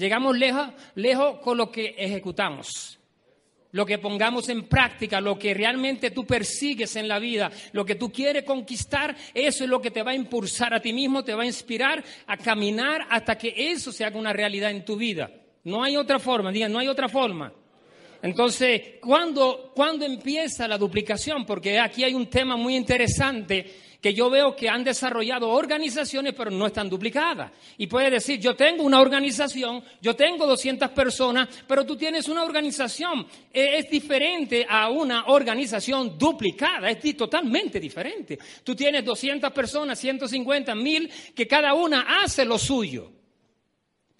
Llegamos 0.00 0.34
lejos, 0.38 1.40
con 1.42 1.58
lo 1.58 1.70
que 1.70 1.94
ejecutamos 1.98 2.96
lo 3.72 3.86
que 3.86 3.98
pongamos 3.98 4.48
en 4.48 4.64
práctica, 4.64 5.20
lo 5.20 5.38
que 5.38 5.54
realmente 5.54 6.10
tú 6.10 6.26
persigues 6.26 6.96
en 6.96 7.06
la 7.06 7.20
vida, 7.20 7.52
lo 7.70 7.84
que 7.84 7.94
tú 7.94 8.10
quieres 8.10 8.42
conquistar, 8.42 9.14
eso 9.32 9.62
es 9.62 9.70
lo 9.70 9.80
que 9.80 9.92
te 9.92 10.02
va 10.02 10.10
a 10.10 10.16
impulsar 10.16 10.74
a 10.74 10.80
ti 10.80 10.92
mismo, 10.92 11.22
te 11.22 11.34
va 11.34 11.44
a 11.44 11.46
inspirar 11.46 12.02
a 12.26 12.36
caminar 12.36 13.06
hasta 13.08 13.38
que 13.38 13.54
eso 13.56 13.92
se 13.92 14.04
haga 14.04 14.18
una 14.18 14.32
realidad 14.32 14.72
en 14.72 14.84
tu 14.84 14.96
vida. 14.96 15.30
No 15.62 15.84
hay 15.84 15.96
otra 15.96 16.18
forma, 16.18 16.50
digan, 16.50 16.72
no 16.72 16.80
hay 16.80 16.88
otra 16.88 17.08
forma. 17.08 17.52
Entonces, 18.22 18.82
¿cuándo, 19.00 19.72
¿cuándo 19.74 20.04
empieza 20.04 20.68
la 20.68 20.76
duplicación? 20.76 21.46
Porque 21.46 21.78
aquí 21.78 22.04
hay 22.04 22.14
un 22.14 22.28
tema 22.28 22.56
muy 22.56 22.76
interesante 22.76 23.90
que 24.00 24.14
yo 24.14 24.30
veo 24.30 24.56
que 24.56 24.68
han 24.68 24.82
desarrollado 24.82 25.50
organizaciones, 25.50 26.34
pero 26.34 26.50
no 26.50 26.66
están 26.66 26.88
duplicadas. 26.88 27.52
Y 27.76 27.86
puede 27.86 28.10
decir, 28.10 28.40
yo 28.40 28.56
tengo 28.56 28.82
una 28.82 29.00
organización, 29.00 29.82
yo 30.00 30.16
tengo 30.16 30.46
200 30.46 30.90
personas, 30.90 31.48
pero 31.66 31.84
tú 31.84 31.96
tienes 31.96 32.28
una 32.28 32.42
organización. 32.42 33.26
E, 33.52 33.78
es 33.78 33.90
diferente 33.90 34.66
a 34.68 34.88
una 34.88 35.26
organización 35.26 36.18
duplicada, 36.18 36.90
es 36.90 37.16
totalmente 37.16 37.78
diferente. 37.78 38.38
Tú 38.64 38.74
tienes 38.74 39.04
200 39.04 39.52
personas, 39.52 39.98
150, 39.98 40.74
1000, 40.74 41.10
que 41.34 41.46
cada 41.46 41.74
una 41.74 42.22
hace 42.22 42.44
lo 42.44 42.58
suyo. 42.58 43.19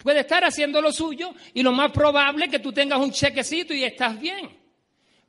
Puede 0.03 0.21
estar 0.21 0.43
haciendo 0.43 0.81
lo 0.81 0.91
suyo 0.91 1.33
y 1.53 1.63
lo 1.63 1.71
más 1.71 1.91
probable 1.91 2.45
es 2.45 2.51
que 2.51 2.59
tú 2.59 2.71
tengas 2.71 2.99
un 2.99 3.11
chequecito 3.11 3.73
y 3.73 3.83
estás 3.83 4.19
bien. 4.19 4.61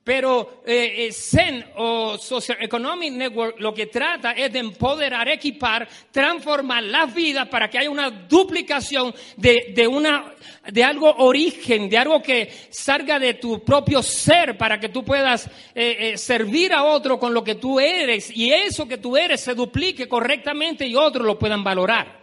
Pero 0.05 0.63
eh, 0.67 1.09
eh, 1.09 1.65
o 1.77 2.19
Social 2.19 2.59
Economic 2.61 3.13
Network 3.13 3.61
lo 3.61 3.73
que 3.73 3.87
trata 3.87 4.33
es 4.33 4.53
de 4.53 4.59
empoderar, 4.59 5.29
equipar, 5.29 5.89
transformar 6.11 6.83
las 6.83 7.15
vidas 7.15 7.47
para 7.47 7.71
que 7.71 7.79
haya 7.79 7.89
una 7.89 8.11
duplicación 8.11 9.15
de, 9.37 9.73
de, 9.77 9.87
una, 9.87 10.35
de 10.73 10.83
algo 10.83 11.09
origen, 11.19 11.89
de 11.89 11.99
algo 11.99 12.21
que 12.21 12.53
salga 12.71 13.21
de 13.21 13.35
tu 13.35 13.63
propio 13.63 14.03
ser 14.03 14.59
para 14.59 14.81
que 14.81 14.89
tú 14.89 15.05
puedas 15.05 15.49
eh, 15.73 16.17
servir 16.17 16.73
a 16.73 16.83
otro 16.83 17.21
con 17.21 17.33
lo 17.33 17.45
que 17.45 17.55
tú 17.55 17.79
eres 17.79 18.37
y 18.37 18.53
eso 18.53 18.89
que 18.89 18.99
tú 18.99 19.17
eres 19.17 19.41
se 19.41 19.55
duplique 19.55 20.09
correctamente 20.09 20.85
y 20.85 20.97
otros 20.97 21.25
lo 21.25 21.39
puedan 21.39 21.63
valorar. 21.63 22.22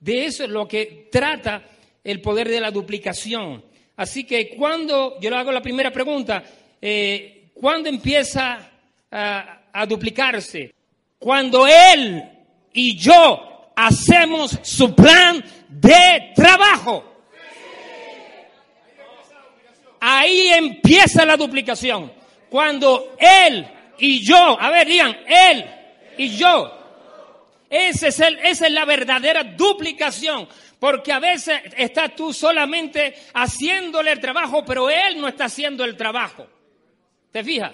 De 0.00 0.26
eso 0.26 0.44
es 0.44 0.50
lo 0.50 0.68
que 0.68 1.08
trata 1.10 1.62
el 2.04 2.20
poder 2.20 2.48
de 2.48 2.60
la 2.60 2.70
duplicación. 2.70 3.64
Así 3.96 4.24
que 4.24 4.50
cuando, 4.50 5.18
yo 5.20 5.30
le 5.30 5.36
hago 5.36 5.50
la 5.50 5.62
primera 5.62 5.90
pregunta, 5.90 6.42
eh, 6.80 7.50
¿cuándo 7.54 7.88
empieza 7.88 8.70
a, 9.10 9.86
duplicarse? 9.86 10.74
Cuando 11.18 11.66
Él 11.66 12.22
y 12.72 12.96
yo 12.96 13.72
hacemos 13.74 14.58
su 14.62 14.94
plan 14.94 15.42
de 15.68 16.32
trabajo. 16.34 17.12
Ahí 19.98 20.48
empieza 20.48 21.24
la 21.24 21.36
duplicación. 21.36 22.12
Cuando 22.50 23.16
Él 23.18 23.66
y 23.98 24.24
yo, 24.24 24.60
a 24.60 24.70
ver, 24.70 24.86
digan, 24.86 25.16
Él 25.26 25.64
y 26.18 26.36
yo. 26.36 26.75
Ese 27.76 28.08
es 28.08 28.20
el, 28.20 28.38
esa 28.38 28.66
es 28.66 28.72
la 28.72 28.84
verdadera 28.84 29.44
duplicación. 29.44 30.48
Porque 30.78 31.12
a 31.12 31.18
veces 31.18 31.60
estás 31.76 32.14
tú 32.14 32.32
solamente 32.32 33.14
haciéndole 33.34 34.12
el 34.12 34.20
trabajo, 34.20 34.64
pero 34.64 34.90
Él 34.90 35.20
no 35.20 35.28
está 35.28 35.46
haciendo 35.46 35.84
el 35.84 35.96
trabajo. 35.96 36.46
¿Te 37.32 37.42
fijas? 37.42 37.72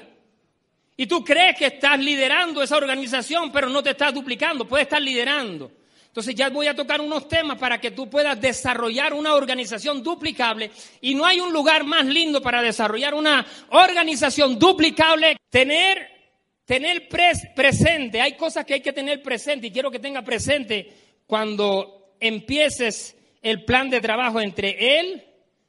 Y 0.97 1.07
tú 1.07 1.25
crees 1.25 1.57
que 1.57 1.67
estás 1.67 1.99
liderando 1.99 2.63
esa 2.63 2.77
organización, 2.77 3.51
pero 3.51 3.69
no 3.69 3.83
te 3.83 3.91
estás 3.91 4.15
duplicando, 4.15 4.69
puedes 4.69 4.87
estar 4.87 5.01
liderando. 5.01 5.71
Entonces 6.07 6.35
ya 6.35 6.51
voy 6.51 6.67
a 6.67 6.77
tocar 6.77 7.01
unos 7.01 7.27
temas 7.27 7.59
para 7.59 7.81
que 7.81 7.91
tú 7.91 8.11
puedas 8.11 8.39
desarrollar 8.39 9.15
una 9.15 9.35
organización 9.35 10.03
duplicable. 10.03 10.71
Y 11.01 11.15
no 11.15 11.25
hay 11.25 11.41
un 11.41 11.53
lugar 11.53 11.85
más 11.85 12.05
lindo 12.05 12.43
para 12.43 12.61
desarrollar 12.61 13.15
una 13.15 13.47
organización 13.71 14.59
duplicable. 14.59 15.39
Tener, 15.49 16.22
tener 16.65 17.09
presente, 17.09 18.21
hay 18.21 18.37
cosas 18.37 18.65
que 18.65 18.75
hay 18.75 18.81
que 18.81 18.93
tener 18.93 19.23
presente 19.23 19.67
y 19.67 19.73
quiero 19.73 19.91
que 19.91 19.99
tenga 19.99 20.23
presente 20.23 20.93
cuando 21.27 22.15
empieces 22.21 23.17
el 23.43 23.65
plan 23.65 23.91
de 23.91 24.01
trabajo 24.01 24.41
entre 24.41 25.01
él 25.01 25.25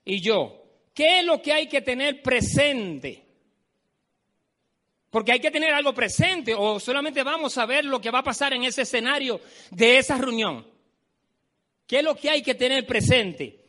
y 0.06 0.22
yo. 0.22 0.64
¿Qué 0.94 1.20
es 1.20 1.26
lo 1.26 1.42
que 1.42 1.52
hay 1.52 1.68
que 1.68 1.82
tener 1.82 2.22
presente? 2.22 3.24
Porque 5.10 5.32
hay 5.32 5.40
que 5.40 5.52
tener 5.52 5.74
algo 5.74 5.94
presente 5.94 6.54
o 6.56 6.80
solamente 6.80 7.24
vamos 7.24 7.58
a 7.58 7.66
ver 7.66 7.86
lo 7.86 8.00
que 8.00 8.12
va 8.12 8.20
a 8.20 8.24
pasar 8.24 8.54
en 8.54 8.64
ese 8.64 8.84
escenario 8.84 9.42
de 9.72 9.98
esa 9.98 10.18
reunión. 10.18 10.68
¿Qué 11.88 11.98
es 11.98 12.04
lo 12.04 12.16
que 12.16 12.30
hay 12.30 12.42
que 12.42 12.56
tener 12.56 12.86
presente? 12.86 13.60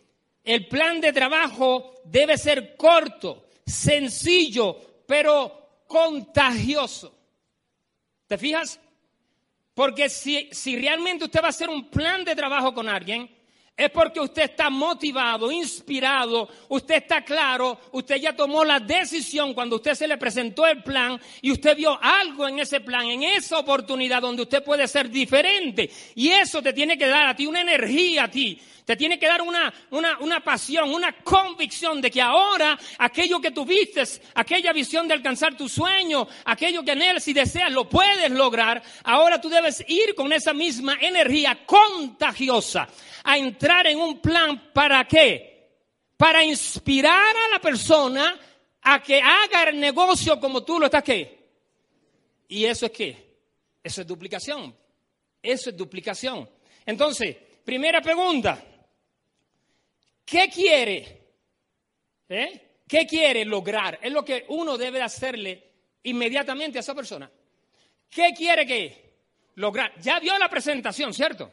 El 0.43 0.69
plan 0.69 1.01
de 1.01 1.13
trabajo 1.13 1.95
debe 2.05 2.37
ser 2.37 2.77
corto, 2.77 3.47
sencillo, 3.67 5.05
pero 5.07 5.64
contagioso. 5.87 7.15
¿Te 8.27 8.39
fijas? 8.39 8.81
Porque 9.75 10.09
si, 10.09 10.49
si 10.53 10.77
realmente 10.77 11.25
usted 11.25 11.43
va 11.43 11.47
a 11.47 11.51
hacer 11.51 11.69
un 11.69 11.89
plan 11.89 12.25
de 12.25 12.37
trabajo 12.37 12.73
con 12.73 12.89
alguien, 12.89 13.29
es 13.77 13.91
porque 13.91 14.21
usted 14.21 14.45
está 14.45 14.71
motivado, 14.71 15.51
inspirado, 15.51 16.49
usted 16.69 16.95
está 16.95 17.25
claro, 17.25 17.81
usted 17.91 18.17
ya 18.17 18.37
tomó 18.37 18.65
la 18.65 18.79
decisión 18.79 19.53
cuando 19.53 19.77
usted 19.77 19.95
se 19.95 20.07
le 20.07 20.17
presentó 20.17 20.65
el 20.65 20.81
plan 20.85 21.21
y 21.43 21.51
usted 21.51 21.77
vio 21.77 21.99
algo 22.01 22.47
en 22.47 22.61
ese 22.61 22.81
plan, 22.81 23.07
en 23.07 23.25
esa 23.25 23.59
oportunidad 23.59 24.23
donde 24.23 24.43
usted 24.43 24.63
puede 24.63 24.87
ser 24.87 25.11
diferente. 25.11 25.91
Y 26.15 26.29
eso 26.29 26.63
te 26.63 26.73
tiene 26.73 26.97
que 26.97 27.09
dar 27.09 27.27
a 27.27 27.35
ti 27.35 27.47
una 27.47 27.63
energía 27.63 28.25
a 28.25 28.31
ti. 28.31 28.61
Te 28.85 28.97
tiene 28.97 29.19
que 29.19 29.27
dar 29.27 29.41
una, 29.41 29.73
una, 29.91 30.19
una 30.19 30.45
pasión, 30.45 30.93
una 30.93 31.13
convicción 31.13 32.03
de 32.03 32.11
que 32.11 32.21
ahora 32.21 32.79
aquello 32.99 33.41
que 33.41 33.51
tuviste, 33.51 34.03
aquella 34.35 34.75
visión 34.75 35.09
de 35.09 35.15
alcanzar 35.15 35.57
tu 35.57 35.71
sueño, 35.71 36.29
aquello 36.45 36.85
que 36.85 36.91
anhelas 36.91 37.27
y 37.27 37.33
deseas, 37.33 37.73
lo 37.73 37.89
puedes 37.89 38.31
lograr. 38.31 38.83
Ahora 39.05 39.41
tú 39.41 39.49
debes 39.49 39.83
ir 39.89 40.15
con 40.15 40.33
esa 40.35 40.53
misma 40.53 40.99
energía 41.01 41.65
contagiosa 41.65 42.87
a 43.25 43.39
entrar 43.39 43.87
en 43.87 43.99
un 43.99 44.21
plan 44.21 44.71
para 44.75 45.03
qué? 45.07 45.79
Para 46.19 46.45
inspirar 46.45 47.35
a 47.37 47.49
la 47.53 47.59
persona 47.61 48.39
a 48.83 49.03
que 49.03 49.19
haga 49.19 49.71
el 49.71 49.81
negocio 49.81 50.39
como 50.39 50.63
tú 50.63 50.79
lo 50.79 50.87
estás 50.87 51.03
qué. 51.03 51.39
¿Y 52.49 52.67
eso 52.67 52.85
es 52.85 52.93
qué? 52.93 53.39
Eso 53.83 54.03
es 54.03 54.07
duplicación. 54.07 54.77
Eso 55.43 55.71
es 55.71 55.77
duplicación. 55.77 56.49
Entonces, 56.85 57.35
primera 57.65 58.03
pregunta. 58.03 58.63
¿Qué 60.25 60.49
quiere? 60.49 61.23
¿Eh? 62.29 62.83
¿Qué 62.89 63.07
quiere 63.07 63.45
lograr? 63.45 63.99
Es 64.03 64.13
lo 64.13 64.25
que 64.25 64.45
uno 64.49 64.77
debe 64.77 65.03
hacerle 65.03 65.73
inmediatamente 66.05 66.79
a 66.79 66.81
esa 66.81 66.95
persona. 66.95 67.31
¿Qué 68.09 68.33
quiere 68.37 68.67
que 68.67 69.15
lograr? 69.57 69.93
Ya 70.01 70.21
vio 70.21 70.39
la 70.39 70.49
presentación, 70.49 71.13
¿cierto? 71.13 71.51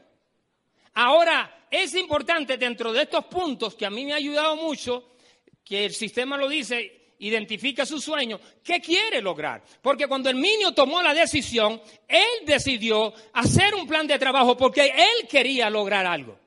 Ahora, 0.94 1.68
es 1.70 1.96
importante 1.96 2.58
dentro 2.58 2.92
de 2.92 3.04
estos 3.04 3.26
puntos 3.26 3.76
que 3.76 3.86
a 3.86 3.90
mí 3.90 4.06
me 4.06 4.14
ha 4.14 4.18
ayudado 4.18 4.56
mucho, 4.56 5.16
que 5.64 5.86
el 5.86 5.94
sistema 5.94 6.38
lo 6.38 6.50
dice, 6.50 7.14
identifica 7.20 7.86
su 7.86 8.02
sueño, 8.02 8.40
¿qué 8.64 8.82
quiere 8.82 9.22
lograr? 9.22 9.64
Porque 9.82 10.08
cuando 10.08 10.30
el 10.30 10.40
niño 10.40 10.74
tomó 10.74 11.02
la 11.02 11.14
decisión, 11.14 11.82
él 12.08 12.46
decidió 12.46 13.14
hacer 13.34 13.74
un 13.74 13.88
plan 13.88 14.06
de 14.06 14.20
trabajo 14.20 14.58
porque 14.58 14.88
él 14.88 15.28
quería 15.30 15.70
lograr 15.70 16.06
algo. 16.06 16.38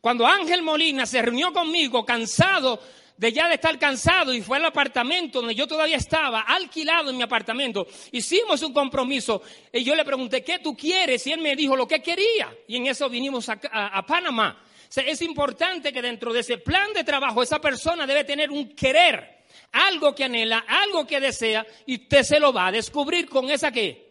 Cuando 0.00 0.26
Ángel 0.26 0.62
Molina 0.62 1.06
se 1.06 1.22
reunió 1.22 1.52
conmigo 1.52 2.04
cansado 2.04 2.80
de 3.16 3.32
ya 3.32 3.48
de 3.48 3.54
estar 3.54 3.78
cansado 3.78 4.32
y 4.34 4.42
fue 4.42 4.58
al 4.58 4.66
apartamento 4.66 5.40
donde 5.40 5.54
yo 5.54 5.66
todavía 5.66 5.96
estaba, 5.96 6.40
alquilado 6.40 7.10
en 7.10 7.16
mi 7.16 7.22
apartamento, 7.22 7.86
hicimos 8.12 8.62
un 8.62 8.72
compromiso 8.72 9.42
y 9.72 9.82
yo 9.82 9.94
le 9.94 10.04
pregunté, 10.04 10.44
¿qué 10.44 10.58
tú 10.58 10.76
quieres? 10.76 11.26
Y 11.26 11.32
él 11.32 11.40
me 11.40 11.56
dijo 11.56 11.76
lo 11.76 11.88
que 11.88 12.02
quería. 12.02 12.54
Y 12.68 12.76
en 12.76 12.86
eso 12.86 13.08
vinimos 13.08 13.48
a, 13.48 14.06
Panamá. 14.06 14.62
es 14.94 15.22
importante 15.22 15.92
que 15.92 16.02
dentro 16.02 16.32
de 16.32 16.40
ese 16.40 16.58
plan 16.58 16.92
de 16.92 17.04
trabajo 17.04 17.42
esa 17.42 17.60
persona 17.60 18.06
debe 18.06 18.24
tener 18.24 18.50
un 18.50 18.74
querer, 18.74 19.44
algo 19.72 20.14
que 20.14 20.24
anhela, 20.24 20.64
algo 20.68 21.06
que 21.06 21.20
desea 21.20 21.66
y 21.86 22.02
usted 22.02 22.22
se 22.22 22.40
lo 22.40 22.52
va 22.52 22.68
a 22.68 22.72
descubrir 22.72 23.28
con 23.28 23.50
esa 23.50 23.72
que 23.72 24.05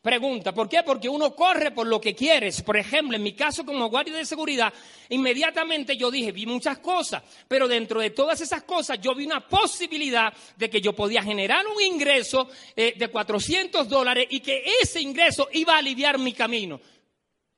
Pregunta, 0.00 0.54
¿por 0.54 0.68
qué? 0.68 0.84
Porque 0.84 1.08
uno 1.08 1.34
corre 1.34 1.72
por 1.72 1.86
lo 1.86 2.00
que 2.00 2.14
quieres. 2.14 2.62
Por 2.62 2.76
ejemplo, 2.76 3.16
en 3.16 3.22
mi 3.22 3.32
caso 3.32 3.66
como 3.66 3.90
guardia 3.90 4.14
de 4.14 4.24
seguridad, 4.24 4.72
inmediatamente 5.08 5.96
yo 5.96 6.08
dije, 6.08 6.30
vi 6.30 6.46
muchas 6.46 6.78
cosas, 6.78 7.22
pero 7.48 7.66
dentro 7.66 8.00
de 8.00 8.10
todas 8.10 8.40
esas 8.40 8.62
cosas 8.62 9.00
yo 9.00 9.12
vi 9.14 9.26
una 9.26 9.46
posibilidad 9.48 10.32
de 10.56 10.70
que 10.70 10.80
yo 10.80 10.92
podía 10.92 11.20
generar 11.22 11.66
un 11.66 11.82
ingreso 11.82 12.48
eh, 12.76 12.94
de 12.96 13.08
400 13.08 13.88
dólares 13.88 14.28
y 14.30 14.38
que 14.38 14.62
ese 14.80 15.00
ingreso 15.00 15.48
iba 15.52 15.74
a 15.74 15.78
aliviar 15.78 16.16
mi 16.16 16.32
camino. 16.32 16.80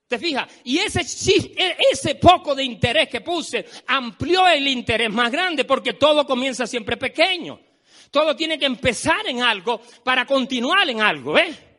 ¿Te 0.09 0.19
fijas? 0.19 0.51
Y 0.65 0.79
ese, 0.79 1.03
e, 1.03 1.77
ese 1.93 2.15
poco 2.15 2.55
de 2.55 2.65
interés 2.65 3.09
que 3.11 3.21
puse 3.21 3.67
amplió 3.87 4.49
el 4.49 4.67
interés 4.67 5.11
más 5.11 5.31
grande 5.31 5.67
porque 5.67 5.93
todo 5.93 6.27
comienza 6.27 6.67
siempre 6.67 6.97
pequeño. 6.97 7.61
Todo 8.11 8.35
tiene 8.35 8.59
que 8.59 8.65
empezar 8.65 9.29
en 9.29 9.43
algo 9.43 9.83
para 10.03 10.25
continuar 10.25 10.89
en 10.89 11.03
algo, 11.03 11.39
¿eh? 11.39 11.70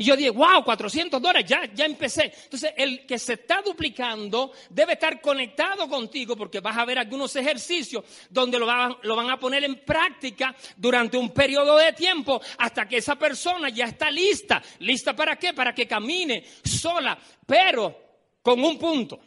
Y 0.00 0.04
yo 0.04 0.16
dije, 0.16 0.30
wow, 0.30 0.64
400 0.64 1.20
dólares, 1.20 1.44
ya, 1.46 1.70
ya 1.74 1.84
empecé. 1.84 2.32
Entonces, 2.44 2.72
el 2.74 3.04
que 3.04 3.18
se 3.18 3.34
está 3.34 3.60
duplicando 3.60 4.50
debe 4.70 4.94
estar 4.94 5.20
conectado 5.20 5.90
contigo 5.90 6.34
porque 6.36 6.60
vas 6.60 6.74
a 6.78 6.86
ver 6.86 6.98
algunos 6.98 7.36
ejercicios 7.36 8.02
donde 8.30 8.58
lo 8.58 8.66
lo 9.02 9.14
van 9.14 9.28
a 9.28 9.38
poner 9.38 9.62
en 9.62 9.84
práctica 9.84 10.56
durante 10.78 11.18
un 11.18 11.34
periodo 11.34 11.76
de 11.76 11.92
tiempo 11.92 12.40
hasta 12.56 12.88
que 12.88 12.96
esa 12.96 13.16
persona 13.16 13.68
ya 13.68 13.84
está 13.84 14.10
lista. 14.10 14.62
¿Lista 14.78 15.14
para 15.14 15.36
qué? 15.36 15.52
Para 15.52 15.74
que 15.74 15.86
camine 15.86 16.46
sola, 16.64 17.18
pero 17.44 17.94
con 18.40 18.64
un 18.64 18.78
punto. 18.78 19.20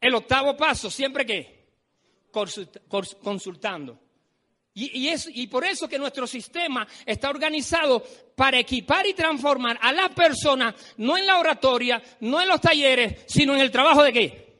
El 0.00 0.14
octavo 0.14 0.56
paso, 0.56 0.90
siempre 0.90 1.26
que 1.26 1.66
consultando. 3.22 4.05
Y, 4.78 5.08
es, 5.08 5.26
y 5.32 5.46
por 5.46 5.64
eso 5.64 5.88
que 5.88 5.98
nuestro 5.98 6.26
sistema 6.26 6.86
está 7.06 7.30
organizado 7.30 8.04
para 8.34 8.58
equipar 8.58 9.06
y 9.06 9.14
transformar 9.14 9.78
a 9.80 9.90
la 9.90 10.10
persona, 10.10 10.76
no 10.98 11.16
en 11.16 11.24
la 11.24 11.38
oratoria, 11.38 12.02
no 12.20 12.42
en 12.42 12.48
los 12.48 12.60
talleres, 12.60 13.24
sino 13.26 13.54
en 13.54 13.60
el 13.60 13.70
trabajo 13.70 14.02
de 14.02 14.12
qué? 14.12 14.58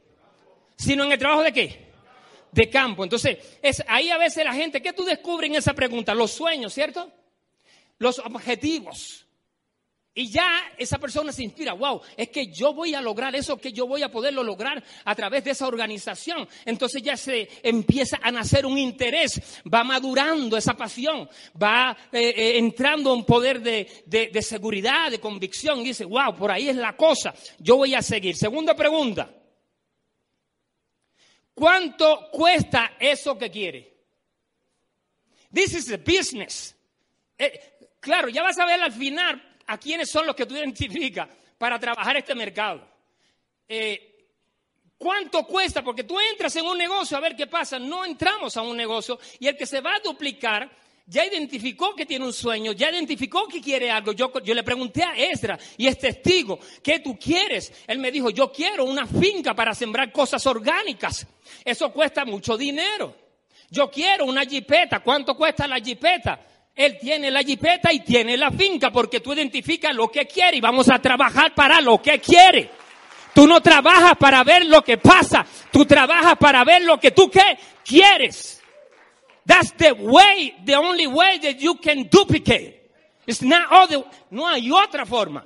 Sino 0.75 1.03
en 1.03 1.11
el 1.11 1.19
trabajo 1.19 1.43
de 1.43 1.53
qué? 1.53 1.91
De 2.51 2.67
campo. 2.67 3.03
Entonces, 3.03 3.59
es 3.61 3.83
ahí 3.87 4.09
a 4.09 4.17
veces 4.17 4.43
la 4.43 4.55
gente, 4.55 4.81
¿qué 4.81 4.91
tú 4.91 5.05
descubres 5.05 5.51
en 5.51 5.57
esa 5.57 5.75
pregunta? 5.75 6.15
Los 6.15 6.31
sueños, 6.31 6.73
¿cierto? 6.73 7.11
Los 7.99 8.17
objetivos. 8.17 9.26
Y 10.19 10.31
ya 10.31 10.73
esa 10.75 10.97
persona 10.97 11.31
se 11.31 11.43
inspira, 11.43 11.73
wow, 11.73 12.01
es 12.17 12.29
que 12.29 12.47
yo 12.47 12.73
voy 12.73 12.95
a 12.95 13.01
lograr 13.01 13.35
eso, 13.35 13.55
que 13.57 13.71
yo 13.71 13.85
voy 13.85 14.01
a 14.01 14.09
poderlo 14.09 14.41
lograr 14.41 14.83
a 15.05 15.13
través 15.13 15.43
de 15.43 15.51
esa 15.51 15.67
organización. 15.67 16.49
Entonces 16.65 17.03
ya 17.03 17.15
se 17.15 17.47
empieza 17.61 18.17
a 18.23 18.31
nacer 18.31 18.65
un 18.65 18.79
interés, 18.79 19.61
va 19.71 19.83
madurando 19.83 20.57
esa 20.57 20.73
pasión, 20.73 21.29
va 21.61 21.95
eh, 22.11 22.33
eh, 22.35 22.57
entrando 22.57 23.13
un 23.13 23.25
poder 23.25 23.61
de, 23.61 23.87
de 24.07 24.41
seguridad, 24.41 25.11
de 25.11 25.19
convicción. 25.19 25.81
Y 25.81 25.89
dice, 25.89 26.05
wow, 26.05 26.35
por 26.35 26.49
ahí 26.49 26.67
es 26.67 26.77
la 26.77 26.97
cosa, 26.97 27.35
yo 27.59 27.77
voy 27.77 27.93
a 27.93 28.01
seguir. 28.01 28.35
Segunda 28.35 28.75
pregunta, 28.75 29.29
¿cuánto 31.53 32.31
cuesta 32.31 32.93
eso 32.99 33.37
que 33.37 33.51
quiere? 33.51 33.97
This 35.53 35.75
is 35.75 35.91
a 35.91 35.97
business. 35.97 36.75
Eh, 37.37 37.77
claro, 37.99 38.29
ya 38.29 38.41
vas 38.41 38.57
a 38.57 38.65
ver 38.65 38.81
al 38.81 38.91
final 38.91 39.46
a 39.67 39.77
quiénes 39.77 40.09
son 40.09 40.25
los 40.25 40.35
que 40.35 40.45
tú 40.45 40.55
identificas 40.55 41.27
para 41.57 41.79
trabajar 41.79 42.17
este 42.17 42.33
mercado. 42.35 42.87
Eh, 43.67 44.15
¿Cuánto 44.97 45.43
cuesta? 45.43 45.83
Porque 45.83 46.03
tú 46.03 46.19
entras 46.19 46.55
en 46.55 46.65
un 46.65 46.77
negocio 46.77 47.17
a 47.17 47.19
ver 47.19 47.35
qué 47.35 47.45
pasa. 47.45 47.77
No 47.77 48.03
entramos 48.03 48.57
a 48.57 48.61
un 48.61 48.75
negocio 48.75 49.19
y 49.39 49.47
el 49.47 49.55
que 49.55 49.65
se 49.65 49.81
va 49.81 49.95
a 49.95 49.99
duplicar 49.99 50.69
ya 51.05 51.25
identificó 51.25 51.95
que 51.95 52.05
tiene 52.05 52.25
un 52.25 52.33
sueño, 52.33 52.73
ya 52.73 52.89
identificó 52.89 53.47
que 53.47 53.61
quiere 53.61 53.89
algo. 53.89 54.11
Yo, 54.11 54.31
yo 54.41 54.53
le 54.53 54.63
pregunté 54.63 55.03
a 55.03 55.15
Esdra 55.15 55.57
y 55.77 55.87
es 55.87 55.97
testigo, 55.97 56.59
¿qué 56.83 56.99
tú 56.99 57.17
quieres? 57.17 57.71
Él 57.87 57.99
me 57.99 58.11
dijo, 58.11 58.29
yo 58.29 58.51
quiero 58.51 58.83
una 58.85 59.05
finca 59.05 59.53
para 59.53 59.73
sembrar 59.73 60.11
cosas 60.11 60.45
orgánicas. 60.45 61.25
Eso 61.63 61.93
cuesta 61.93 62.25
mucho 62.25 62.57
dinero. 62.57 63.15
Yo 63.69 63.89
quiero 63.89 64.25
una 64.25 64.45
jipeta. 64.45 64.99
¿Cuánto 64.99 65.35
cuesta 65.35 65.67
la 65.67 65.79
jipeta? 65.79 66.41
Él 66.77 66.99
tiene 67.01 67.31
la 67.31 67.41
jipeta 67.41 67.91
y 67.91 68.01
tiene 68.01 68.37
la 68.37 68.51
finca 68.51 68.91
porque 68.91 69.19
tú 69.19 69.33
identificas 69.33 69.95
lo 69.95 70.09
que 70.09 70.27
quiere 70.27 70.57
y 70.57 70.61
vamos 70.61 70.87
a 70.89 70.99
trabajar 70.99 71.55
para 71.55 71.81
lo 71.81 71.99
que 71.99 72.19
quiere. 72.19 72.69
Tú 73.33 73.47
no 73.47 73.61
trabajas 73.61 74.15
para 74.17 74.43
ver 74.43 74.65
lo 74.67 74.83
que 74.83 74.99
pasa, 74.99 75.43
tú 75.71 75.85
trabajas 75.85 76.37
para 76.37 76.63
ver 76.63 76.83
lo 76.83 76.99
que 76.99 77.09
tú 77.09 77.31
¿qué? 77.31 77.57
quieres. 77.83 78.61
That's 79.43 79.73
the 79.75 79.93
way, 79.93 80.55
the 80.65 80.75
only 80.75 81.07
way 81.07 81.39
that 81.39 81.57
you 81.57 81.75
can 81.77 82.07
duplicate. 82.11 82.91
It's 83.25 83.41
not 83.41 83.71
other, 83.71 84.03
no 84.29 84.47
hay 84.47 84.69
otra 84.69 85.05
forma. 85.05 85.45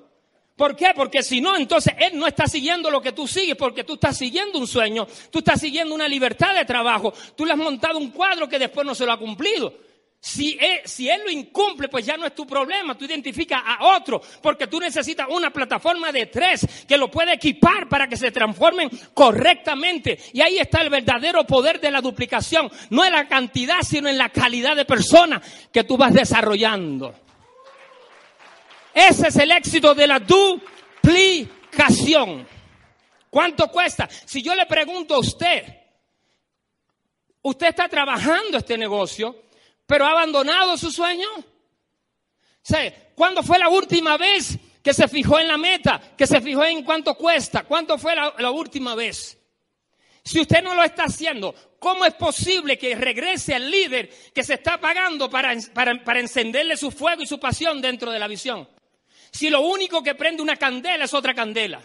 ¿Por 0.57 0.75
qué? 0.75 0.91
Porque 0.93 1.23
si 1.23 1.39
no, 1.39 1.55
entonces 1.55 1.93
él 1.97 2.19
no 2.19 2.27
está 2.27 2.45
siguiendo 2.45 2.91
lo 2.91 3.01
que 3.01 3.13
tú 3.13 3.25
sigues, 3.25 3.55
porque 3.55 3.85
tú 3.85 3.93
estás 3.93 4.17
siguiendo 4.17 4.59
un 4.59 4.67
sueño, 4.67 5.07
tú 5.31 5.39
estás 5.39 5.61
siguiendo 5.61 5.95
una 5.95 6.09
libertad 6.09 6.53
de 6.53 6.65
trabajo, 6.65 7.13
tú 7.37 7.45
le 7.45 7.53
has 7.53 7.57
montado 7.57 7.97
un 7.97 8.11
cuadro 8.11 8.49
que 8.49 8.59
después 8.59 8.85
no 8.85 8.93
se 8.93 9.05
lo 9.05 9.13
ha 9.13 9.17
cumplido. 9.17 9.90
Si 10.23 10.55
él, 10.61 10.81
si 10.85 11.09
él, 11.09 11.23
lo 11.25 11.31
incumple, 11.31 11.89
pues 11.89 12.05
ya 12.05 12.15
no 12.15 12.27
es 12.27 12.35
tu 12.35 12.45
problema, 12.45 12.95
tú 12.95 13.05
identificas 13.05 13.59
a 13.65 13.95
otro, 13.95 14.21
porque 14.39 14.67
tú 14.67 14.79
necesitas 14.79 15.25
una 15.27 15.51
plataforma 15.51 16.11
de 16.11 16.27
tres 16.27 16.85
que 16.87 16.95
lo 16.95 17.09
puede 17.09 17.33
equipar 17.33 17.89
para 17.89 18.07
que 18.07 18.15
se 18.15 18.29
transformen 18.29 18.87
correctamente. 19.15 20.19
Y 20.31 20.41
ahí 20.41 20.59
está 20.59 20.83
el 20.83 20.91
verdadero 20.91 21.43
poder 21.47 21.81
de 21.81 21.89
la 21.89 22.01
duplicación, 22.01 22.71
no 22.91 23.03
en 23.03 23.13
la 23.13 23.27
cantidad, 23.27 23.81
sino 23.81 24.09
en 24.09 24.19
la 24.19 24.29
calidad 24.29 24.75
de 24.75 24.85
personas 24.85 25.41
que 25.73 25.85
tú 25.85 25.97
vas 25.97 26.13
desarrollando. 26.13 27.15
Ese 28.93 29.29
es 29.29 29.35
el 29.37 29.51
éxito 29.51 29.95
de 29.95 30.05
la 30.05 30.19
duplicación. 30.19 31.49
¿Cuánto 33.27 33.69
cuesta? 33.69 34.07
Si 34.25 34.43
yo 34.43 34.53
le 34.53 34.67
pregunto 34.67 35.15
a 35.15 35.19
usted, 35.19 35.63
usted 37.41 37.69
está 37.69 37.89
trabajando 37.89 38.59
este 38.59 38.77
negocio, 38.77 39.49
pero 39.91 40.05
ha 40.05 40.11
abandonado 40.11 40.77
su 40.77 40.89
sueño. 40.89 41.27
¿Cuándo 43.13 43.43
fue 43.43 43.59
la 43.59 43.67
última 43.67 44.15
vez 44.15 44.57
que 44.81 44.93
se 44.93 45.05
fijó 45.09 45.37
en 45.37 45.49
la 45.49 45.57
meta? 45.57 46.01
Que 46.17 46.25
se 46.25 46.39
fijó 46.39 46.63
en 46.63 46.85
cuánto 46.85 47.15
cuesta. 47.15 47.63
¿Cuánto 47.63 47.97
fue 47.97 48.15
la, 48.15 48.51
última 48.51 48.95
vez? 48.95 49.37
Si 50.23 50.39
usted 50.39 50.63
no 50.63 50.75
lo 50.75 50.83
está 50.83 51.03
haciendo, 51.03 51.53
¿cómo 51.77 52.05
es 52.05 52.13
posible 52.13 52.77
que 52.77 52.95
regrese 52.95 53.53
al 53.53 53.69
líder 53.69 54.09
que 54.33 54.43
se 54.43 54.53
está 54.53 54.79
pagando 54.79 55.29
para, 55.29 55.53
para, 55.73 56.19
encenderle 56.21 56.77
su 56.77 56.89
fuego 56.89 57.23
y 57.23 57.27
su 57.27 57.37
pasión 57.37 57.81
dentro 57.81 58.11
de 58.11 58.19
la 58.19 58.29
visión? 58.29 58.69
Si 59.29 59.49
lo 59.49 59.59
único 59.59 60.01
que 60.01 60.15
prende 60.15 60.41
una 60.41 60.55
candela 60.55 61.03
es 61.03 61.13
otra 61.13 61.33
candela. 61.33 61.81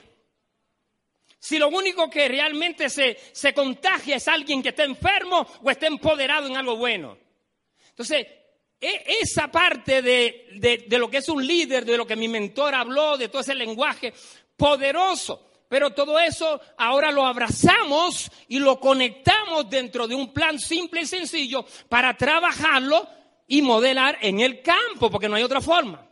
Si 1.40 1.58
lo 1.58 1.70
único 1.70 2.08
que 2.08 2.28
realmente 2.28 2.88
se, 2.88 3.18
se 3.32 3.52
contagia 3.52 4.14
es 4.14 4.28
alguien 4.28 4.62
que 4.62 4.68
está 4.68 4.84
enfermo 4.84 5.44
o 5.60 5.68
está 5.72 5.88
empoderado 5.88 6.46
en 6.46 6.56
algo 6.56 6.76
bueno. 6.76 7.25
Entonces, 7.96 8.26
e, 8.78 9.04
esa 9.22 9.50
parte 9.50 10.02
de, 10.02 10.86
lo 10.98 11.08
que 11.08 11.16
es 11.16 11.28
un 11.30 11.46
líder, 11.46 11.86
de 11.86 11.96
lo 11.96 12.06
que 12.06 12.14
mi 12.14 12.28
mentor 12.28 12.74
habló, 12.74 13.16
de 13.16 13.28
todo 13.28 13.40
ese 13.40 13.54
lenguaje 13.54 14.12
poderoso, 14.54 15.48
pero 15.66 15.94
todo 15.94 16.18
eso 16.18 16.60
ahora 16.76 17.10
lo 17.10 17.24
abrazamos 17.24 18.30
y 18.48 18.58
lo 18.58 18.78
conectamos 18.78 19.70
dentro 19.70 20.06
de 20.06 20.14
un 20.14 20.30
plan 20.30 20.58
simple 20.58 21.00
y 21.00 21.06
sencillo 21.06 21.64
para 21.88 22.14
trabajarlo 22.14 23.08
y 23.48 23.62
modelar 23.62 24.18
en 24.20 24.40
el 24.40 24.60
campo, 24.60 25.10
porque 25.10 25.30
no 25.30 25.36
hay 25.36 25.42
otra 25.42 25.62
forma. 25.62 26.06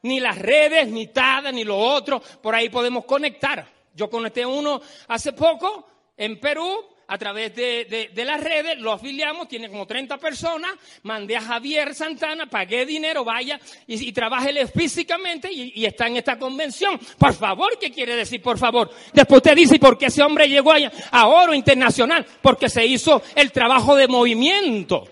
Ni 0.00 0.18
las 0.18 0.38
redes, 0.38 0.88
ni 0.88 1.08
TADA, 1.08 1.52
ni 1.52 1.64
lo 1.64 1.76
otro, 1.76 2.22
por 2.40 2.54
ahí 2.54 2.70
podemos 2.70 3.04
conectar. 3.04 3.70
Yo 3.94 4.08
conecté 4.08 4.46
uno 4.46 4.80
hace 5.08 5.34
poco 5.34 5.86
en 6.16 6.40
Perú, 6.40 6.95
a 7.08 7.18
través 7.18 7.54
de, 7.54 8.10
las 8.14 8.40
redes, 8.40 8.78
lo 8.78 8.92
afiliamos, 8.92 9.48
tiene 9.48 9.68
como 9.68 9.86
30 9.86 10.18
personas, 10.18 10.72
mandé 11.02 11.36
a 11.36 11.40
Javier 11.40 11.94
Santana, 11.94 12.46
pagué 12.46 12.84
dinero, 12.84 13.24
vaya 13.24 13.60
y, 13.86 14.08
y 14.08 14.12
trabájele 14.12 14.66
físicamente 14.66 15.50
y, 15.52 15.84
está 15.84 16.08
en 16.08 16.16
esta 16.16 16.38
convención. 16.38 16.98
Por 17.18 17.34
favor, 17.34 17.78
¿qué 17.78 17.92
quiere 17.92 18.16
decir 18.16 18.42
por 18.42 18.58
favor? 18.58 18.90
Después 19.12 19.38
usted 19.38 19.54
dice, 19.54 19.78
¿por 19.78 19.96
qué 19.96 20.06
ese 20.06 20.22
hombre 20.22 20.48
llegó 20.48 20.72
allá 20.72 20.90
a 21.10 21.28
oro 21.28 21.54
internacional? 21.54 22.26
Porque 22.42 22.68
se 22.68 22.84
hizo 22.84 23.22
el 23.34 23.52
trabajo 23.52 23.94
de 23.94 24.08
movimiento. 24.08 25.08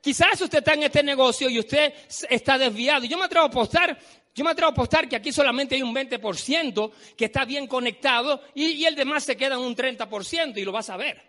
quizás 0.00 0.40
usted 0.40 0.58
está 0.58 0.74
en 0.74 0.84
este 0.84 1.02
negocio 1.02 1.50
y 1.50 1.58
usted 1.58 1.92
está 2.28 2.56
desviado. 2.56 3.04
Yo 3.04 3.18
me 3.18 3.24
atrevo 3.24 3.46
a 3.46 3.48
apostar 3.48 3.98
yo 4.40 4.44
me 4.44 4.52
atrevo 4.52 4.70
a 4.70 4.72
apostar 4.72 5.06
que 5.06 5.16
aquí 5.16 5.32
solamente 5.32 5.74
hay 5.74 5.82
un 5.82 5.94
20% 5.94 6.90
que 7.14 7.26
está 7.26 7.44
bien 7.44 7.66
conectado 7.66 8.42
y, 8.54 8.86
el 8.86 8.94
demás 8.94 9.24
se 9.24 9.36
queda 9.36 9.56
en 9.56 9.60
un 9.60 9.76
30% 9.76 10.56
y 10.56 10.64
lo 10.64 10.72
vas 10.72 10.88
a 10.88 10.96
ver. 10.96 11.22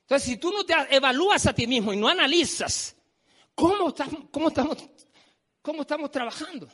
Entonces, 0.00 0.26
si 0.26 0.38
tú 0.38 0.50
no 0.50 0.64
te 0.64 0.72
evalúas 0.92 1.44
a 1.44 1.52
ti 1.52 1.66
mismo 1.66 1.92
y 1.92 1.98
no 1.98 2.08
analizas 2.08 2.96
cómo 3.54 3.88
estamos, 3.88 4.30
cómo 4.30 4.48
estamos, 4.48 4.78
cómo 5.60 5.82
estamos 5.82 6.10
trabajando, 6.10 6.66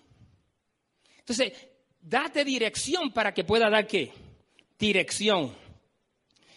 entonces, 1.18 1.54
date 2.00 2.44
dirección 2.44 3.12
para 3.12 3.34
que 3.34 3.42
pueda 3.42 3.68
dar 3.68 3.84
qué? 3.84 4.12
Dirección. 4.78 5.52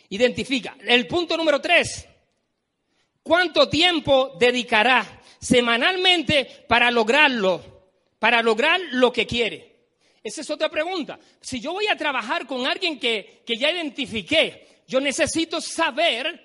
Identifica. 0.09 0.77
El 0.79 1.07
punto 1.07 1.35
número 1.35 1.59
tres. 1.59 2.07
¿Cuánto 3.23 3.67
tiempo 3.67 4.35
dedicará 4.39 5.23
semanalmente 5.39 6.65
para 6.67 6.91
lograrlo? 6.91 7.74
Para 8.25 8.41
lograr 8.41 8.81
lo 8.93 9.13
que 9.13 9.27
quiere? 9.27 9.75
Esa 10.23 10.41
es 10.41 10.49
otra 10.49 10.67
pregunta. 10.67 11.19
Si 11.39 11.59
yo 11.59 11.73
voy 11.73 11.85
a 11.85 11.95
trabajar 11.95 12.47
con 12.47 12.65
alguien 12.65 12.99
que, 12.99 13.43
que 13.45 13.55
ya 13.55 13.69
identifiqué, 13.69 14.81
yo 14.87 14.99
necesito 14.99 15.61
saber 15.61 16.43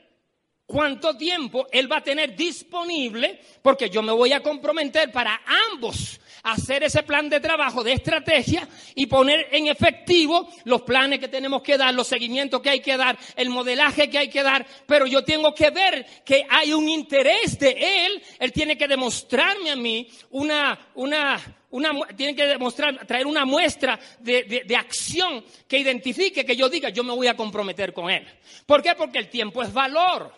cuánto 0.66 1.16
tiempo 1.16 1.68
él 1.72 1.90
va 1.90 1.96
a 1.96 2.02
tener 2.02 2.36
disponible, 2.36 3.40
porque 3.62 3.88
yo 3.88 4.02
me 4.02 4.12
voy 4.12 4.34
a 4.34 4.42
comprometer 4.42 5.10
para 5.10 5.40
ambos 5.72 6.20
hacer 6.42 6.82
ese 6.82 7.02
plan 7.02 7.30
de 7.30 7.40
trabajo, 7.40 7.82
de 7.82 7.94
estrategia 7.94 8.68
y 8.94 9.06
poner 9.06 9.48
en 9.50 9.68
efectivo 9.68 10.50
los 10.64 10.82
planes 10.82 11.18
que 11.18 11.28
tenemos 11.28 11.62
que 11.62 11.78
dar, 11.78 11.94
los 11.94 12.06
seguimientos 12.06 12.60
que 12.60 12.70
hay 12.70 12.80
que 12.80 12.98
dar, 12.98 13.18
el 13.36 13.48
modelaje 13.48 14.10
que 14.10 14.18
hay 14.18 14.28
que 14.28 14.42
dar, 14.42 14.66
pero 14.86 15.06
yo 15.06 15.24
tengo 15.24 15.54
que 15.54 15.70
ver 15.70 16.04
que 16.26 16.44
hay 16.46 16.74
un 16.74 16.90
interés 16.90 17.58
de 17.58 17.70
él, 18.06 18.22
él 18.38 18.52
tiene 18.52 18.76
que 18.76 18.86
demostrarme 18.86 19.70
a 19.70 19.76
mí 19.76 20.08
una, 20.30 20.78
una, 20.94 21.40
una, 21.70 21.92
tienen 22.16 22.34
que 22.34 22.46
demostrar, 22.46 23.06
traer 23.06 23.26
una 23.26 23.44
muestra 23.44 23.98
de, 24.18 24.76
acción 24.76 25.44
que 25.68 25.78
identifique, 25.78 26.44
que 26.44 26.56
yo 26.56 26.68
diga, 26.68 26.88
yo 26.88 27.04
me 27.04 27.14
voy 27.14 27.28
a 27.28 27.36
comprometer 27.36 27.92
con 27.92 28.10
él. 28.10 28.26
¿Por 28.66 28.82
qué? 28.82 28.94
Porque 28.96 29.18
el 29.18 29.28
tiempo 29.28 29.62
es 29.62 29.72
valor. 29.72 30.32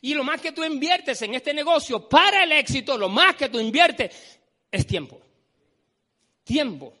Y 0.00 0.14
lo 0.14 0.24
más 0.24 0.40
que 0.40 0.52
tú 0.52 0.64
inviertes 0.64 1.22
en 1.22 1.34
este 1.34 1.54
negocio 1.54 2.08
para 2.08 2.44
el 2.44 2.52
éxito, 2.52 2.98
lo 2.98 3.08
más 3.08 3.36
que 3.36 3.48
tú 3.48 3.60
inviertes 3.60 4.40
es 4.70 4.86
tiempo. 4.86 5.20
Tiempo. 6.42 6.92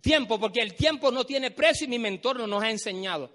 Tiempo, 0.00 0.40
porque 0.40 0.60
el 0.60 0.74
tiempo 0.74 1.10
no 1.10 1.24
tiene 1.24 1.50
precio 1.50 1.84
y 1.86 1.90
mi 1.90 1.98
mentor 1.98 2.38
no 2.38 2.46
nos 2.46 2.62
ha 2.62 2.70
enseñado. 2.70 3.30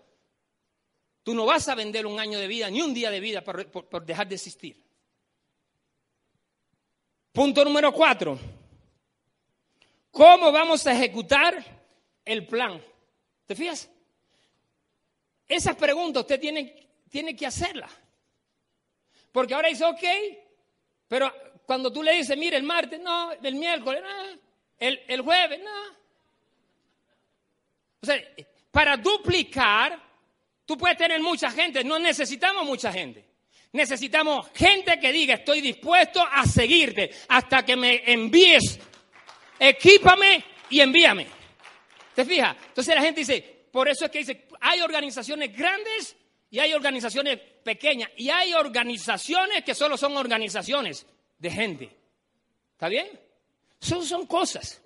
Tú 1.22 1.36
no 1.36 1.46
vas 1.46 1.68
a 1.68 1.76
vender 1.76 2.08
un 2.08 2.20
año 2.20 2.40
de 2.40 2.48
vida, 2.48 2.70
ni 2.72 2.82
un 2.82 2.94
día 2.94 3.12
de 3.12 3.20
vida 3.20 3.44
por, 3.44 3.68
por 3.70 4.06
dejar 4.06 4.28
de 4.28 4.36
existir. 4.36 4.84
Punto 7.32 7.64
número 7.64 7.92
cuatro. 7.92 8.40
¿Cómo 10.16 10.50
vamos 10.50 10.88
a 10.88 10.94
ejecutar 10.94 11.62
el 12.24 12.48
plan? 12.48 12.82
¿Te 13.46 13.54
fijas? 13.54 13.92
Esas 15.46 15.76
preguntas 15.76 16.22
usted 16.22 16.40
tiene, 16.40 16.88
tiene 17.10 17.36
que 17.36 17.46
hacerlas. 17.46 17.92
Porque 19.34 19.54
ahora 19.54 19.68
dice, 19.68 19.84
ok, 19.84 20.04
pero 21.10 21.34
cuando 21.66 21.92
tú 21.92 22.02
le 22.02 22.14
dices, 22.14 22.38
mire, 22.38 22.56
el 22.56 22.64
martes, 22.64 22.98
no, 23.02 23.34
el 23.34 23.56
miércoles, 23.56 24.02
no, 24.02 24.40
el, 24.80 25.02
el 25.06 25.20
jueves, 25.20 25.60
no. 25.62 25.98
O 28.00 28.06
sea, 28.06 28.18
para 28.72 28.96
duplicar, 28.96 30.02
tú 30.66 30.78
puedes 30.78 30.98
tener 30.98 31.20
mucha 31.20 31.52
gente, 31.52 31.84
no 31.84 32.00
necesitamos 32.00 32.64
mucha 32.64 32.94
gente. 32.94 33.26
Necesitamos 33.74 34.48
gente 34.56 34.98
que 34.98 35.12
diga, 35.12 35.36
estoy 35.36 35.60
dispuesto 35.60 36.26
a 36.26 36.46
seguirte 36.46 37.12
hasta 37.28 37.66
que 37.66 37.76
me 37.76 38.10
envíes, 38.10 38.80
equípame 39.60 40.44
y 40.70 40.80
envíame. 40.80 41.28
¿Te 42.14 42.26
fijas? 42.26 42.56
Entonces 42.68 42.96
la 42.96 43.02
gente 43.02 43.22
dice, 43.22 43.68
por 43.72 43.88
eso 43.90 44.06
es 44.06 44.12
que 44.12 44.20
dice, 44.20 44.48
hay 44.62 44.82
organizaciones 44.82 45.56
grandes 45.56 46.16
y 46.50 46.60
hay 46.60 46.74
organizaciones 46.74 47.40
pequeñas 47.64 48.10
y 48.16 48.30
hay 48.30 48.54
organizaciones 48.54 49.64
que 49.64 49.76
solo 49.76 49.98
son 49.98 50.16
organizaciones 50.16 51.06
de 51.38 51.52
gente. 51.52 51.92
¿Está 52.72 52.88
bien? 52.88 53.08
Son, 53.80 54.06
son 54.06 54.26
cosas. 54.26 54.82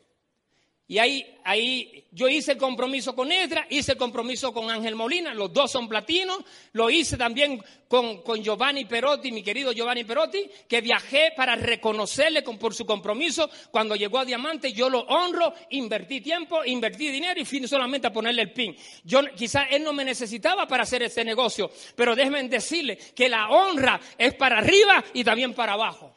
Y 0.89 0.97
ahí, 0.97 1.23
ahí 1.43 2.03
yo 2.11 2.27
hice 2.27 2.53
el 2.53 2.57
compromiso 2.57 3.13
con 3.13 3.31
Edra, 3.31 3.63
hice 3.69 3.91
el 3.91 3.97
compromiso 3.99 4.51
con 4.51 4.71
Ángel 4.71 4.95
Molina, 4.95 5.35
los 5.35 5.53
dos 5.53 5.71
son 5.71 5.87
platinos, 5.87 6.39
lo 6.73 6.89
hice 6.89 7.15
también 7.15 7.63
con, 7.87 8.23
Giovanni 8.41 8.85
Perotti, 8.85 9.31
mi 9.31 9.43
querido 9.43 9.71
Giovanni 9.71 10.03
Perotti, 10.03 10.49
que 10.67 10.81
viajé 10.81 11.33
para 11.37 11.55
reconocerle 11.55 12.41
por 12.41 12.73
su 12.73 12.87
compromiso. 12.87 13.51
Cuando 13.69 13.95
llegó 13.95 14.17
a 14.17 14.25
Diamante, 14.25 14.73
yo 14.73 14.89
lo 14.89 15.01
honro, 15.01 15.53
invertí 15.69 16.21
tiempo, 16.21 16.65
invertí 16.65 17.11
dinero 17.11 17.39
y 17.39 17.45
fui 17.45 17.67
solamente 17.67 18.07
a 18.07 18.11
ponerle 18.11 18.41
el 18.41 18.51
pin. 18.51 18.75
Yo, 19.03 19.21
quizás 19.35 19.67
él 19.69 19.83
no 19.83 19.93
me 19.93 20.03
necesitaba 20.03 20.67
para 20.67 20.81
hacer 20.81 21.03
este 21.03 21.23
negocio, 21.23 21.69
pero 21.95 22.15
déjenme 22.15 22.41
decirle 22.49 22.97
que 22.97 23.29
la 23.29 23.49
honra 23.49 24.01
es 24.17 24.33
para 24.33 24.57
arriba 24.57 25.03
y 25.13 25.23
también 25.23 25.53
para 25.53 25.73
abajo. 25.73 26.15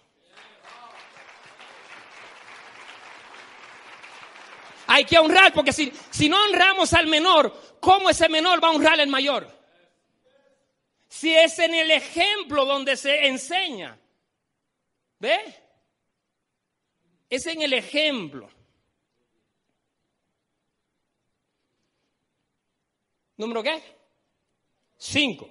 Hay 4.95 5.07
que 5.07 5.19
honrar, 5.19 5.55
porque 5.55 5.73
si, 5.73 5.91
si 6.11 6.29
no 6.29 6.37
honramos 6.45 6.93
al 6.93 7.07
menor, 7.07 7.79
¿cómo 7.81 8.11
ese 8.11 8.29
menor 8.29 8.63
va 8.63 8.69
a 8.69 8.73
honrar 8.73 9.01
al 9.01 9.09
mayor? 9.09 9.51
Si 11.09 11.35
es 11.35 11.59
en 11.61 11.75
el 11.75 11.91
ejemplo 11.91 12.67
donde 12.67 12.99
se 12.99 13.27
enseña. 13.27 13.99
¿Ve? 15.19 15.39
Es 17.31 17.47
en 17.47 17.63
el 17.63 17.73
ejemplo. 17.73 18.51
¿Número 23.39 23.63
qué? 23.63 23.83
Cinco. 24.99 25.49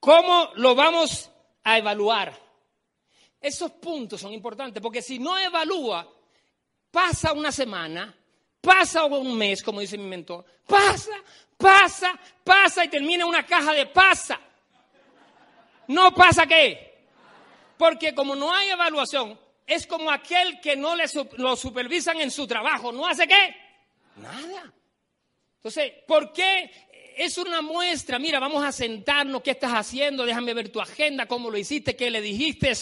¿Cómo 0.00 0.48
lo 0.54 0.74
vamos 0.74 1.30
a 1.62 1.76
evaluar? 1.76 2.32
Esos 3.38 3.70
puntos 3.72 4.18
son 4.18 4.32
importantes 4.32 4.82
porque 4.82 5.02
si 5.02 5.18
no 5.18 5.36
evalúa, 5.36 6.10
pasa 6.92 7.32
una 7.32 7.50
semana, 7.50 8.14
pasa 8.60 9.04
un 9.06 9.36
mes, 9.36 9.62
como 9.62 9.80
dice 9.80 9.98
mi 9.98 10.04
mentor, 10.04 10.44
pasa, 10.66 11.10
pasa, 11.56 12.20
pasa 12.44 12.84
y 12.84 12.88
termina 12.88 13.26
una 13.26 13.44
caja 13.44 13.72
de 13.72 13.86
pasa. 13.86 14.38
No 15.88 16.14
pasa 16.14 16.46
qué. 16.46 17.06
Porque 17.76 18.14
como 18.14 18.36
no 18.36 18.54
hay 18.54 18.68
evaluación, 18.68 19.36
es 19.66 19.86
como 19.86 20.10
aquel 20.10 20.60
que 20.60 20.76
no 20.76 20.94
le, 20.94 21.04
lo 21.38 21.56
supervisan 21.56 22.20
en 22.20 22.30
su 22.30 22.46
trabajo, 22.46 22.92
no 22.92 23.06
hace 23.06 23.26
qué. 23.26 23.56
Nada. 24.16 24.72
Entonces, 25.56 25.92
¿por 26.06 26.32
qué? 26.32 26.70
Es 27.16 27.38
una 27.38 27.60
muestra, 27.60 28.18
mira, 28.18 28.38
vamos 28.38 28.64
a 28.64 28.72
sentarnos, 28.72 29.42
¿qué 29.42 29.52
estás 29.52 29.72
haciendo? 29.72 30.24
Déjame 30.24 30.54
ver 30.54 30.70
tu 30.70 30.80
agenda, 30.80 31.26
cómo 31.26 31.50
lo 31.50 31.58
hiciste, 31.58 31.96
qué 31.96 32.10
le 32.10 32.20
dijiste, 32.20 32.72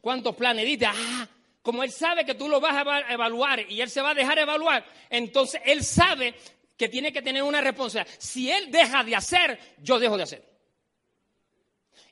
cuántos 0.00 0.34
planes 0.34 0.64
diste. 0.64 0.86
Ah, 0.86 1.28
como 1.66 1.82
él 1.82 1.90
sabe 1.90 2.24
que 2.24 2.36
tú 2.36 2.48
lo 2.48 2.60
vas 2.60 2.76
a 2.76 3.12
evaluar 3.12 3.68
y 3.68 3.80
él 3.80 3.90
se 3.90 4.00
va 4.00 4.10
a 4.10 4.14
dejar 4.14 4.38
evaluar, 4.38 4.86
entonces 5.10 5.60
él 5.64 5.82
sabe 5.82 6.32
que 6.76 6.88
tiene 6.88 7.12
que 7.12 7.22
tener 7.22 7.42
una 7.42 7.60
responsabilidad. 7.60 8.16
Si 8.20 8.48
él 8.48 8.70
deja 8.70 9.02
de 9.02 9.16
hacer, 9.16 9.58
yo 9.82 9.98
dejo 9.98 10.16
de 10.16 10.22
hacer. 10.22 10.48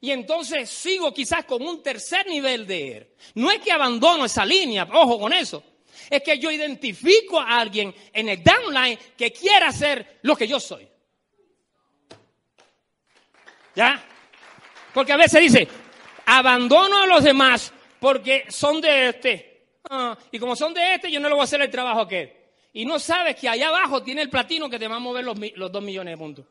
Y 0.01 0.11
entonces 0.11 0.69
sigo 0.69 1.15
quizás 1.15 1.45
con 1.45 1.63
un 1.63 1.85
tercer 1.85 2.27
nivel 2.27 2.67
de 2.67 2.97
él. 2.97 3.09
No 3.37 3.49
es 3.53 3.61
que 3.61 3.71
abandono 3.71 4.25
esa 4.25 4.45
línea, 4.45 4.89
ojo 4.93 5.21
con 5.21 5.33
eso. 5.33 5.63
Es 6.11 6.21
que 6.25 6.37
yo 6.37 6.51
identifico 6.51 7.39
a 7.39 7.61
alguien 7.61 7.95
en 8.13 8.31
el 8.31 8.43
downline 8.43 8.99
que 9.17 9.33
quiera 9.33 9.69
hacer 9.69 10.19
lo 10.23 10.35
que 10.35 10.49
yo 10.49 10.59
soy. 10.59 10.89
¿Ya? 13.77 14.05
Porque 14.93 15.13
a 15.13 15.17
veces 15.17 15.43
dice, 15.43 15.69
abandono 16.27 17.03
a 17.03 17.07
los 17.07 17.23
demás 17.23 17.73
porque 18.05 18.45
son 18.51 18.83
de 18.83 19.09
este. 19.09 19.79
Ah, 19.89 20.15
y 20.31 20.39
como 20.39 20.55
son 20.55 20.75
de 20.75 20.97
este, 20.97 21.11
yo 21.11 21.19
no 21.21 21.27
le 21.27 21.33
voy 21.33 21.41
a 21.41 21.45
hacer 21.45 21.63
el 21.63 21.71
trabajo 21.71 22.01
a 22.01 22.03
aquel. 22.03 22.31
Y 22.75 22.85
no 22.85 22.99
sabes 22.99 23.35
que 23.35 23.49
allá 23.49 23.69
abajo 23.69 24.03
tiene 24.03 24.21
el 24.21 24.29
platino 24.29 24.69
que 24.69 24.79
te 24.79 24.87
va 24.87 24.97
a 24.97 24.99
mover 24.99 25.25
los, 25.25 25.73
2 25.73 25.83
millones 25.83 26.13
de 26.13 26.19
puntos. 26.19 26.45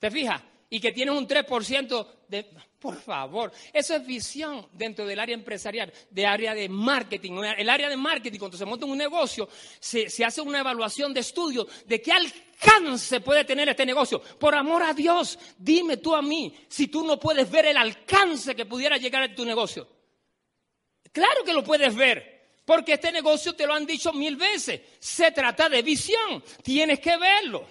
¿Te 0.00 0.10
fijas? 0.10 0.42
Y 0.70 0.80
que 0.80 0.90
tienes 0.90 1.14
un 1.14 1.28
3% 1.28 2.06
de... 2.26 2.50
Por 2.80 2.96
favor, 3.00 3.52
eso 3.72 3.94
es 3.94 4.04
visión 4.04 4.66
dentro 4.72 5.06
del 5.06 5.20
área 5.20 5.34
empresarial, 5.34 5.92
de 6.10 6.26
área 6.26 6.52
de 6.52 6.68
marketing. 6.68 7.34
El 7.58 7.68
área 7.68 7.88
de 7.88 7.96
marketing, 7.96 8.40
cuando 8.40 8.56
se 8.56 8.64
monta 8.64 8.84
un 8.84 8.98
negocio, 8.98 9.48
se, 9.78 10.10
se 10.10 10.24
hace 10.24 10.40
una 10.40 10.58
evaluación 10.58 11.14
de 11.14 11.20
estudio 11.20 11.64
de 11.86 12.02
qué 12.02 12.10
alcance 12.10 13.20
puede 13.20 13.44
tener 13.44 13.68
este 13.68 13.86
negocio. 13.86 14.20
Por 14.20 14.56
amor 14.56 14.82
a 14.82 14.92
Dios, 14.92 15.38
dime 15.56 15.98
tú 15.98 16.12
a 16.12 16.22
mí 16.22 16.52
si 16.66 16.88
tú 16.88 17.06
no 17.06 17.20
puedes 17.20 17.48
ver 17.48 17.66
el 17.66 17.76
alcance 17.76 18.56
que 18.56 18.66
pudiera 18.66 18.96
llegar 18.96 19.22
a 19.22 19.32
tu 19.32 19.44
negocio. 19.44 20.01
Claro 21.12 21.44
que 21.44 21.52
lo 21.52 21.62
puedes 21.62 21.94
ver, 21.94 22.48
porque 22.64 22.94
este 22.94 23.12
negocio 23.12 23.54
te 23.54 23.66
lo 23.66 23.74
han 23.74 23.86
dicho 23.86 24.12
mil 24.12 24.36
veces. 24.36 24.80
Se 24.98 25.30
trata 25.30 25.68
de 25.68 25.82
visión, 25.82 26.42
tienes 26.62 26.98
que 27.00 27.16
verlo. 27.16 27.66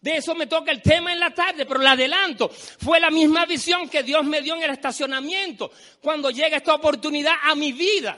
De 0.00 0.18
eso 0.18 0.34
me 0.34 0.46
toca 0.46 0.70
el 0.70 0.82
tema 0.82 1.12
en 1.12 1.20
la 1.20 1.34
tarde, 1.34 1.66
pero 1.66 1.80
lo 1.80 1.88
adelanto. 1.88 2.48
Fue 2.48 3.00
la 3.00 3.10
misma 3.10 3.46
visión 3.46 3.88
que 3.88 4.02
Dios 4.02 4.24
me 4.24 4.42
dio 4.42 4.54
en 4.54 4.62
el 4.62 4.70
estacionamiento 4.70 5.70
cuando 6.00 6.30
llega 6.30 6.56
esta 6.58 6.74
oportunidad 6.74 7.34
a 7.42 7.54
mi 7.54 7.72
vida. 7.72 8.16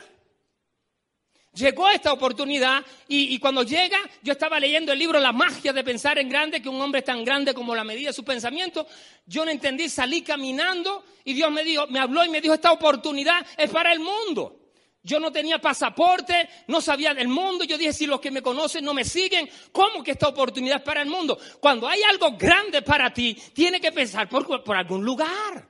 Llegó 1.59 1.91
esta 1.91 2.13
oportunidad 2.13 2.85
y, 3.09 3.37
cuando 3.41 3.65
llega, 3.65 3.99
yo 4.23 4.33
estaba 4.33 4.61
leyendo 4.61 4.93
el 4.93 4.99
libro 4.99 5.19
La 5.19 5.33
magia 5.33 5.73
de 5.73 5.83
pensar 5.83 6.17
en 6.17 6.29
grande, 6.29 6.63
que 6.63 6.69
un 6.69 6.81
hombre 6.81 7.01
es 7.01 7.05
tan 7.05 7.25
grande 7.25 7.53
como 7.53 7.75
la 7.75 7.83
medida 7.83 8.11
de 8.11 8.13
su 8.13 8.25
pensamiento. 8.25 8.87
Yo 9.27 9.45
no 9.45 9.51
entendí, 9.51 9.89
salí 9.89 10.23
caminando 10.23 11.05
y 11.25 11.35
Dios 11.35 11.51
me 11.51 11.65
dijo, 11.65 11.89
me 11.89 11.99
habló 11.99 12.25
y 12.25 12.29
me 12.29 12.41
dijo, 12.41 12.55
esta 12.55 12.71
oportunidad 12.71 13.45
es 13.57 13.69
para 13.71 13.93
el 13.93 13.99
mundo. 13.99 14.61
Yo 15.03 15.19
no 15.19 15.33
tenía 15.33 15.61
pasaporte, 15.61 16.49
no 16.69 16.81
sabía 16.81 17.13
del 17.13 17.27
mundo. 17.27 17.65
Yo 17.65 17.77
dije, 17.77 17.93
si 17.93 18.07
los 18.07 18.21
que 18.21 18.31
me 18.31 18.41
conocen 18.41 18.85
no 18.85 18.95
me 18.95 19.05
siguen, 19.05 19.51
¿cómo 19.73 20.05
que 20.05 20.13
esta 20.13 20.29
oportunidad 20.29 20.77
es 20.77 20.85
para 20.85 21.03
el 21.03 21.09
mundo? 21.09 21.37
Cuando 21.59 21.89
hay 21.89 22.03
algo 22.05 22.37
grande 22.37 22.83
para 22.83 23.13
ti, 23.13 23.35
tiene 23.53 23.81
que 23.81 23.91
pensar 23.91 24.29
por, 24.29 24.63
por 24.63 24.77
algún 24.77 25.05
lugar. 25.05 25.69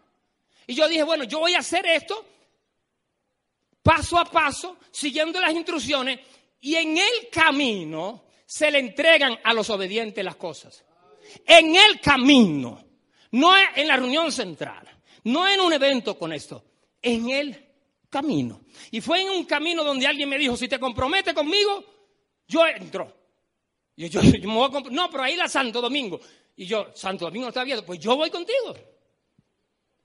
Y 0.66 0.74
yo 0.74 0.86
dije, 0.86 1.02
bueno, 1.02 1.24
yo 1.24 1.38
voy 1.38 1.54
a 1.54 1.60
hacer 1.60 1.86
esto 1.86 2.26
paso 3.88 4.18
a 4.18 4.26
paso, 4.26 4.76
siguiendo 4.90 5.40
las 5.40 5.54
instrucciones, 5.54 6.20
y 6.60 6.74
en 6.74 6.98
el 6.98 7.30
camino 7.32 8.26
se 8.44 8.70
le 8.70 8.80
entregan 8.80 9.38
a 9.42 9.54
los 9.54 9.70
obedientes 9.70 10.22
las 10.22 10.36
cosas. 10.36 10.84
En 11.46 11.74
el 11.74 11.98
camino, 11.98 12.84
no 13.30 13.54
en 13.56 13.88
la 13.88 13.96
reunión 13.96 14.30
central, 14.30 14.86
no 15.24 15.48
en 15.48 15.58
un 15.60 15.72
evento 15.72 16.18
con 16.18 16.34
esto, 16.34 16.62
en 17.00 17.30
el 17.30 17.66
camino. 18.10 18.60
Y 18.90 19.00
fue 19.00 19.22
en 19.22 19.30
un 19.30 19.46
camino 19.46 19.82
donde 19.82 20.06
alguien 20.06 20.28
me 20.28 20.36
dijo, 20.36 20.54
si 20.54 20.68
te 20.68 20.78
comprometes 20.78 21.32
conmigo, 21.32 21.82
yo 22.46 22.66
entro. 22.66 23.10
Y 23.96 24.10
yo, 24.10 24.20
me 24.22 24.38
voy 24.54 24.70
a 24.70 24.80
no, 24.90 25.10
pero 25.10 25.22
ahí 25.22 25.34
la 25.34 25.48
Santo 25.48 25.80
Domingo. 25.80 26.20
Y 26.56 26.66
yo, 26.66 26.88
Santo 26.94 27.24
Domingo 27.24 27.48
está 27.48 27.62
abierto, 27.62 27.86
pues 27.86 27.98
yo 28.00 28.16
voy 28.16 28.28
contigo. 28.28 28.74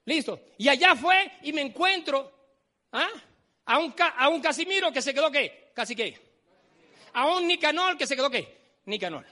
Listo. 0.06 0.40
Y 0.58 0.70
allá 0.70 0.96
fue 0.96 1.34
y 1.42 1.52
me 1.52 1.62
encuentro, 1.62 2.32
¿ah? 2.94 3.10
A 3.66 3.80
un, 3.80 3.94
a 4.18 4.30
un 4.30 4.42
Casimiro 4.42 4.92
que 4.92 5.02
se 5.02 5.14
quedó 5.14 5.32
qué? 5.32 5.72
Casi 5.74 5.96
qué. 5.96 6.20
A 7.14 7.28
un 7.28 7.48
Nicanor 7.48 7.98
que 7.98 8.08
se 8.08 8.16
quedó 8.16 8.30
qué? 8.30 8.58
Nicanor. 8.86 9.26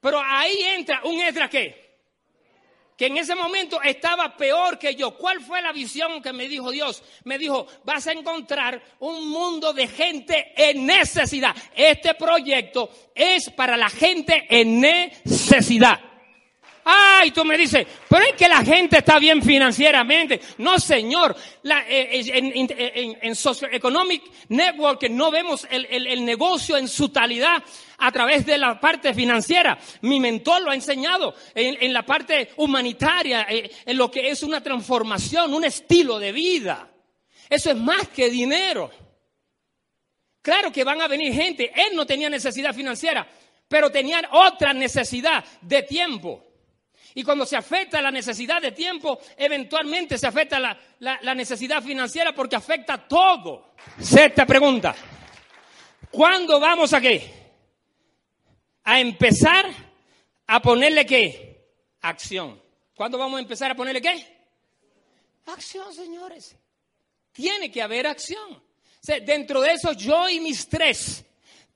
Pero 0.00 0.20
ahí 0.22 0.62
entra 0.62 1.02
un 1.04 1.20
Esdras 1.20 1.50
qué? 1.50 1.90
que 3.00 3.06
en 3.06 3.16
ese 3.16 3.34
momento 3.34 3.80
estaba 3.80 4.36
peor 4.36 4.78
que 4.78 4.94
yo. 4.94 5.16
¿Cuál 5.16 5.40
fue 5.40 5.62
la 5.62 5.72
visión 5.72 6.20
que 6.20 6.34
me 6.34 6.46
dijo 6.46 6.70
Dios? 6.70 7.02
Me 7.24 7.38
dijo, 7.38 7.66
vas 7.82 8.06
a 8.06 8.12
encontrar 8.12 8.78
un 8.98 9.26
mundo 9.30 9.72
de 9.72 9.88
gente 9.88 10.52
en 10.54 10.84
necesidad. 10.84 11.56
Este 11.74 12.12
proyecto 12.12 12.90
es 13.14 13.48
para 13.56 13.78
la 13.78 13.88
gente 13.88 14.46
en 14.50 14.82
necesidad. 14.82 15.98
Ay, 16.84 17.30
tú 17.30 17.44
me 17.44 17.56
dices, 17.56 17.86
pero 18.08 18.24
es 18.24 18.32
que 18.32 18.48
la 18.48 18.64
gente 18.64 18.98
está 18.98 19.18
bien 19.18 19.42
financieramente. 19.42 20.40
No, 20.58 20.78
señor. 20.78 21.36
La, 21.62 21.80
eh, 21.82 22.20
eh, 22.20 22.30
en, 22.34 22.52
en, 22.56 23.18
en, 23.20 23.34
Socioeconomic 23.34 24.22
Network 24.48 25.08
no 25.10 25.30
vemos 25.30 25.66
el, 25.70 26.24
negocio 26.24 26.76
en 26.76 26.88
su 26.88 27.10
totalidad 27.10 27.62
a 27.98 28.12
través 28.12 28.46
de 28.46 28.56
la 28.56 28.80
parte 28.80 29.12
financiera. 29.12 29.78
Mi 30.02 30.20
mentor 30.20 30.62
lo 30.62 30.70
ha 30.70 30.74
enseñado 30.74 31.34
en, 31.54 31.92
la 31.92 32.04
parte 32.04 32.50
humanitaria, 32.56 33.46
eh, 33.48 33.70
en 33.84 33.96
lo 33.96 34.10
que 34.10 34.30
es 34.30 34.42
una 34.42 34.62
transformación, 34.62 35.52
un 35.52 35.64
estilo 35.64 36.18
de 36.18 36.32
vida. 36.32 36.90
Eso 37.48 37.70
es 37.70 37.76
más 37.76 38.08
que 38.08 38.30
dinero. 38.30 38.90
Claro 40.40 40.72
que 40.72 40.84
van 40.84 41.02
a 41.02 41.08
venir 41.08 41.34
gente. 41.34 41.70
Él 41.74 41.94
no 41.94 42.06
tenía 42.06 42.30
necesidad 42.30 42.74
financiera, 42.74 43.26
pero 43.68 43.90
tenía 43.90 44.22
otra 44.32 44.72
necesidad 44.72 45.44
de 45.60 45.82
tiempo. 45.82 46.49
Y 47.14 47.24
cuando 47.24 47.44
se 47.44 47.56
afecta 47.56 48.00
la 48.00 48.10
necesidad 48.10 48.62
de 48.62 48.72
tiempo, 48.72 49.18
eventualmente 49.36 50.16
se 50.16 50.26
afecta 50.26 50.58
la, 50.60 50.76
la, 51.00 51.34
necesidad 51.34 51.82
financiera 51.82 52.32
porque 52.34 52.56
afecta 52.56 52.96
todo. 53.08 53.72
Sexta 53.98 54.46
pregunta. 54.46 54.94
¿Cuándo 56.10 56.60
vamos 56.60 56.92
a 56.92 57.00
qué? 57.00 57.22
A 58.84 59.00
empezar 59.00 59.66
a 60.46 60.60
ponerle 60.60 61.04
qué? 61.06 61.72
Acción. 62.02 62.60
¿Cuándo 62.94 63.18
vamos 63.18 63.38
a 63.38 63.42
empezar 63.42 63.70
a 63.70 63.74
ponerle 63.74 64.00
qué? 64.00 64.40
Acción, 65.46 65.92
señores. 65.92 66.56
Tiene 67.32 67.70
que 67.70 67.82
haber 67.82 68.06
acción. 68.06 68.62
dentro 69.24 69.60
de 69.60 69.72
eso, 69.72 69.92
yo 69.92 70.28
y 70.28 70.40
mis 70.40 70.68
tres 70.68 71.24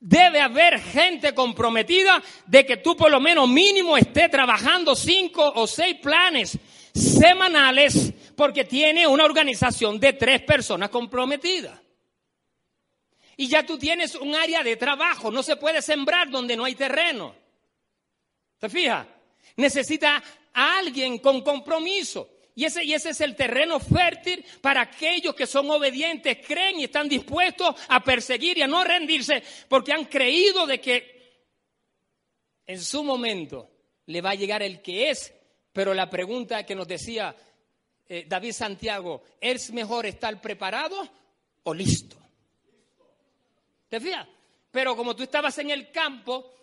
Debe 0.07 0.39
haber 0.39 0.79
gente 0.79 1.33
comprometida 1.33 2.21
de 2.45 2.63
que 2.63 2.77
tú 2.77 2.95
por 2.95 3.09
lo 3.09 3.19
menos 3.19 3.49
mínimo 3.49 3.97
estés 3.97 4.29
trabajando 4.29 4.95
cinco 4.95 5.51
o 5.55 5.65
seis 5.65 5.95
planes 5.95 6.59
semanales 6.93 8.13
porque 8.35 8.65
tiene 8.65 9.07
una 9.07 9.25
organización 9.25 9.99
de 9.99 10.13
tres 10.13 10.43
personas 10.43 10.89
comprometidas. 10.89 11.81
Y 13.35 13.47
ya 13.47 13.65
tú 13.65 13.79
tienes 13.79 14.13
un 14.13 14.35
área 14.35 14.61
de 14.61 14.75
trabajo, 14.75 15.31
no 15.31 15.41
se 15.41 15.55
puede 15.55 15.81
sembrar 15.81 16.29
donde 16.29 16.55
no 16.55 16.65
hay 16.65 16.75
terreno. 16.75 17.35
¿Te 18.59 18.69
fijas? 18.69 19.07
Necesita 19.55 20.21
a 20.53 20.77
alguien 20.77 21.17
con 21.17 21.41
compromiso. 21.41 22.29
Y 22.57 22.63
ese, 22.63 22.85
y 22.85 22.93
ese 22.93 23.09
es 23.09 23.19
el 23.19 23.35
terreno 23.35 23.81
fértil 23.81 24.43
para 24.61 24.81
aquellos 24.81 25.35
que 25.35 25.45
son 25.45 25.69
obedientes, 25.69 26.37
creen 26.47 26.79
y 26.79 26.85
están 26.85 27.09
dispuestos 27.09 27.75
a 27.89 28.01
perseguir 28.01 28.57
y 28.57 28.61
a 28.61 28.67
no 28.67 28.81
rendirse 28.81 29.43
porque 29.67 29.91
han 29.91 30.05
creído 30.05 30.65
de 30.65 30.79
que 30.79 31.15
en 32.65 32.81
su 32.81 33.03
momento 33.03 33.69
le 34.05 34.21
va 34.21 34.31
a 34.31 34.35
llegar 34.35 34.63
el 34.63 34.81
que 34.81 35.09
es. 35.09 35.33
Pero 35.73 35.93
la 35.93 36.09
pregunta 36.09 36.65
que 36.65 36.75
nos 36.75 36.87
decía 36.87 37.35
eh, 38.07 38.25
David 38.25 38.53
Santiago, 38.53 39.23
¿es 39.41 39.71
mejor 39.71 40.05
estar 40.05 40.39
preparado 40.39 41.09
o 41.63 41.73
listo? 41.73 42.15
¿Te 43.89 43.99
fijas? 43.99 44.27
Pero 44.71 44.95
como 44.95 45.13
tú 45.13 45.23
estabas 45.23 45.57
en 45.57 45.71
el 45.71 45.91
campo, 45.91 46.53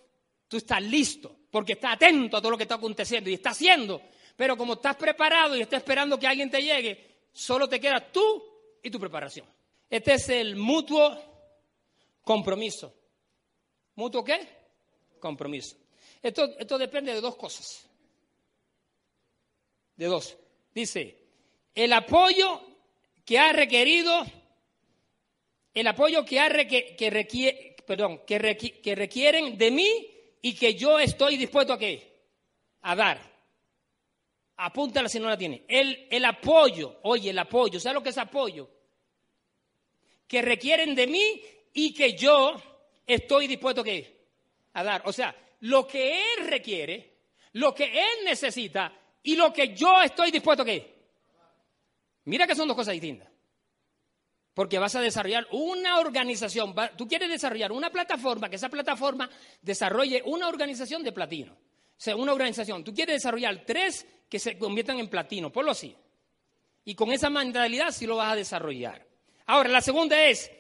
tú 0.49 0.57
estás 0.57 0.83
listo, 0.83 1.37
porque 1.51 1.75
estás 1.75 1.97
atento 1.97 2.39
a 2.39 2.41
todo 2.41 2.53
lo 2.53 2.57
que 2.57 2.65
está 2.65 2.77
aconteciendo 2.77 3.29
y 3.29 3.35
está 3.35 3.51
haciendo 3.51 4.01
pero 4.37 4.57
como 4.57 4.75
estás 4.75 4.97
preparado 4.97 5.57
y 5.57 5.62
estás 5.62 5.79
esperando 5.79 6.19
que 6.19 6.27
alguien 6.27 6.51
te 6.51 6.62
llegue, 6.62 7.27
solo 7.33 7.69
te 7.69 7.81
queda 7.81 8.01
tú 8.11 8.42
y 8.83 8.90
tu 8.90 8.99
preparación. 8.99 9.47
Este 9.88 10.14
es 10.14 10.29
el 10.29 10.57
mutuo 10.57 11.16
compromiso. 12.23 12.95
¿Mutuo 13.95 14.25
qué? 14.25 14.49
Compromiso. 15.21 15.77
Esto, 16.23 16.45
esto 16.59 16.79
depende 16.79 17.12
de 17.14 17.21
dos 17.21 17.37
cosas. 17.37 17.87
De 19.97 20.07
dos. 20.07 20.37
Dice, 20.75 21.18
el 21.75 21.92
apoyo 21.92 22.62
que 23.25 23.38
ha 23.38 23.53
requerido, 23.53 24.25
el 25.75 25.87
apoyo 25.87 26.25
que, 26.25 26.40
ha 26.40 26.49
que, 26.66 27.77
perdón, 27.87 28.23
que, 28.27 28.81
que 28.83 28.95
requieren 28.95 29.59
de 29.59 29.71
mí 29.71 30.11
y 30.40 30.55
que 30.55 30.75
yo 30.75 30.99
estoy 30.99 31.37
dispuesto 31.37 31.75
a 31.75 31.79
qué? 31.79 32.11
A 32.81 32.97
dar 32.97 33.32
apúntala 34.57 35.09
si 35.09 35.19
no 35.19 35.29
la 35.29 35.37
tiene. 35.37 35.65
El, 35.69 36.09
el 36.11 36.25
apoyo, 36.25 36.99
oye, 37.03 37.31
el 37.31 37.38
apoyo, 37.38 37.81
¿sabes 37.81 37.95
lo 37.95 38.03
que 38.03 38.11
es 38.11 38.19
apoyo? 38.19 38.71
Que 40.27 40.43
requieren 40.43 40.95
de 40.95 41.07
mí 41.07 41.43
y 41.75 41.93
que 41.93 42.15
yo 42.15 42.55
estoy 43.07 43.47
dispuesto 43.47 43.85
a 44.75 44.85
dar. 44.85 45.03
O 45.07 45.12
sea, 45.12 45.35
lo 45.61 45.87
que 45.87 46.21
él 46.21 46.47
requiere, 46.47 47.19
lo 47.53 47.75
que 47.75 47.85
él 47.85 48.25
necesita 48.25 48.93
y 49.23 49.37
lo 49.37 49.53
que 49.53 49.75
yo 49.75 50.01
estoy 50.03 50.31
dispuesto 50.31 50.62
a 50.62 50.67
qué. 50.67 50.93
Mira 52.25 52.47
que 52.47 52.55
son 52.55 52.69
dos 52.69 52.77
cosas 52.77 52.93
distintas. 52.93 53.29
Porque 54.55 54.79
vas 54.79 54.95
a 54.95 55.01
desarrollar 55.01 55.47
una 55.51 55.99
organización, 55.99 56.75
tú 56.97 57.09
quieres 57.09 57.31
desarrollar 57.31 57.73
una 57.73 57.91
plataforma, 57.91 58.51
que 58.51 58.57
esa 58.57 58.69
plataforma 58.69 59.31
desarrolle 59.62 60.23
una 60.27 60.49
organización 60.49 61.03
de 61.03 61.12
platino. 61.12 61.57
Sea, 62.03 62.17
una 62.17 62.33
organización, 62.33 62.83
tú 62.83 62.93
quieres 62.93 63.15
desarrollar 63.15 63.62
tres 63.65 64.05
que 64.29 64.41
se 64.41 64.59
conviertan 64.59 64.99
en 64.99 65.07
platino, 65.07 65.53
ponlo 65.53 65.71
así. 65.71 65.95
Y 66.85 66.97
con 66.97 67.12
esa 67.12 67.31
mentalidad 67.31 67.93
sí 67.93 68.07
lo 68.07 68.17
vas 68.17 68.33
a 68.33 68.35
desarrollar. 68.35 69.07
Ahora, 69.47 69.69
la 69.69 69.81
segunda 69.81 70.21
es 70.27 70.51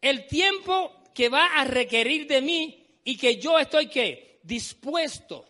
el 0.00 0.28
tiempo 0.28 1.02
que 1.12 1.28
va 1.28 1.56
a 1.56 1.64
requerir 1.64 2.28
de 2.28 2.40
mí 2.40 2.86
y 3.02 3.16
que 3.16 3.34
yo 3.38 3.58
estoy 3.58 3.88
¿qué? 3.88 4.38
dispuesto 4.44 5.44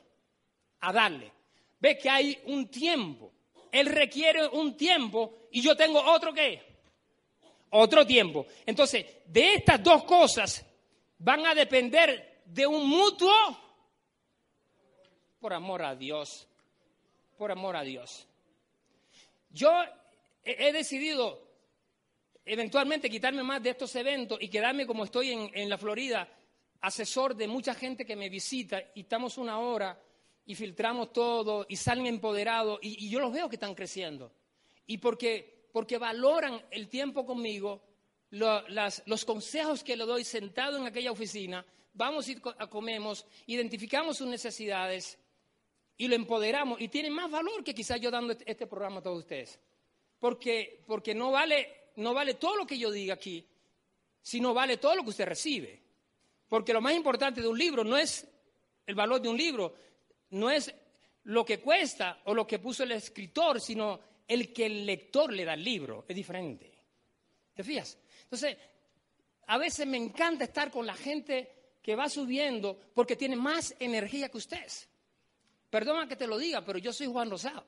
a 0.80 0.90
darle. 0.90 1.30
Ve 1.78 1.98
que 1.98 2.08
hay 2.08 2.38
un 2.46 2.68
tiempo. 2.68 3.30
Él 3.70 3.88
requiere 3.88 4.48
un 4.48 4.74
tiempo 4.74 5.48
y 5.50 5.60
yo 5.60 5.76
tengo 5.76 6.00
otro 6.02 6.32
qué? 6.32 6.62
Otro 7.68 8.06
tiempo. 8.06 8.46
Entonces, 8.64 9.04
de 9.26 9.56
estas 9.56 9.82
dos 9.82 10.04
cosas 10.04 10.64
van 11.18 11.44
a 11.44 11.54
depender 11.54 12.40
de 12.46 12.66
un 12.66 12.88
mutuo 12.88 13.34
por 15.42 15.52
amor 15.52 15.82
a 15.82 15.96
Dios, 15.96 16.46
por 17.36 17.50
amor 17.50 17.74
a 17.74 17.82
Dios. 17.82 18.28
Yo 19.50 19.72
he 20.44 20.72
decidido 20.72 21.42
eventualmente 22.44 23.10
quitarme 23.10 23.42
más 23.42 23.60
de 23.60 23.70
estos 23.70 23.94
eventos 23.96 24.38
y 24.40 24.48
quedarme 24.48 24.86
como 24.86 25.02
estoy 25.02 25.50
en, 25.52 25.68
la 25.68 25.76
Florida, 25.76 26.28
asesor 26.80 27.34
de 27.34 27.48
mucha 27.48 27.74
gente 27.74 28.06
que 28.06 28.14
me 28.14 28.28
visita 28.28 28.80
y 28.94 29.00
estamos 29.00 29.36
una 29.36 29.58
hora 29.58 30.00
y 30.46 30.54
filtramos 30.54 31.12
todo 31.12 31.66
y 31.68 31.74
salen 31.74 32.06
empoderados 32.06 32.78
y, 32.80 33.10
yo 33.10 33.18
los 33.18 33.32
veo 33.32 33.48
que 33.48 33.56
están 33.56 33.74
creciendo. 33.74 34.30
Y 34.86 34.98
porque, 34.98 35.66
porque 35.72 35.98
valoran 35.98 36.62
el 36.70 36.88
tiempo 36.88 37.26
conmigo, 37.26 37.82
los 38.30 39.24
consejos 39.24 39.82
que 39.82 39.96
le 39.96 40.04
doy 40.04 40.22
sentado 40.22 40.76
en 40.78 40.86
aquella 40.86 41.10
oficina, 41.10 41.66
vamos 41.94 42.28
y 42.28 42.36
comemos, 42.36 43.26
identificamos 43.46 44.18
sus 44.18 44.28
necesidades 44.28 45.18
y 45.96 46.08
lo 46.08 46.14
empoderamos 46.14 46.80
y 46.80 46.88
tiene 46.88 47.10
más 47.10 47.30
valor 47.30 47.62
que 47.62 47.74
quizás 47.74 48.00
yo 48.00 48.10
dando 48.10 48.32
este, 48.32 48.50
este 48.50 48.66
programa 48.66 49.00
a 49.00 49.02
todos 49.02 49.18
ustedes. 49.18 49.58
Porque, 50.18 50.82
porque 50.86 51.14
no, 51.14 51.30
vale, 51.30 51.90
no 51.96 52.14
vale 52.14 52.34
todo 52.34 52.56
lo 52.56 52.66
que 52.66 52.78
yo 52.78 52.90
diga 52.90 53.14
aquí, 53.14 53.46
sino 54.22 54.54
vale 54.54 54.76
todo 54.76 54.96
lo 54.96 55.02
que 55.02 55.10
usted 55.10 55.26
recibe. 55.26 55.82
Porque 56.48 56.72
lo 56.72 56.80
más 56.80 56.94
importante 56.94 57.40
de 57.40 57.48
un 57.48 57.58
libro 57.58 57.82
no 57.84 57.96
es 57.96 58.26
el 58.86 58.94
valor 58.94 59.20
de 59.20 59.28
un 59.28 59.36
libro, 59.36 59.74
no 60.30 60.50
es 60.50 60.72
lo 61.24 61.44
que 61.44 61.60
cuesta 61.60 62.20
o 62.24 62.34
lo 62.34 62.46
que 62.46 62.58
puso 62.58 62.82
el 62.82 62.92
escritor, 62.92 63.60
sino 63.60 64.00
el 64.26 64.52
que 64.52 64.66
el 64.66 64.86
lector 64.86 65.32
le 65.32 65.44
da 65.44 65.52
al 65.52 65.64
libro. 65.64 66.04
Es 66.08 66.16
diferente. 66.16 66.72
¿Te 67.54 67.62
fijas? 67.62 67.98
Entonces, 68.24 68.56
a 69.46 69.58
veces 69.58 69.86
me 69.86 69.96
encanta 69.96 70.44
estar 70.44 70.70
con 70.70 70.86
la 70.86 70.94
gente 70.94 71.50
que 71.82 71.96
va 71.96 72.08
subiendo 72.08 72.78
porque 72.94 73.16
tiene 73.16 73.36
más 73.36 73.74
energía 73.78 74.28
que 74.28 74.38
ustedes. 74.38 74.88
Perdona 75.72 76.06
que 76.06 76.16
te 76.16 76.26
lo 76.26 76.36
diga, 76.36 76.60
pero 76.60 76.78
yo 76.78 76.92
soy 76.92 77.06
Juan 77.06 77.30
Rosado. 77.30 77.64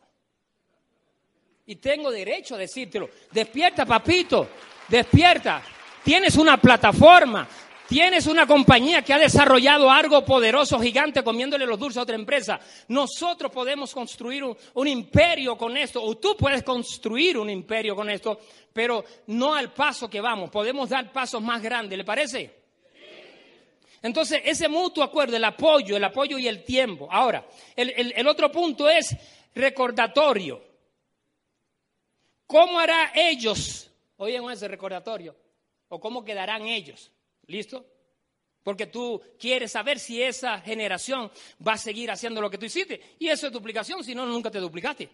Y 1.65 1.77
tengo 1.77 2.11
derecho 2.11 2.55
a 2.55 2.59
decírtelo. 2.59 3.09
Despierta, 3.33 3.87
papito. 3.87 4.47
Despierta. 4.87 5.63
Tienes 6.05 6.37
una 6.37 6.59
plataforma. 6.59 7.49
Tienes 7.89 8.27
una 8.27 8.47
compañía 8.47 9.01
que 9.01 9.15
ha 9.15 9.19
desarrollado 9.19 9.91
algo 9.91 10.23
poderoso, 10.23 10.79
gigante, 10.81 11.25
comiéndole 11.25 11.65
los 11.65 11.79
dulces 11.79 11.97
a 11.97 12.03
otra 12.03 12.15
empresa. 12.15 12.61
Nosotros 12.89 13.51
podemos 13.51 13.95
construir 13.95 14.45
un, 14.45 14.55
un, 14.75 14.87
imperio 14.87 15.57
con 15.57 15.75
esto, 15.75 16.03
o 16.03 16.19
tú 16.19 16.37
puedes 16.37 16.63
construir 16.63 17.39
un 17.39 17.49
imperio 17.49 17.97
con 17.97 18.11
esto, 18.11 18.39
pero 18.71 19.03
no 19.29 19.55
al 19.55 19.73
paso 19.73 20.11
que 20.11 20.21
vamos. 20.21 20.51
Podemos 20.51 20.91
dar 20.91 21.11
pasos 21.11 21.41
más 21.41 21.63
grandes, 21.63 21.97
¿le 21.97 22.05
parece? 22.05 22.64
Entonces, 24.05 24.43
ese 24.45 24.69
mutuo 24.69 25.03
acuerdo, 25.03 25.35
el 25.35 25.45
apoyo, 25.45 25.97
el 25.97 26.05
apoyo 26.05 26.37
y 26.37 26.47
el 26.47 26.63
tiempo. 26.63 27.09
Ahora, 27.11 27.43
el, 27.75 28.29
otro 28.29 28.53
punto 28.53 28.87
es 28.87 29.17
recordatorio. 29.55 30.63
¿Cómo 32.47 32.79
hará 32.79 33.13
ellos? 33.15 33.91
Oigan 34.19 34.51
ese 34.51 34.69
recordatorio. 34.69 35.35
¿O 35.89 35.99
cómo 35.99 36.23
quedarán 36.23 36.67
ellos? 36.67 37.11
¿Listo? 37.47 37.87
Porque 38.63 38.89
tú 38.89 39.23
quieres 39.39 39.73
saber 39.73 39.99
si 39.99 40.23
esa 40.23 40.61
generación 40.61 41.33
va 41.67 41.73
a 41.73 41.79
seguir 41.79 42.11
haciendo 42.11 42.43
lo 42.43 42.51
que 42.51 42.59
tú 42.59 42.67
hiciste. 42.67 43.17
Y 43.19 43.29
eso 43.29 43.47
es 43.47 43.53
duplicación, 43.55 44.05
si 44.05 44.15
no, 44.15 44.27
nunca 44.27 44.51
te 44.51 44.61
duplicaste. 44.61 45.09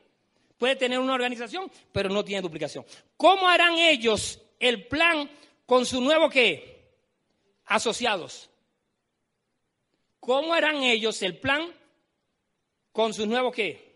Puede 0.59 0.74
tener 0.74 0.98
una 0.98 1.14
organización, 1.14 1.70
pero 1.92 2.09
no 2.09 2.24
tiene 2.24 2.42
duplicación. 2.42 2.85
¿Cómo 3.16 3.48
harán 3.48 3.79
ellos 3.79 4.40
el 4.59 4.88
plan 4.88 5.31
con 5.64 5.87
su 5.87 6.00
nuevo 6.00 6.29
qué? 6.29 6.90
Asociados. 7.66 8.49
¿Cómo 10.20 10.52
harán 10.54 10.83
ellos 10.83 11.22
el 11.22 11.38
plan 11.38 11.74
con 12.92 13.14
sus 13.14 13.26
nuevos 13.26 13.54
qué? 13.54 13.90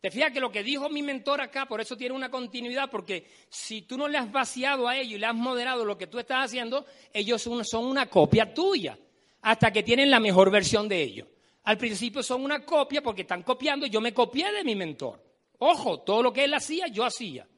Te 0.00 0.10
fijas 0.10 0.32
que 0.32 0.40
lo 0.40 0.50
que 0.50 0.62
dijo 0.62 0.90
mi 0.90 1.02
mentor 1.02 1.40
acá, 1.40 1.66
por 1.66 1.80
eso 1.80 1.96
tiene 1.96 2.14
una 2.14 2.30
continuidad, 2.30 2.90
porque 2.90 3.26
si 3.48 3.82
tú 3.82 3.96
no 3.96 4.06
le 4.06 4.18
has 4.18 4.30
vaciado 4.30 4.86
a 4.86 4.98
ellos 4.98 5.14
y 5.14 5.18
le 5.18 5.26
has 5.26 5.34
moderado 5.34 5.84
lo 5.84 5.96
que 5.96 6.06
tú 6.06 6.18
estás 6.18 6.44
haciendo, 6.44 6.84
ellos 7.12 7.40
son 7.40 7.86
una 7.86 8.06
copia 8.06 8.52
tuya, 8.52 8.98
hasta 9.40 9.72
que 9.72 9.82
tienen 9.82 10.10
la 10.10 10.20
mejor 10.20 10.50
versión 10.50 10.88
de 10.88 11.02
ellos. 11.02 11.28
Al 11.62 11.78
principio 11.78 12.22
son 12.22 12.44
una 12.44 12.64
copia 12.66 13.02
porque 13.02 13.22
están 13.22 13.42
copiando, 13.42 13.86
yo 13.86 14.02
me 14.02 14.12
copié 14.12 14.52
de 14.52 14.64
mi 14.64 14.74
mentor. 14.74 15.22
Ojo, 15.58 16.00
todo 16.00 16.22
lo 16.22 16.32
que 16.32 16.44
él 16.44 16.52
hacía, 16.52 16.86
yo 16.88 17.04
hacía. 17.04 17.48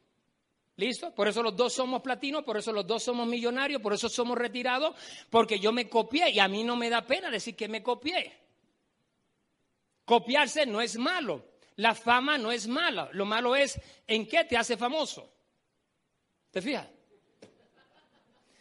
¿Listo? 0.77 1.13
Por 1.13 1.27
eso 1.27 1.41
los 1.41 1.55
dos 1.55 1.73
somos 1.73 2.03
platinos, 2.03 2.43
por 2.43 2.55
eso 2.55 2.71
los 2.71 2.85
dos 2.85 3.03
somos 3.03 3.27
millonarios, 3.27 3.81
por 3.81 3.93
eso 3.93 4.07
somos 4.09 4.37
retirados, 4.37 4.95
porque 5.29 5.59
yo 5.59 5.71
me 5.71 5.89
copié 5.89 6.29
y 6.29 6.39
a 6.39 6.47
mí 6.47 6.63
no 6.63 6.75
me 6.75 6.89
da 6.89 7.05
pena 7.05 7.31
decir 7.31 7.55
que 7.55 7.67
me 7.67 7.81
copié. 7.81 8.31
Copiarse 10.05 10.67
no 10.67 10.79
es 10.79 10.97
malo. 10.97 11.43
La 11.77 11.95
fama 11.95 12.37
no 12.37 12.51
es 12.51 12.67
mala, 12.67 13.09
lo 13.11 13.25
malo 13.25 13.55
es 13.55 13.79
en 14.07 14.27
qué 14.27 14.43
te 14.45 14.55
hace 14.55 14.77
famoso. 14.77 15.31
¿Te 16.51 16.61
fijas? 16.61 16.87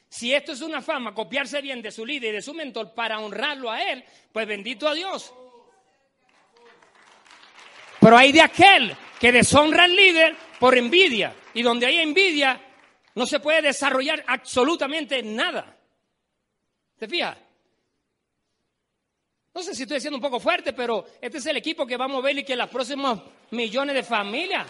Si 0.09 0.35
esto 0.35 0.52
es 0.52 0.62
una 0.62 0.81
fama, 0.81 1.14
copiarse 1.14 1.61
bien 1.61 1.83
de 1.83 1.90
su 1.90 2.05
líder 2.05 2.31
y 2.31 2.37
de 2.37 2.42
su 2.42 2.55
mentor 2.55 2.94
para 2.94 3.18
honrarlo 3.18 3.70
a 3.70 3.83
él, 3.83 4.05
pues 4.33 4.46
bendito 4.46 4.88
a 4.88 4.94
Dios. 4.94 5.33
Pero 8.00 8.16
hay 8.16 8.33
de 8.33 8.40
aquel 8.40 8.96
que 9.18 9.33
deshonra 9.33 9.85
al 9.85 9.94
líder 9.94 10.37
por 10.59 10.77
envidia. 10.77 11.35
Y 11.55 11.62
donde 11.62 11.87
hay 11.87 11.99
envidia, 11.99 12.61
no 13.14 13.27
se 13.27 13.40
puede 13.40 13.62
desarrollar 13.62 14.25
absolutamente 14.27 15.23
nada. 15.23 15.77
¿Te 16.99 17.09
fijas? 17.09 17.37
No 19.55 19.62
sé 19.62 19.75
si 19.75 19.85
estoy 19.85 20.01
siendo 20.01 20.19
un 20.19 20.23
poco 20.23 20.38
fuerte, 20.38 20.75
pero 20.75 21.07
este 21.21 21.38
es 21.38 21.47
el 21.47 21.57
equipo 21.57 21.87
que 21.87 21.97
vamos 21.97 22.19
a 22.19 22.27
ver 22.27 22.38
y 22.38 22.45
que 22.45 22.57
los 22.57 22.69
próximos 22.69 23.23
millones 23.51 23.95
de 23.95 24.03
familias. 24.03 24.66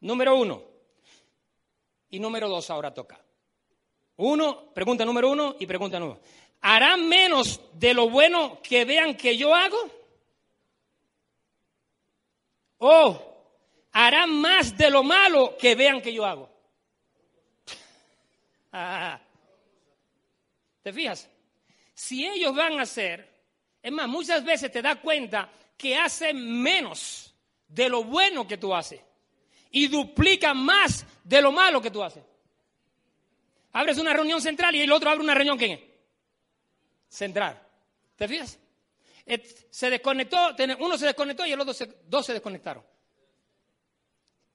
Número 0.00 0.36
uno. 0.36 0.62
Y 2.10 2.20
número 2.20 2.48
dos 2.48 2.70
ahora 2.70 2.92
toca. 2.92 3.20
Uno, 4.16 4.72
pregunta 4.72 5.04
número 5.04 5.30
uno 5.30 5.56
y 5.58 5.66
pregunta 5.66 5.98
número. 5.98 6.20
¿Harán 6.62 7.08
menos 7.08 7.60
de 7.72 7.92
lo 7.92 8.08
bueno 8.08 8.60
que 8.62 8.84
vean 8.84 9.16
que 9.16 9.36
yo 9.36 9.52
hago? 9.52 9.76
¿O 12.78 13.20
harán 13.90 14.30
más 14.40 14.76
de 14.78 14.88
lo 14.88 15.02
malo 15.02 15.56
que 15.58 15.74
vean 15.74 16.00
que 16.00 16.12
yo 16.12 16.24
hago? 16.24 16.48
¿Te 20.82 20.92
fijas? 20.92 21.28
Si 21.94 22.24
ellos 22.24 22.54
van 22.54 22.78
a 22.78 22.82
hacer, 22.82 23.28
es 23.82 23.90
más, 23.90 24.08
muchas 24.08 24.44
veces 24.44 24.70
te 24.70 24.80
das 24.82 24.98
cuenta 24.98 25.50
que 25.76 25.96
hacen 25.96 26.62
menos 26.62 27.34
de 27.66 27.88
lo 27.88 28.04
bueno 28.04 28.46
que 28.46 28.56
tú 28.56 28.72
haces 28.72 29.00
y 29.72 29.88
duplican 29.88 30.58
más 30.58 31.04
de 31.24 31.42
lo 31.42 31.50
malo 31.50 31.82
que 31.82 31.90
tú 31.90 32.04
haces. 32.04 32.22
Abres 33.72 33.98
una 33.98 34.12
reunión 34.12 34.40
central 34.40 34.76
y 34.76 34.82
el 34.82 34.92
otro 34.92 35.10
abre 35.10 35.24
una 35.24 35.34
reunión 35.34 35.58
¿qué? 35.58 35.91
Central. 37.12 37.60
¿Te 38.16 38.26
fijas? 38.26 38.58
Se 39.70 39.90
desconectó, 39.90 40.56
uno 40.80 40.96
se 40.96 41.06
desconectó 41.06 41.46
y 41.46 41.52
el 41.52 41.60
otro 41.60 41.74
dos 42.06 42.26
se 42.26 42.32
desconectaron. 42.32 42.82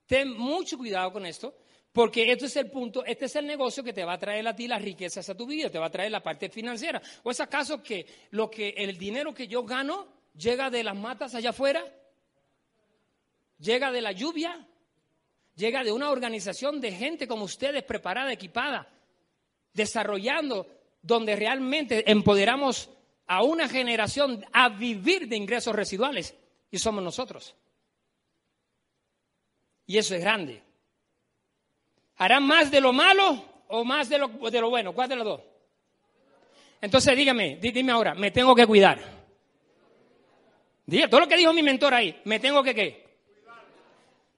Ten 0.06 0.34
mucho 0.38 0.78
cuidado 0.78 1.14
con 1.14 1.26
esto, 1.26 1.56
porque 1.92 2.32
este 2.32 2.48
es 2.48 2.56
el 2.56 2.72
punto, 2.72 3.06
este 3.06 3.26
es 3.26 3.36
el 3.36 3.46
negocio 3.46 3.84
que 3.84 3.94
te 3.94 4.04
va 4.04 4.14
a 4.14 4.18
traer 4.18 4.48
a 4.48 4.56
ti 4.56 4.68
las 4.68 4.82
riquezas 4.82 5.30
a 5.30 5.36
tu 5.36 5.46
vida, 5.46 5.70
te 5.70 5.80
va 5.80 5.88
a 5.88 5.92
traer 5.92 6.12
la 6.12 6.24
parte 6.24 6.50
financiera. 6.50 7.02
¿O 7.24 7.32
es 7.32 7.40
acaso 7.40 7.84
que 7.84 8.06
lo 8.32 8.50
que 8.50 8.70
el 8.70 8.98
dinero 8.98 9.34
que 9.34 9.48
yo 9.48 9.64
gano 9.64 10.08
llega 10.36 10.70
de 10.70 10.84
las 10.84 10.96
matas 10.96 11.36
allá 11.36 11.52
afuera? 11.52 11.84
¿Llega 13.60 13.92
de 13.92 14.02
la 14.02 14.12
lluvia? 14.12 14.68
¿Llega 15.56 15.84
de 15.84 15.92
una 15.92 16.10
organización 16.10 16.80
de 16.80 16.92
gente 16.92 17.28
como 17.28 17.46
ustedes 17.46 17.84
preparada, 17.84 18.32
equipada, 18.32 18.88
desarrollando 19.74 20.77
donde 21.02 21.36
realmente 21.36 22.10
empoderamos 22.10 22.90
a 23.28 23.44
una 23.44 23.68
generación 23.68 24.46
a 24.52 24.70
vivir 24.70 25.28
de 25.28 25.36
ingresos 25.36 25.76
residuales? 25.76 26.36
Y 26.70 26.80
somos 26.80 27.04
nosotros. 27.04 27.56
Y 29.86 29.98
eso 29.98 30.16
es 30.16 30.22
grande. 30.22 30.62
¿Harán 32.18 32.44
más 32.44 32.72
de 32.72 32.82
lo 32.82 32.92
malo 32.92 33.44
o 33.68 33.84
más 33.84 34.10
de 34.10 34.18
lo, 34.18 34.28
de 34.28 34.62
lo 34.62 34.70
bueno? 34.70 34.94
¿Cuál 34.94 35.10
de 35.10 35.16
los 35.16 35.26
dos? 35.26 35.42
Entonces 36.82 37.16
dígame, 37.16 37.58
dime 37.62 37.92
ahora, 37.92 38.14
me 38.14 38.32
tengo 38.32 38.54
que 38.54 38.68
cuidar. 38.68 39.00
Diga, 40.86 41.10
todo 41.10 41.22
lo 41.22 41.28
que 41.28 41.38
dijo 41.38 41.54
mi 41.54 41.64
mentor 41.64 41.94
ahí, 41.94 42.22
me 42.26 42.40
tengo 42.40 42.64
que 42.64 42.76
qué. 42.76 43.08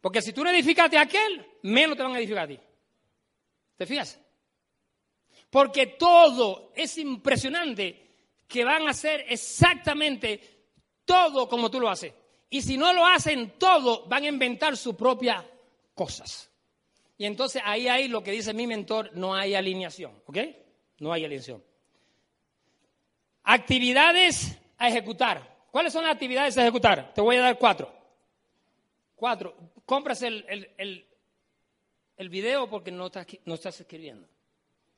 Porque 0.02 0.22
si 0.22 0.34
tú 0.34 0.44
no 0.44 0.50
edificaste 0.50 0.98
a 0.98 1.02
aquel, 1.02 1.46
menos 1.64 1.98
te 1.98 2.04
van 2.04 2.14
a 2.14 2.20
edificar 2.20 2.46
a 2.46 2.48
ti. 2.48 2.60
¿Te 3.78 3.86
fijas? 3.86 4.20
Porque 5.50 5.88
todo 5.88 6.72
es 6.76 6.98
impresionante 6.98 8.10
que 8.48 8.64
van 8.64 8.88
a 8.88 8.92
hacer 8.92 9.26
exactamente 9.30 10.42
todo 11.06 11.48
como 11.48 11.72
tú 11.72 11.80
lo 11.80 11.90
haces. 11.90 12.14
Y 12.50 12.62
si 12.62 12.78
no 12.78 12.94
lo 12.94 13.06
hacen 13.06 13.58
todo, 13.58 14.06
van 14.08 14.24
a 14.24 14.28
inventar 14.28 14.76
sus 14.76 14.96
propias 14.96 15.44
cosas. 15.94 16.50
Y 17.18 17.26
entonces 17.26 17.62
ahí 17.66 17.88
hay 17.88 18.08
lo 18.08 18.24
que 18.24 18.32
dice 18.32 18.54
mi 18.54 18.66
mentor, 18.66 19.12
no 19.14 19.36
hay 19.36 19.54
alineación, 19.54 20.14
¿ok? 20.26 20.38
No 21.00 21.12
hay 21.12 21.26
alineación. 21.26 21.64
Actividades 23.44 24.58
a 24.78 24.88
ejecutar. 24.88 25.58
¿Cuáles 25.72 25.94
son 25.94 26.04
las 26.04 26.14
actividades 26.14 26.58
a 26.58 26.62
ejecutar? 26.62 27.14
Te 27.14 27.22
voy 27.22 27.36
a 27.36 27.42
dar 27.42 27.58
cuatro. 27.58 27.94
Cuatro. 29.16 29.56
Compras 29.86 30.22
el, 30.24 30.46
el, 30.78 32.30
video 32.30 32.70
porque 32.70 32.92
no 32.92 33.08
estás, 33.08 33.28
no 33.46 33.56
estás 33.56 33.80
escribiendo. 33.82 34.28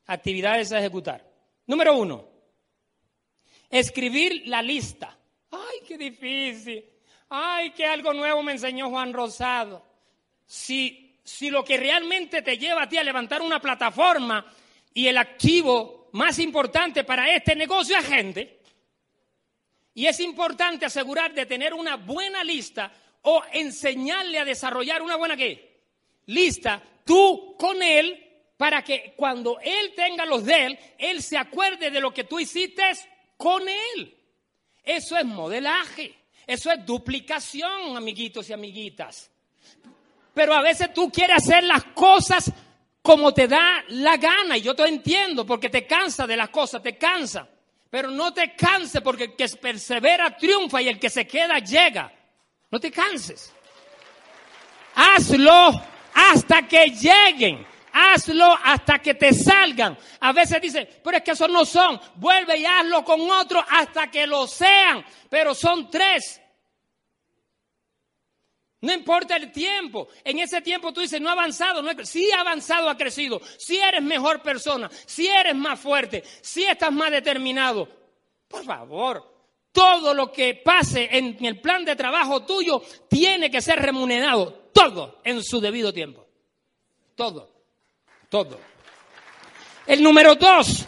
Actividades 0.08 0.72
a 0.72 0.80
ejecutar. 0.80 1.26
Número 1.68 1.96
uno. 1.96 2.28
Escribir 3.70 4.44
la 4.48 4.62
lista. 4.62 5.18
Ay, 5.52 5.80
qué 5.88 5.98
difícil. 5.98 6.86
Ay, 7.30 7.72
qué 7.72 7.86
algo 7.86 8.14
nuevo 8.14 8.44
me 8.44 8.52
enseñó 8.52 8.90
Juan 8.90 9.14
Rosado. 9.14 9.86
Si 10.46 11.12
si 11.24 11.50
lo 11.50 11.64
que 11.64 11.78
realmente 11.78 12.42
te 12.42 12.58
lleva 12.58 12.84
a 12.84 12.90
ti 12.90 12.98
a 12.98 13.04
levantar 13.04 13.42
una 13.42 13.62
plataforma 13.62 14.46
y 14.94 15.08
el 15.08 15.18
activo 15.18 16.10
más 16.14 16.40
importante 16.40 17.04
para 17.04 17.34
este 17.34 17.56
negocio 17.56 17.98
es 17.98 18.06
gente, 18.06 18.60
y 19.94 20.08
es 20.08 20.20
importante 20.20 20.86
asegurar 20.86 21.34
de 21.34 21.46
tener 21.46 21.74
una 21.74 21.98
buena 21.98 22.44
lista 22.44 22.92
o 23.24 23.44
enseñarle 23.52 24.40
a 24.40 24.46
desarrollar 24.46 25.02
una 25.02 25.18
buena 25.18 25.36
¿qué? 25.36 25.82
lista, 26.28 26.82
tú 27.06 27.56
con 27.58 27.82
él, 27.84 28.31
para 28.62 28.84
que 28.84 29.16
cuando 29.18 29.60
él 29.60 29.92
tenga 29.96 30.24
los 30.24 30.46
de 30.46 30.66
él, 30.68 30.80
él 31.00 31.24
se 31.24 31.36
acuerde 31.36 31.90
de 31.90 32.00
lo 32.00 32.14
que 32.14 32.26
tú 32.26 32.40
hiciste 32.40 32.84
con 33.36 33.64
él. 33.68 34.16
Eso 34.84 35.18
es 35.18 35.26
modelaje, 35.26 36.14
eso 36.46 36.72
es 36.72 36.86
duplicación, 36.86 37.98
amiguitos 37.98 38.48
y 38.48 38.54
amiguitas. 38.54 39.32
Pero 40.36 40.54
a 40.54 40.62
veces 40.62 40.94
tú 40.94 41.12
quieres 41.12 41.38
hacer 41.38 41.64
las 41.64 41.86
cosas 41.86 42.52
como 43.02 43.34
te 43.34 43.48
da 43.48 43.84
la 43.88 44.18
gana. 44.18 44.60
Y 44.60 44.62
yo 44.62 44.76
te 44.76 44.86
entiendo 44.86 45.44
porque 45.44 45.72
te 45.72 45.88
cansa 45.88 46.28
de 46.28 46.38
las 46.38 46.50
cosas, 46.50 46.84
te 46.84 47.00
cansa. 47.00 47.50
Pero 47.90 48.12
no 48.12 48.32
te 48.32 48.56
canses 48.56 49.02
porque 49.02 49.24
el 49.24 49.36
que 49.36 49.48
persevera 49.60 50.38
triunfa 50.38 50.84
y 50.84 50.88
el 50.88 51.00
que 51.00 51.10
se 51.10 51.26
queda 51.26 51.58
llega. 51.58 52.14
No 52.70 52.80
te 52.80 52.92
canses. 52.92 53.52
Hazlo 54.94 55.82
hasta 56.14 56.68
que 56.68 56.92
lleguen. 56.92 57.71
Hazlo 57.94 58.58
hasta 58.64 59.00
que 59.00 59.14
te 59.16 59.34
salgan. 59.34 59.98
A 60.20 60.32
veces 60.32 60.62
dice, 60.62 60.86
pero 61.04 61.18
es 61.18 61.24
que 61.24 61.32
esos 61.32 61.50
no 61.50 61.66
son. 61.66 62.00
Vuelve 62.16 62.58
y 62.58 62.66
hazlo 62.66 63.04
con 63.04 63.22
otro 63.30 63.64
hasta 63.70 64.10
que 64.10 64.26
lo 64.28 64.48
sean. 64.48 65.04
Pero 65.30 65.54
son 65.54 65.90
tres. 65.90 66.42
No 68.82 68.92
importa 68.94 69.36
el 69.36 69.52
tiempo. 69.52 70.08
En 70.24 70.40
ese 70.40 70.62
tiempo 70.62 70.92
tú 70.92 71.02
dices, 71.02 71.22
no 71.22 71.30
ha 71.30 71.34
avanzado. 71.34 71.82
No 71.82 71.92
sí 72.04 72.32
ha 72.32 72.42
avanzado, 72.42 72.90
ha 72.90 72.98
crecido. 72.98 73.40
Sí 73.58 73.78
eres 73.78 74.02
mejor 74.02 74.42
persona. 74.42 74.90
Sí 75.06 75.28
eres 75.28 75.56
más 75.56 75.80
fuerte. 75.80 76.24
Sí 76.42 76.64
estás 76.64 76.92
más 76.92 77.12
determinado. 77.12 77.88
Por 78.48 78.66
favor, 78.66 79.32
todo 79.72 80.14
lo 80.14 80.32
que 80.32 80.56
pase 80.56 81.10
en 81.12 81.44
el 81.46 81.62
plan 81.62 81.86
de 81.86 81.96
trabajo 81.96 82.44
tuyo 82.44 82.82
tiene 83.08 83.52
que 83.52 83.62
ser 83.62 83.80
remunerado. 83.80 84.70
Todo 84.74 85.22
en 85.24 85.44
su 85.44 85.62
debido 85.62 85.94
tiempo. 85.94 86.26
Todo 87.16 87.51
todo. 88.32 88.58
El 89.86 90.02
número 90.02 90.36
dos, 90.36 90.86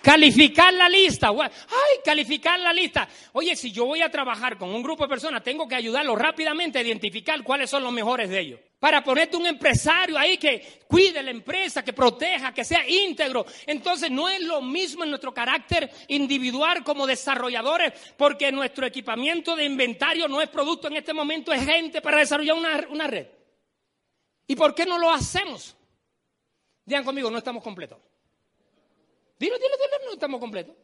calificar 0.00 0.72
la 0.72 0.88
lista. 0.88 1.28
Ay, 1.28 1.98
calificar 2.02 2.58
la 2.58 2.72
lista. 2.72 3.06
Oye, 3.32 3.54
si 3.54 3.70
yo 3.70 3.84
voy 3.84 4.00
a 4.00 4.10
trabajar 4.10 4.56
con 4.56 4.70
un 4.70 4.82
grupo 4.82 5.04
de 5.04 5.10
personas, 5.10 5.42
tengo 5.44 5.68
que 5.68 5.74
ayudarlos 5.74 6.18
rápidamente 6.18 6.78
a 6.78 6.82
identificar 6.82 7.42
cuáles 7.42 7.68
son 7.68 7.82
los 7.82 7.92
mejores 7.92 8.30
de 8.30 8.40
ellos. 8.40 8.60
Para 8.78 9.04
ponerte 9.04 9.36
un 9.36 9.46
empresario 9.46 10.16
ahí 10.16 10.38
que 10.38 10.80
cuide 10.86 11.22
la 11.22 11.30
empresa, 11.30 11.84
que 11.84 11.92
proteja, 11.92 12.54
que 12.54 12.64
sea 12.64 12.88
íntegro. 12.88 13.44
Entonces 13.66 14.10
no 14.10 14.30
es 14.30 14.40
lo 14.40 14.62
mismo 14.62 15.04
en 15.04 15.10
nuestro 15.10 15.34
carácter 15.34 15.90
individual 16.08 16.82
como 16.82 17.06
desarrolladores, 17.06 17.92
porque 18.16 18.50
nuestro 18.50 18.86
equipamiento 18.86 19.54
de 19.54 19.66
inventario 19.66 20.28
no 20.28 20.40
es 20.40 20.48
producto 20.48 20.88
en 20.88 20.96
este 20.96 21.12
momento, 21.12 21.52
es 21.52 21.62
gente 21.62 22.00
para 22.00 22.20
desarrollar 22.20 22.56
una, 22.56 22.86
una 22.88 23.06
red. 23.06 23.26
¿Y 24.46 24.56
por 24.56 24.74
qué 24.74 24.86
no 24.86 24.96
lo 24.96 25.12
hacemos? 25.12 25.76
Digan 26.90 27.04
conmigo, 27.04 27.30
no 27.30 27.38
estamos 27.38 27.62
completos. 27.62 28.00
Dilo, 29.38 29.54
dilo, 29.58 29.76
dilo, 29.76 30.06
no 30.06 30.12
estamos 30.14 30.40
completos. 30.40 30.74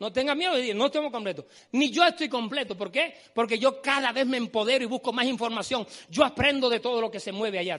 No 0.00 0.10
tengan 0.10 0.38
miedo 0.38 0.54
de 0.54 0.60
decir, 0.60 0.74
no 0.74 0.86
estamos 0.86 1.12
completos. 1.12 1.44
Ni 1.72 1.90
yo 1.90 2.06
estoy 2.06 2.30
completo. 2.30 2.74
¿Por 2.74 2.90
qué? 2.90 3.14
Porque 3.34 3.58
yo 3.58 3.82
cada 3.82 4.12
vez 4.12 4.26
me 4.26 4.38
empodero 4.38 4.82
y 4.82 4.86
busco 4.86 5.12
más 5.12 5.26
información. 5.26 5.86
Yo 6.08 6.24
aprendo 6.24 6.70
de 6.70 6.80
todo 6.80 7.02
lo 7.02 7.10
que 7.10 7.20
se 7.20 7.32
mueve 7.32 7.58
allá. 7.58 7.78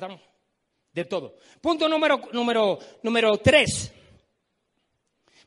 De 0.93 1.05
todo. 1.05 1.35
Punto 1.59 1.89
número, 1.89 2.21
número, 2.31 2.77
número 3.01 3.37
tres. 3.37 3.91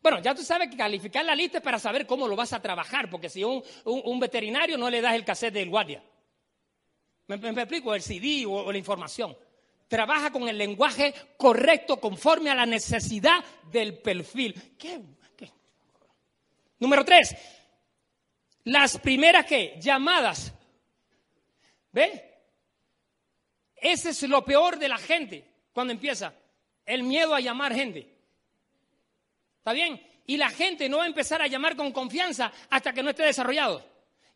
Bueno, 0.03 0.19
ya 0.21 0.35
tú 0.35 0.43
sabes 0.43 0.69
que 0.69 0.77
calificar 0.77 1.25
la 1.25 1.37
lista 1.37 1.59
es 1.59 1.63
para 1.63 1.79
saber 1.79 2.09
cómo 2.09 2.27
lo 2.27 2.35
vas 2.35 2.53
a 2.53 2.61
trabajar, 2.61 3.09
porque 3.09 3.29
si 3.29 3.45
un, 3.45 3.63
un, 3.85 4.19
veterinario 4.19 4.77
no 4.77 4.91
le 4.91 5.01
das 5.01 5.15
el 5.15 5.25
cassette 5.25 5.55
del 5.55 5.71
guardia. 5.71 6.03
¿Me, 7.29 7.37
explico? 7.37 7.95
El 7.95 8.03
CD 8.03 8.47
o 8.49 8.73
la 8.73 8.79
información 8.79 9.37
trabaja 9.93 10.33
con 10.33 10.49
el 10.49 10.57
lenguaje 10.57 11.13
correcto 11.37 12.01
conforme 12.01 12.49
a 12.49 12.55
la 12.55 12.65
necesidad 12.65 13.45
del 13.71 13.99
perfil. 13.99 14.55
¿Qué? 14.79 14.99
Número 16.79 17.05
tres, 17.05 17.37
las 18.65 18.97
primeras 18.97 19.45
que 19.45 19.79
llamadas. 19.79 20.55
¿Ve? 21.93 22.41
Ese 23.77 24.09
es 24.09 24.23
lo 24.23 24.43
peor 24.47 24.79
de 24.79 24.89
la 24.89 24.97
gente 24.97 25.45
cuando 25.75 25.93
empieza. 25.93 26.33
El 26.87 27.03
miedo 27.03 27.35
a 27.35 27.41
llamar 27.41 27.75
gente. 27.75 28.17
¿Está 29.59 29.75
bien? 29.75 30.01
Y 30.25 30.39
la 30.39 30.49
gente 30.49 30.89
no 30.89 30.97
va 30.97 31.05
a 31.05 31.09
empezar 31.09 31.43
a 31.43 31.49
llamar 31.49 31.77
con 31.77 31.93
confianza 31.93 32.51
hasta 32.71 32.95
que 32.95 33.03
no 33.03 33.11
esté 33.11 33.25
desarrollado. 33.25 33.87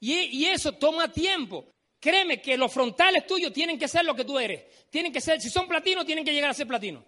Y, 0.01 0.17
y 0.17 0.45
eso 0.49 0.73
toma 0.73 1.11
tiempo. 1.11 1.65
Créeme 1.99 2.41
que 2.41 2.57
los 2.57 2.73
frontales 2.73 3.27
tuyos 3.27 3.53
tienen 3.53 3.79
que 3.79 3.89
ser 3.89 4.05
lo 4.05 4.15
que 4.15 4.25
tú 4.25 4.39
eres. 4.39 4.89
Tienen 4.91 5.13
que 5.13 5.21
ser, 5.21 5.41
si 5.41 5.51
son 5.51 5.67
platino, 5.67 6.05
tienen 6.05 6.25
que 6.25 6.33
llegar 6.33 6.51
a 6.51 6.55
ser 6.55 6.67
platino. 6.67 7.05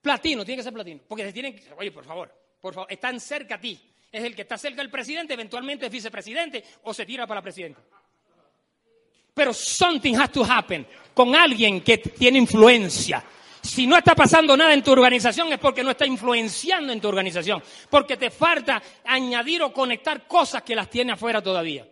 Platino, 0.00 0.44
tiene 0.44 0.58
que 0.58 0.64
ser 0.64 0.72
platino. 0.72 1.00
Porque 1.06 1.24
se 1.24 1.32
tienen 1.32 1.54
que, 1.54 1.62
oye, 1.76 1.92
por 1.92 2.04
favor, 2.04 2.34
por 2.60 2.74
favor, 2.74 2.90
están 2.90 3.20
cerca 3.20 3.56
a 3.56 3.60
ti. 3.60 3.78
Es 4.10 4.24
el 4.24 4.34
que 4.34 4.42
está 4.42 4.58
cerca 4.58 4.82
del 4.82 4.90
presidente, 4.90 5.34
eventualmente 5.34 5.86
es 5.86 5.92
vicepresidente 5.92 6.64
o 6.82 6.92
se 6.92 7.06
tira 7.06 7.26
para 7.26 7.42
presidente. 7.42 7.80
Pero 9.32 9.52
something 9.54 10.14
has 10.16 10.32
to 10.32 10.44
happen 10.44 10.86
con 11.14 11.34
alguien 11.34 11.82
que 11.82 11.98
tiene 11.98 12.38
influencia. 12.38 13.24
Si 13.62 13.86
no 13.86 13.96
está 13.96 14.14
pasando 14.14 14.56
nada 14.56 14.72
en 14.72 14.82
tu 14.82 14.90
organización 14.90 15.52
es 15.52 15.58
porque 15.58 15.84
no 15.84 15.90
está 15.90 16.06
influenciando 16.06 16.92
en 16.92 17.00
tu 17.00 17.08
organización. 17.08 17.62
Porque 17.88 18.16
te 18.16 18.30
falta 18.30 18.82
añadir 19.04 19.62
o 19.62 19.72
conectar 19.72 20.26
cosas 20.26 20.62
que 20.62 20.74
las 20.74 20.88
tiene 20.88 21.12
afuera 21.12 21.42
todavía. 21.42 21.86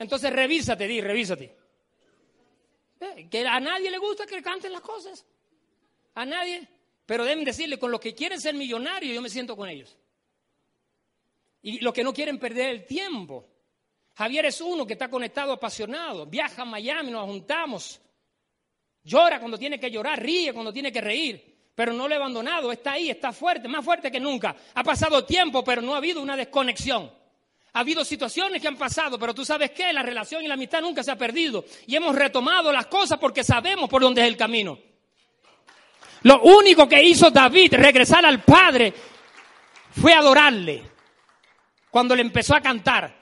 Entonces 0.00 0.32
revísate, 0.32 0.88
di, 0.88 1.00
revísate. 1.02 1.54
Que 3.30 3.46
a 3.46 3.60
nadie 3.60 3.90
le 3.90 3.98
gusta 3.98 4.26
que 4.26 4.42
canten 4.42 4.72
las 4.72 4.80
cosas. 4.80 5.26
A 6.14 6.24
nadie. 6.24 6.66
Pero 7.04 7.22
deben 7.24 7.44
decirle, 7.44 7.78
con 7.78 7.90
los 7.90 8.00
que 8.00 8.14
quieren 8.14 8.40
ser 8.40 8.54
millonarios, 8.54 9.14
yo 9.14 9.20
me 9.20 9.28
siento 9.28 9.54
con 9.54 9.68
ellos. 9.68 9.94
Y 11.62 11.80
los 11.80 11.92
que 11.92 12.02
no 12.02 12.14
quieren 12.14 12.38
perder 12.38 12.70
el 12.70 12.86
tiempo. 12.86 13.46
Javier 14.14 14.46
es 14.46 14.62
uno 14.62 14.86
que 14.86 14.94
está 14.94 15.10
conectado, 15.10 15.52
apasionado. 15.52 16.24
Viaja 16.24 16.62
a 16.62 16.64
Miami, 16.64 17.10
nos 17.10 17.26
juntamos. 17.26 18.00
Llora 19.02 19.38
cuando 19.38 19.58
tiene 19.58 19.78
que 19.78 19.90
llorar, 19.90 20.22
ríe 20.22 20.54
cuando 20.54 20.72
tiene 20.72 20.90
que 20.90 21.02
reír. 21.02 21.72
Pero 21.74 21.92
no 21.92 22.08
lo 22.08 22.14
he 22.14 22.16
abandonado, 22.16 22.72
está 22.72 22.92
ahí, 22.92 23.10
está 23.10 23.32
fuerte, 23.32 23.68
más 23.68 23.84
fuerte 23.84 24.10
que 24.10 24.18
nunca. 24.18 24.56
Ha 24.74 24.82
pasado 24.82 25.26
tiempo, 25.26 25.62
pero 25.62 25.82
no 25.82 25.94
ha 25.94 25.98
habido 25.98 26.22
una 26.22 26.36
desconexión. 26.36 27.19
Ha 27.72 27.80
habido 27.80 28.04
situaciones 28.04 28.60
que 28.60 28.68
han 28.68 28.76
pasado, 28.76 29.18
pero 29.18 29.34
tú 29.34 29.44
sabes 29.44 29.70
que 29.70 29.92
la 29.92 30.02
relación 30.02 30.42
y 30.42 30.48
la 30.48 30.54
amistad 30.54 30.80
nunca 30.80 31.02
se 31.02 31.10
ha 31.10 31.16
perdido. 31.16 31.64
Y 31.86 31.94
hemos 31.94 32.14
retomado 32.14 32.72
las 32.72 32.86
cosas 32.86 33.18
porque 33.18 33.44
sabemos 33.44 33.88
por 33.88 34.02
dónde 34.02 34.22
es 34.22 34.28
el 34.28 34.36
camino. 34.36 34.78
Lo 36.22 36.42
único 36.42 36.88
que 36.88 37.02
hizo 37.02 37.30
David 37.30 37.74
regresar 37.74 38.26
al 38.26 38.42
Padre 38.42 38.92
fue 40.00 40.12
adorarle. 40.12 40.82
Cuando 41.90 42.14
le 42.14 42.22
empezó 42.22 42.54
a 42.54 42.60
cantar. 42.60 43.18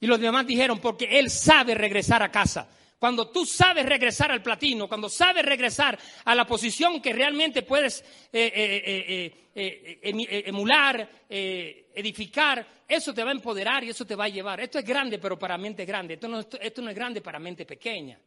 Y 0.00 0.06
los 0.06 0.18
demás 0.18 0.46
dijeron, 0.46 0.80
porque 0.80 1.18
él 1.18 1.30
sabe 1.30 1.74
regresar 1.74 2.22
a 2.22 2.30
casa. 2.30 2.68
Cuando 3.02 3.26
tú 3.26 3.44
sabes 3.44 3.84
regresar 3.84 4.30
al 4.30 4.40
platino, 4.40 4.86
cuando 4.86 5.08
sabes 5.08 5.44
regresar 5.44 5.98
a 6.24 6.36
la 6.36 6.46
posición 6.46 7.02
que 7.02 7.12
realmente 7.12 7.62
puedes 7.62 8.00
eh, 8.32 8.52
eh, 8.54 9.50
eh, 9.56 10.42
emular, 10.46 11.10
edificar, 11.28 12.64
eso 12.86 13.12
te 13.12 13.24
va 13.24 13.30
a 13.30 13.34
empoderar 13.34 13.82
y 13.82 13.88
eso 13.90 14.06
te 14.06 14.14
va 14.14 14.26
a 14.26 14.28
llevar. 14.28 14.60
Esto 14.60 14.78
es 14.78 14.84
grande, 14.84 15.18
pero 15.18 15.36
para 15.36 15.58
mente 15.58 15.84
grande. 15.84 16.14
Esto 16.14 16.28
no, 16.28 16.38
es 16.38 16.94
grande 16.94 17.20
para 17.20 17.40
mente 17.40 17.66
pequeña. 17.66 18.20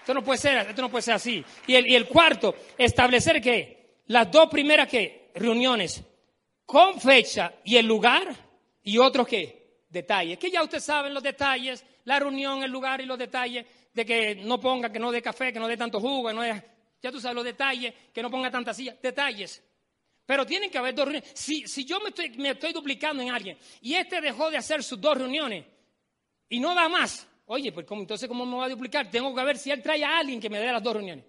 Esto 0.00 0.14
no 0.14 0.24
puede 0.24 0.38
ser, 0.38 0.70
esto 0.70 0.82
no 0.82 0.90
puede 0.90 1.02
ser 1.02 1.14
así. 1.14 1.44
Y 1.68 1.76
el, 1.76 2.08
cuarto, 2.08 2.56
establecer 2.76 3.40
que 3.40 4.00
las 4.08 4.28
dos 4.32 4.48
primeras 4.50 4.88
que 4.88 5.30
reuniones 5.36 6.02
con 6.66 7.00
fecha 7.00 7.54
y 7.62 7.76
el 7.76 7.86
lugar 7.86 8.34
y 8.82 8.98
otros 8.98 9.28
que 9.28 9.63
detalles. 9.94 10.38
Que 10.38 10.50
ya 10.50 10.62
ustedes 10.62 10.84
saben 10.84 11.14
los 11.14 11.22
detalles, 11.22 11.82
la 12.04 12.18
reunión, 12.18 12.62
el 12.62 12.70
lugar 12.70 13.00
y 13.00 13.06
los 13.06 13.18
detalles 13.18 13.64
de 13.94 14.04
que 14.04 14.34
no 14.34 14.60
ponga, 14.60 14.92
que 14.92 14.98
no 14.98 15.10
dé 15.10 15.22
café, 15.22 15.52
que 15.52 15.58
no 15.58 15.68
dé 15.68 15.78
tanto 15.78 16.00
jugo, 16.00 16.28
que 16.28 16.34
no 16.34 16.42
ya 16.44 17.12
tú 17.12 17.20
sabes 17.20 17.34
los 17.34 17.44
detalles, 17.44 17.92
que 18.12 18.22
no 18.22 18.30
ponga 18.30 18.50
tanta 18.50 18.72
silla, 18.72 18.96
detalles. 19.02 19.62
Pero 20.26 20.46
tienen 20.46 20.70
que 20.70 20.78
haber 20.78 20.94
dos 20.94 21.04
reuniones. 21.04 21.30
Si, 21.34 21.66
si 21.68 21.84
yo 21.84 22.00
me 22.00 22.08
estoy, 22.08 22.30
me 22.30 22.50
estoy 22.50 22.72
duplicando 22.72 23.22
en 23.22 23.30
alguien 23.30 23.58
y 23.82 23.94
este 23.94 24.20
dejó 24.20 24.50
de 24.50 24.56
hacer 24.56 24.82
sus 24.82 24.98
dos 24.98 25.18
reuniones 25.18 25.66
y 26.48 26.60
no 26.60 26.74
da 26.74 26.88
más, 26.88 27.26
oye, 27.46 27.72
pues 27.72 27.86
entonces 27.90 28.26
¿cómo 28.26 28.46
me 28.46 28.56
va 28.56 28.64
a 28.64 28.68
duplicar? 28.70 29.10
Tengo 29.10 29.34
que 29.34 29.44
ver 29.44 29.58
si 29.58 29.70
él 29.70 29.82
trae 29.82 30.02
a 30.02 30.18
alguien 30.18 30.40
que 30.40 30.48
me 30.48 30.58
dé 30.58 30.72
las 30.72 30.82
dos 30.82 30.94
reuniones. 30.94 31.26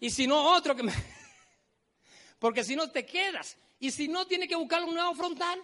Y 0.00 0.10
si 0.10 0.26
no, 0.26 0.54
otro 0.54 0.74
que 0.74 0.82
me... 0.82 0.92
Porque 2.38 2.64
si 2.64 2.74
no, 2.74 2.90
te 2.90 3.04
quedas. 3.04 3.58
Y 3.78 3.90
si 3.90 4.08
no, 4.08 4.26
tiene 4.26 4.48
que 4.48 4.56
buscar 4.56 4.82
un 4.84 4.94
nuevo 4.94 5.14
frontal. 5.14 5.60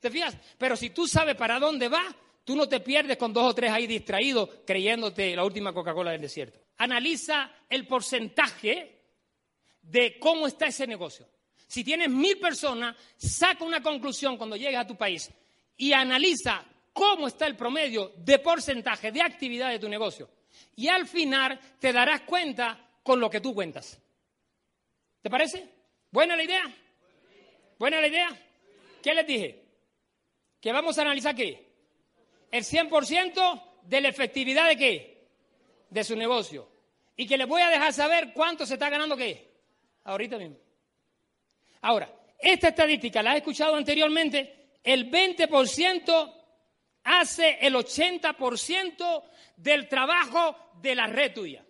¿Te 0.00 0.10
fijas? 0.10 0.36
Pero 0.56 0.76
si 0.76 0.90
tú 0.90 1.06
sabes 1.06 1.34
para 1.34 1.58
dónde 1.58 1.88
va, 1.88 2.04
tú 2.44 2.54
no 2.56 2.68
te 2.68 2.80
pierdes 2.80 3.16
con 3.16 3.32
dos 3.32 3.44
o 3.44 3.54
tres 3.54 3.70
ahí 3.70 3.86
distraídos 3.86 4.48
creyéndote 4.64 5.34
la 5.34 5.44
última 5.44 5.72
Coca-Cola 5.72 6.12
del 6.12 6.20
desierto. 6.20 6.60
Analiza 6.78 7.50
el 7.68 7.86
porcentaje 7.86 9.02
de 9.82 10.18
cómo 10.18 10.46
está 10.46 10.66
ese 10.66 10.86
negocio. 10.86 11.28
Si 11.66 11.84
tienes 11.84 12.08
mil 12.08 12.38
personas, 12.38 12.96
saca 13.16 13.64
una 13.64 13.82
conclusión 13.82 14.36
cuando 14.36 14.56
llegues 14.56 14.78
a 14.78 14.86
tu 14.86 14.96
país 14.96 15.30
y 15.76 15.92
analiza 15.92 16.64
cómo 16.92 17.28
está 17.28 17.46
el 17.46 17.56
promedio 17.56 18.12
de 18.16 18.38
porcentaje 18.38 19.12
de 19.12 19.22
actividad 19.22 19.70
de 19.70 19.78
tu 19.78 19.88
negocio. 19.88 20.30
Y 20.76 20.88
al 20.88 21.06
final 21.06 21.58
te 21.78 21.92
darás 21.92 22.22
cuenta 22.22 22.88
con 23.02 23.20
lo 23.20 23.28
que 23.28 23.40
tú 23.40 23.54
cuentas. 23.54 24.00
¿Te 25.20 25.28
parece? 25.28 25.68
¿Buena 26.10 26.36
la 26.36 26.44
idea? 26.44 26.62
¿Buena 27.78 28.00
la 28.00 28.08
idea? 28.08 28.28
¿Qué 29.02 29.14
les 29.14 29.26
dije? 29.26 29.67
Que 30.60 30.72
vamos 30.72 30.98
a 30.98 31.02
analizar 31.02 31.34
qué? 31.34 31.68
El 32.50 32.64
100% 32.64 33.62
de 33.82 34.00
la 34.00 34.08
efectividad 34.08 34.68
de 34.68 34.76
qué? 34.76 35.28
De 35.90 36.04
su 36.04 36.16
negocio. 36.16 36.68
Y 37.16 37.26
que 37.26 37.36
les 37.36 37.46
voy 37.46 37.62
a 37.62 37.70
dejar 37.70 37.92
saber 37.92 38.32
cuánto 38.32 38.66
se 38.66 38.74
está 38.74 38.88
ganando 38.90 39.16
qué? 39.16 39.50
Ahorita 40.04 40.38
mismo. 40.38 40.56
Ahora, 41.82 42.12
esta 42.38 42.68
estadística 42.68 43.22
la 43.22 43.34
he 43.34 43.38
escuchado 43.38 43.74
anteriormente, 43.74 44.70
el 44.82 45.10
20% 45.10 46.34
hace 47.04 47.58
el 47.60 47.74
80% 47.74 49.22
del 49.56 49.88
trabajo 49.88 50.72
de 50.80 50.94
la 50.94 51.06
red 51.06 51.32
tuya. 51.34 51.64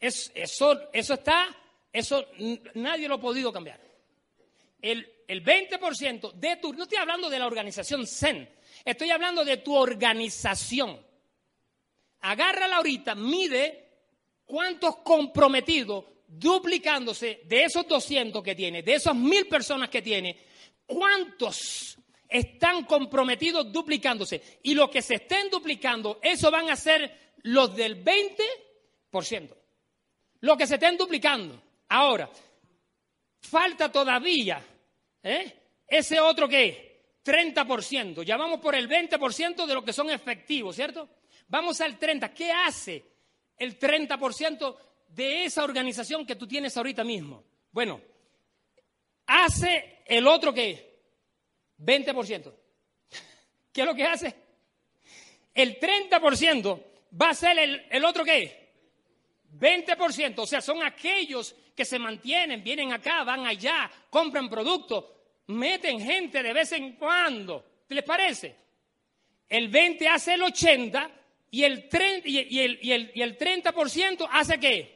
eso, 0.00 0.90
eso 0.92 1.14
está, 1.14 1.56
eso 1.92 2.26
nadie 2.74 3.08
lo 3.08 3.16
ha 3.16 3.20
podido 3.20 3.52
cambiar. 3.52 3.80
El, 4.82 5.13
el 5.28 5.44
20% 5.44 6.32
de 6.32 6.56
tu, 6.56 6.72
no 6.72 6.84
estoy 6.84 6.98
hablando 6.98 7.28
de 7.28 7.38
la 7.38 7.46
organización 7.46 8.06
Zen, 8.06 8.48
estoy 8.84 9.10
hablando 9.10 9.44
de 9.44 9.58
tu 9.58 9.74
organización. 9.74 11.04
Agárrala 12.20 12.76
ahorita, 12.76 13.14
mide 13.14 13.84
cuántos 14.44 14.96
comprometidos 14.98 16.04
duplicándose 16.26 17.42
de 17.44 17.64
esos 17.64 17.86
200 17.86 18.42
que 18.42 18.54
tiene, 18.54 18.82
de 18.82 18.94
esas 18.94 19.14
mil 19.14 19.46
personas 19.46 19.88
que 19.88 20.02
tiene, 20.02 20.38
cuántos 20.86 21.98
están 22.28 22.84
comprometidos 22.84 23.70
duplicándose. 23.70 24.42
Y 24.62 24.74
los 24.74 24.90
que 24.90 25.02
se 25.02 25.16
estén 25.16 25.50
duplicando, 25.50 26.18
eso 26.22 26.50
van 26.50 26.70
a 26.70 26.76
ser 26.76 27.36
los 27.42 27.74
del 27.76 28.02
20%. 28.04 29.54
Los 30.40 30.56
que 30.56 30.66
se 30.66 30.74
estén 30.74 30.96
duplicando. 30.96 31.62
Ahora, 31.88 32.28
falta 33.40 33.92
todavía 33.92 34.62
¿eh? 35.24 35.52
ese 35.88 36.20
otro 36.20 36.48
que 36.48 37.18
30%. 37.24 38.22
Ya 38.22 38.36
vamos 38.36 38.60
por 38.60 38.74
el 38.74 38.88
20% 38.88 39.66
de 39.66 39.74
lo 39.74 39.84
que 39.84 39.92
son 39.92 40.10
efectivos, 40.10 40.76
¿cierto? 40.76 41.08
Vamos 41.48 41.80
al 41.80 41.98
30%. 41.98 42.32
¿Qué 42.32 42.52
hace 42.52 43.04
el 43.56 43.78
30% 43.78 44.76
de 45.08 45.44
esa 45.46 45.64
organización 45.64 46.26
que 46.26 46.36
tú 46.36 46.46
tienes 46.46 46.76
ahorita 46.76 47.02
mismo? 47.02 47.44
Bueno, 47.72 48.00
hace 49.26 50.02
el 50.06 50.26
otro 50.26 50.52
que 50.52 51.00
20%. 51.78 52.52
¿Qué 53.72 53.80
es 53.80 53.86
lo 53.86 53.94
que 53.94 54.04
hace? 54.04 54.34
El 55.54 55.80
30% 55.80 56.84
va 57.20 57.30
a 57.30 57.34
ser 57.34 57.58
el, 57.58 57.86
el 57.90 58.04
otro 58.04 58.24
qué? 58.24 58.64
20%. 59.58 60.38
O 60.38 60.46
sea, 60.46 60.60
son 60.60 60.82
aquellos 60.82 61.54
que 61.74 61.84
se 61.84 61.98
mantienen, 61.98 62.62
vienen 62.62 62.92
acá, 62.92 63.24
van 63.24 63.46
allá, 63.46 63.90
compran 64.10 64.48
productos, 64.48 65.04
meten 65.48 66.00
gente 66.00 66.42
de 66.42 66.52
vez 66.52 66.72
en 66.72 66.92
cuando. 66.92 67.64
¿Qué 67.88 67.94
les 67.94 68.04
parece? 68.04 68.56
El 69.48 69.68
20 69.68 70.08
hace 70.08 70.34
el 70.34 70.42
80 70.42 71.10
y 71.50 71.64
el, 71.64 71.88
30, 71.88 72.28
y, 72.28 72.38
el, 72.38 72.78
y, 72.82 72.92
el, 72.92 73.12
y 73.14 73.22
el 73.22 73.38
30% 73.38 74.28
hace 74.30 74.58
qué? 74.58 74.94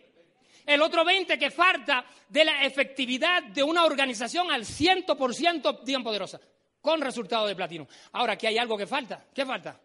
El 0.67 0.83
otro 0.83 1.05
20 1.05 1.39
que 1.39 1.51
falta 1.51 2.05
de 2.29 2.45
la 2.45 2.65
efectividad 2.65 3.43
de 3.43 3.63
una 3.63 3.85
organización 3.85 4.51
al 4.51 4.65
100% 4.65 5.85
bien 5.85 6.03
poderosa 6.03 6.41
con 6.81 7.01
resultado 7.01 7.47
de 7.47 7.57
platino. 7.57 7.89
Ahora, 8.13 8.35
aquí 8.35 8.47
hay 8.47 8.59
algo 8.59 8.77
que 8.77 8.87
falta. 8.87 9.27
¿Qué 9.35 9.47
falta? 9.47 9.81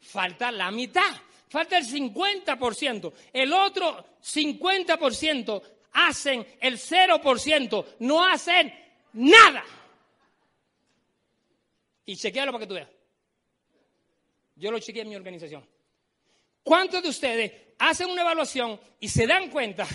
Falta 0.00 0.50
la 0.52 0.70
mitad. 0.70 1.14
Falta 1.48 1.78
el 1.78 1.86
50%. 1.86 3.12
El 3.32 3.52
otro 3.52 4.04
50% 4.20 5.62
hacen 5.94 6.46
el 6.60 6.78
0%. 6.78 7.86
No 8.00 8.24
hacen 8.24 8.74
nada. 9.14 9.64
Y 12.04 12.16
chequealo 12.16 12.52
para 12.52 12.62
que 12.62 12.68
tú 12.68 12.74
veas. 12.74 12.88
Yo 14.56 14.70
lo 14.70 14.78
chequeé 14.78 15.02
en 15.02 15.08
mi 15.08 15.16
organización. 15.16 15.66
¿Cuántos 16.62 17.02
de 17.02 17.08
ustedes 17.08 17.52
hacen 17.78 18.10
una 18.10 18.22
evaluación 18.22 18.78
y 19.00 19.08
se 19.08 19.26
dan 19.26 19.50
cuenta 19.50 19.86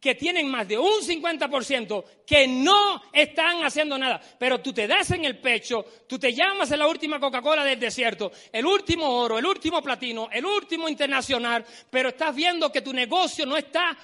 que 0.00 0.14
tienen 0.14 0.48
más 0.48 0.68
de 0.68 0.78
un 0.78 1.00
50% 1.00 2.04
que 2.24 2.46
no 2.46 3.02
están 3.12 3.64
haciendo 3.64 3.98
nada. 3.98 4.20
Pero 4.38 4.60
tú 4.60 4.72
te 4.72 4.86
das 4.86 5.10
en 5.10 5.24
el 5.24 5.38
pecho, 5.38 5.84
tú 6.06 6.18
te 6.18 6.32
llamas 6.32 6.70
en 6.70 6.78
la 6.78 6.86
última 6.86 7.18
Coca-Cola 7.18 7.64
del 7.64 7.80
desierto, 7.80 8.30
el 8.52 8.66
último 8.66 9.08
oro, 9.08 9.38
el 9.38 9.46
último 9.46 9.82
platino, 9.82 10.28
el 10.30 10.44
último 10.44 10.88
internacional, 10.88 11.64
pero 11.90 12.10
estás 12.10 12.34
viendo 12.36 12.70
que 12.70 12.82
tu 12.82 12.92
negocio 12.92 13.46
no 13.46 13.56
está 13.56 13.96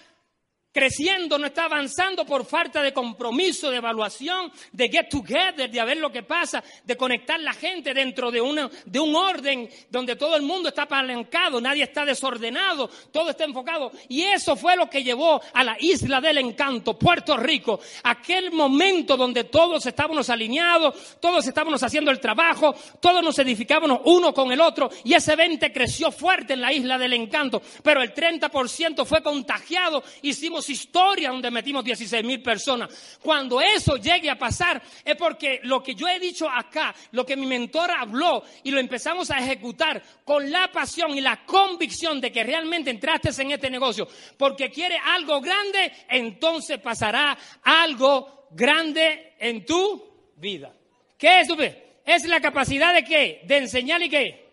creciendo, 0.72 1.38
no 1.38 1.46
está 1.46 1.64
avanzando 1.64 2.24
por 2.24 2.46
falta 2.46 2.82
de 2.82 2.92
compromiso, 2.92 3.70
de 3.70 3.76
evaluación, 3.76 4.50
de 4.72 4.88
get 4.88 5.08
together, 5.08 5.70
de 5.70 5.84
ver 5.84 5.98
lo 5.98 6.10
que 6.10 6.22
pasa, 6.22 6.64
de 6.84 6.96
conectar 6.96 7.38
la 7.38 7.52
gente 7.52 7.92
dentro 7.92 8.30
de, 8.30 8.40
una, 8.40 8.70
de 8.86 8.98
un 8.98 9.14
orden 9.14 9.68
donde 9.90 10.16
todo 10.16 10.34
el 10.36 10.42
mundo 10.42 10.70
está 10.70 10.86
palancado, 10.86 11.60
nadie 11.60 11.84
está 11.84 12.04
desordenado, 12.04 12.88
todo 13.12 13.30
está 13.30 13.44
enfocado. 13.44 13.92
Y 14.08 14.22
eso 14.22 14.56
fue 14.56 14.76
lo 14.76 14.88
que 14.88 15.04
llevó 15.04 15.40
a 15.52 15.62
la 15.62 15.76
isla 15.78 16.20
del 16.20 16.38
encanto, 16.38 16.98
Puerto 16.98 17.36
Rico, 17.36 17.80
aquel 18.04 18.52
momento 18.52 19.16
donde 19.16 19.44
todos 19.44 19.84
estábamos 19.86 20.30
alineados, 20.30 21.18
todos 21.20 21.46
estábamos 21.46 21.82
haciendo 21.82 22.10
el 22.10 22.20
trabajo, 22.20 22.74
todos 23.00 23.22
nos 23.22 23.38
edificábamos 23.38 24.00
uno 24.04 24.32
con 24.32 24.52
el 24.52 24.60
otro 24.60 24.90
y 25.04 25.14
ese 25.14 25.36
20 25.36 25.72
creció 25.72 26.10
fuerte 26.10 26.54
en 26.54 26.62
la 26.62 26.72
isla 26.72 26.96
del 26.96 27.12
encanto, 27.12 27.60
pero 27.82 28.02
el 28.02 28.14
30% 28.14 29.04
fue 29.04 29.22
contagiado, 29.22 30.02
hicimos 30.22 30.61
historia 30.70 31.30
donde 31.30 31.50
metimos 31.50 31.84
16 31.84 32.24
mil 32.24 32.42
personas. 32.42 33.18
Cuando 33.22 33.60
eso 33.60 33.96
llegue 33.96 34.30
a 34.30 34.38
pasar 34.38 34.82
es 35.04 35.16
porque 35.16 35.60
lo 35.64 35.82
que 35.82 35.94
yo 35.94 36.08
he 36.08 36.18
dicho 36.18 36.48
acá, 36.48 36.94
lo 37.12 37.24
que 37.24 37.36
mi 37.36 37.46
mentor 37.46 37.90
habló 37.90 38.42
y 38.62 38.70
lo 38.70 38.78
empezamos 38.78 39.30
a 39.30 39.38
ejecutar 39.38 40.02
con 40.24 40.50
la 40.50 40.70
pasión 40.70 41.16
y 41.16 41.20
la 41.20 41.44
convicción 41.44 42.20
de 42.20 42.30
que 42.30 42.44
realmente 42.44 42.90
entraste 42.90 43.30
en 43.40 43.52
este 43.52 43.70
negocio 43.70 44.08
porque 44.36 44.70
quiere 44.70 44.98
algo 44.98 45.40
grande, 45.40 45.92
entonces 46.08 46.78
pasará 46.78 47.38
algo 47.62 48.48
grande 48.50 49.34
en 49.38 49.64
tu 49.64 50.32
vida. 50.36 50.72
¿Qué 51.16 51.40
es 51.40 51.48
vida? 51.48 51.76
Es 52.04 52.26
la 52.26 52.40
capacidad 52.40 52.92
de 52.92 53.04
qué? 53.04 53.42
De 53.44 53.58
enseñar 53.58 54.02
y 54.02 54.10
qué? 54.10 54.48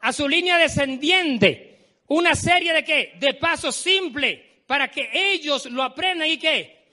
A 0.00 0.12
su 0.12 0.28
línea 0.28 0.58
descendiente. 0.58 1.98
Una 2.08 2.34
serie 2.34 2.72
de 2.72 2.82
qué? 2.82 3.12
De 3.20 3.34
pasos 3.34 3.76
simples 3.76 4.49
para 4.70 4.88
que 4.88 5.10
ellos 5.12 5.66
lo 5.66 5.82
aprendan 5.82 6.28
y 6.28 6.38
qué, 6.38 6.86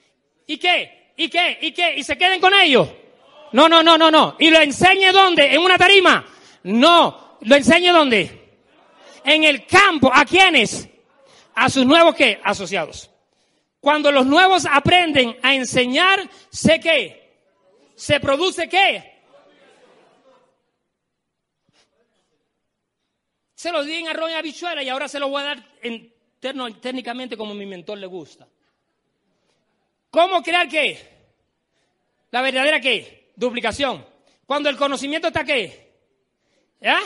y 0.47 0.57
qué, 0.57 1.11
y 1.15 1.29
qué, 1.29 1.59
y 1.61 1.71
qué, 1.71 1.93
y 1.95 2.03
se 2.03 2.17
queden 2.17 2.41
con 2.41 2.51
ellos. 2.55 2.89
No, 3.51 3.69
no, 3.69 3.83
no, 3.83 3.99
no, 3.99 4.09
no. 4.09 4.35
¿Y 4.39 4.49
lo 4.49 4.59
enseñe 4.59 5.11
dónde? 5.13 5.53
¿En 5.53 5.61
una 5.61 5.77
tarima? 5.77 6.25
No. 6.63 7.37
¿Lo 7.41 7.55
enseñe 7.55 7.91
dónde? 7.91 8.57
En 9.23 9.43
el 9.43 9.67
campo. 9.67 10.09
¿A 10.11 10.25
quiénes? 10.25 10.89
A 11.53 11.69
sus 11.69 11.85
nuevos 11.85 12.15
qué? 12.15 12.41
Asociados. 12.43 13.11
Cuando 13.79 14.11
los 14.11 14.25
nuevos 14.25 14.65
aprenden 14.65 15.37
a 15.43 15.53
enseñar, 15.53 16.27
sé 16.49 16.79
qué. 16.79 17.31
Se 17.95 18.19
produce 18.19 18.67
qué. 18.67 19.21
Se 23.53 23.71
lo 23.71 23.83
di 23.83 23.97
en 23.97 24.07
arroz 24.07 24.31
y 24.31 24.33
habichuela 24.33 24.81
y 24.81 24.89
ahora 24.89 25.07
se 25.07 25.19
lo 25.19 25.29
voy 25.29 25.43
a 25.43 25.45
dar 25.45 25.63
en 25.83 26.16
técnicamente 26.39 27.37
como 27.37 27.53
mi 27.53 27.65
mentor 27.65 27.97
le 27.97 28.07
gusta. 28.07 28.47
¿Cómo 30.09 30.41
crear 30.41 30.67
qué? 30.67 30.97
La 32.31 32.41
verdadera 32.41 32.79
qué? 32.79 33.31
Duplicación. 33.35 34.05
Cuando 34.45 34.69
el 34.69 34.77
conocimiento 34.77 35.27
está 35.27 35.43
qué? 35.43 35.91
¿Ya? 36.79 36.99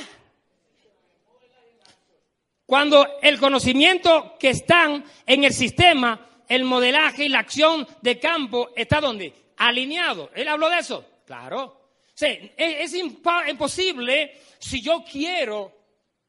Cuando 2.65 3.19
el 3.21 3.39
conocimiento 3.39 4.37
que 4.39 4.51
están 4.51 5.03
en 5.25 5.43
el 5.43 5.53
sistema, 5.53 6.43
el 6.47 6.63
modelaje 6.63 7.25
y 7.25 7.29
la 7.29 7.39
acción 7.39 7.87
de 8.01 8.19
campo 8.19 8.69
está 8.75 9.01
donde? 9.01 9.33
Alineado. 9.57 10.31
¿Él 10.33 10.47
habló 10.47 10.69
de 10.69 10.79
eso? 10.79 11.05
Claro. 11.25 11.89
es 12.17 12.93
imposible 12.93 14.39
si 14.59 14.81
yo 14.81 15.03
quiero. 15.03 15.71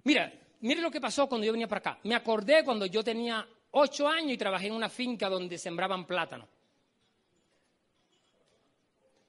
Mira, 0.05 0.33
Mire 0.63 0.81
lo 0.81 0.91
que 0.91 1.01
pasó 1.01 1.29
cuando 1.29 1.45
yo 1.45 1.53
venía 1.53 1.69
para 1.69 1.79
acá. 1.81 1.99
Me 2.05 2.15
acordé 2.15 2.65
cuando 2.65 2.87
yo 2.87 3.03
tenía 3.03 3.47
ocho 3.73 4.09
años 4.09 4.33
y 4.33 4.39
trabajé 4.39 4.69
en 4.69 4.75
una 4.75 4.89
finca 4.89 5.29
donde 5.29 5.59
sembraban 5.59 6.07
plátano. 6.07 6.49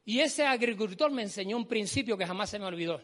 Y 0.05 0.19
ese 0.19 0.45
agricultor 0.45 1.11
me 1.11 1.23
enseñó 1.23 1.57
un 1.57 1.67
principio 1.67 2.17
que 2.17 2.27
jamás 2.27 2.49
se 2.49 2.59
me 2.59 2.65
olvidó. 2.65 3.01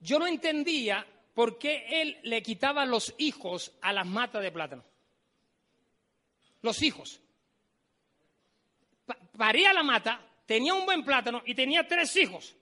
Yo 0.00 0.18
no 0.18 0.26
entendía 0.26 1.06
por 1.34 1.56
qué 1.58 2.02
él 2.02 2.18
le 2.24 2.42
quitaba 2.42 2.84
los 2.84 3.14
hijos 3.18 3.72
a 3.80 3.92
las 3.92 4.06
matas 4.06 4.42
de 4.42 4.50
plátano. 4.50 4.84
Los 6.62 6.82
hijos. 6.82 7.20
paría 9.36 9.72
la 9.72 9.82
mata, 9.82 10.20
tenía 10.46 10.74
un 10.74 10.84
buen 10.84 11.04
plátano 11.04 11.42
y 11.46 11.54
tenía 11.54 11.86
tres 11.86 12.16
hijos. 12.16 12.56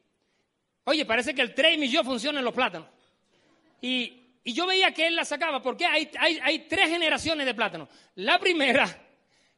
Oye, 0.84 1.06
parece 1.06 1.34
que 1.34 1.42
el 1.42 1.54
tres 1.54 1.78
y 1.78 1.88
yo 1.88 2.04
funcionan 2.04 2.44
los 2.44 2.54
plátanos. 2.54 2.88
Y 3.80 4.17
y 4.44 4.52
yo 4.52 4.66
veía 4.66 4.92
que 4.92 5.06
él 5.06 5.16
la 5.16 5.24
sacaba 5.24 5.62
porque 5.62 5.84
hay, 5.86 6.06
tres 6.68 6.88
generaciones 6.88 7.46
de 7.46 7.54
plátano. 7.54 7.88
La 8.16 8.38
primera, 8.38 8.86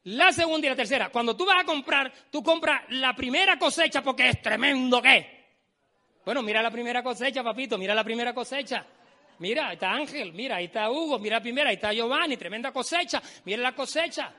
la 0.05 0.33
segunda 0.33 0.67
y 0.67 0.71
la 0.71 0.77
tercera. 0.77 1.11
Cuando 1.11 1.37
tú 1.37 1.45
vas 1.47 1.63
a 1.63 1.65
comprar, 1.65 2.13
tú 2.31 2.43
compras 2.43 2.83
la 2.91 3.15
primera 3.15 3.59
cosecha 3.59 4.03
porque 4.03 4.29
es 4.29 4.43
tremendo 4.43 5.01
que. 5.01 5.41
Bueno, 6.25 6.43
mira 6.43 6.63
la 6.63 6.71
primera 6.71 7.03
cosecha, 7.03 7.43
papito, 7.43 7.79
mira 7.79 7.95
la 7.95 8.05
primera 8.05 8.35
cosecha. 8.35 8.85
Mira, 9.39 9.69
ahí 9.69 9.75
está 9.75 9.93
Ángel, 9.93 10.33
mira, 10.35 10.57
ahí 10.57 10.67
está 10.67 10.91
Hugo, 10.91 11.19
mira 11.19 11.37
la 11.37 11.43
primera, 11.43 11.71
ahí 11.71 11.77
está 11.77 11.95
Giovanni, 11.95 12.37
tremenda 12.37 12.73
cosecha, 12.73 13.23
mira 13.45 13.63
la 13.63 13.75
cosecha. 13.75 14.31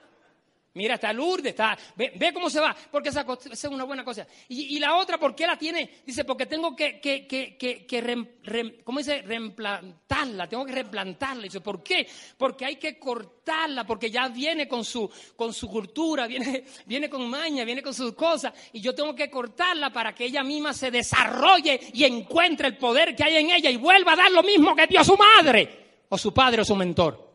Mira, 0.74 0.96
está 0.96 1.12
Lourdes, 1.12 1.52
está, 1.52 1.78
ve, 1.98 2.32
cómo 2.34 2.50
se 2.50 2.62
va, 2.62 2.74
porque 2.90 3.10
esa, 3.10 3.26
es 3.52 3.64
una 3.66 3.84
buena 3.84 4.06
cosa. 4.06 4.26
Y, 4.48 4.80
la 4.80 4.96
otra, 4.96 5.18
¿por 5.18 5.36
qué 5.36 5.46
la 5.46 5.58
tiene? 5.58 5.98
Dice, 6.06 6.24
porque 6.24 6.46
tengo 6.46 6.74
que, 6.74 7.02
que, 7.02 7.28
que, 7.28 7.58
que, 7.58 8.82
¿cómo 8.82 9.00
dice? 9.00 9.22
Reemplantarla, 9.22 10.48
tengo 10.48 10.66
que 10.66 10.72
replantarla. 10.72 11.44
Dice, 11.44 11.60
¿por 11.60 11.84
qué? 11.84 12.08
Porque 12.38 12.64
hay 12.64 12.78
que 12.78 12.98
cortarla, 12.98 13.86
porque 13.86 14.10
ya 14.10 14.30
viene 14.30 14.66
con 14.70 14.86
su, 14.86 15.12
con 15.36 15.54
su 15.54 15.68
cultura, 15.70 16.26
viene, 16.26 16.64
viene 16.86 17.10
con 17.10 17.30
maña, 17.30 17.66
viene 17.66 17.84
con 17.84 17.94
sus 17.94 18.14
cosas, 18.14 18.54
y 18.72 18.80
yo 18.80 18.96
tengo 18.96 19.14
que 19.14 19.30
cortarla 19.30 19.92
para 19.92 20.16
que 20.16 20.24
ella 20.24 20.42
misma 20.42 20.74
se 20.74 20.90
desarrolle 20.90 21.82
y 21.92 22.06
encuentre 22.06 22.70
el 22.70 22.78
poder 22.78 23.14
que 23.14 23.26
hay 23.26 23.36
en 23.36 23.50
ella 23.50 23.70
y 23.70 23.76
vuelva 23.76 24.14
a 24.14 24.16
dar 24.16 24.32
lo 24.32 24.42
mismo 24.42 24.74
que 24.74 24.88
dio 24.88 25.04
su 25.04 25.18
madre, 25.18 26.06
o 26.08 26.18
su 26.18 26.34
padre, 26.34 26.62
o 26.62 26.66
su 26.66 26.78
mentor. 26.78 27.31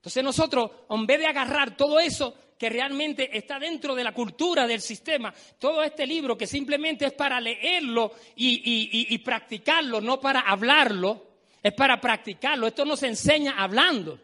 Entonces 0.00 0.24
nosotros, 0.24 0.70
en 0.88 1.04
vez 1.04 1.18
de 1.18 1.26
agarrar 1.26 1.76
todo 1.76 2.00
eso 2.00 2.34
que 2.56 2.70
realmente 2.70 3.36
está 3.36 3.58
dentro 3.58 3.94
de 3.94 4.02
la 4.02 4.14
cultura 4.14 4.66
del 4.66 4.80
sistema, 4.80 5.32
todo 5.58 5.82
este 5.82 6.06
libro 6.06 6.38
que 6.38 6.46
simplemente 6.46 7.04
es 7.04 7.12
para 7.12 7.38
leerlo 7.38 8.14
y, 8.34 9.18
practicarlo, 9.18 10.00
no 10.00 10.18
para 10.18 10.40
hablarlo, 10.40 11.26
es 11.62 11.74
para 11.74 12.00
practicarlo. 12.00 12.66
Esto 12.66 12.86
no 12.86 12.96
se 12.96 13.08
enseña 13.08 13.56
hablando. 13.58 14.18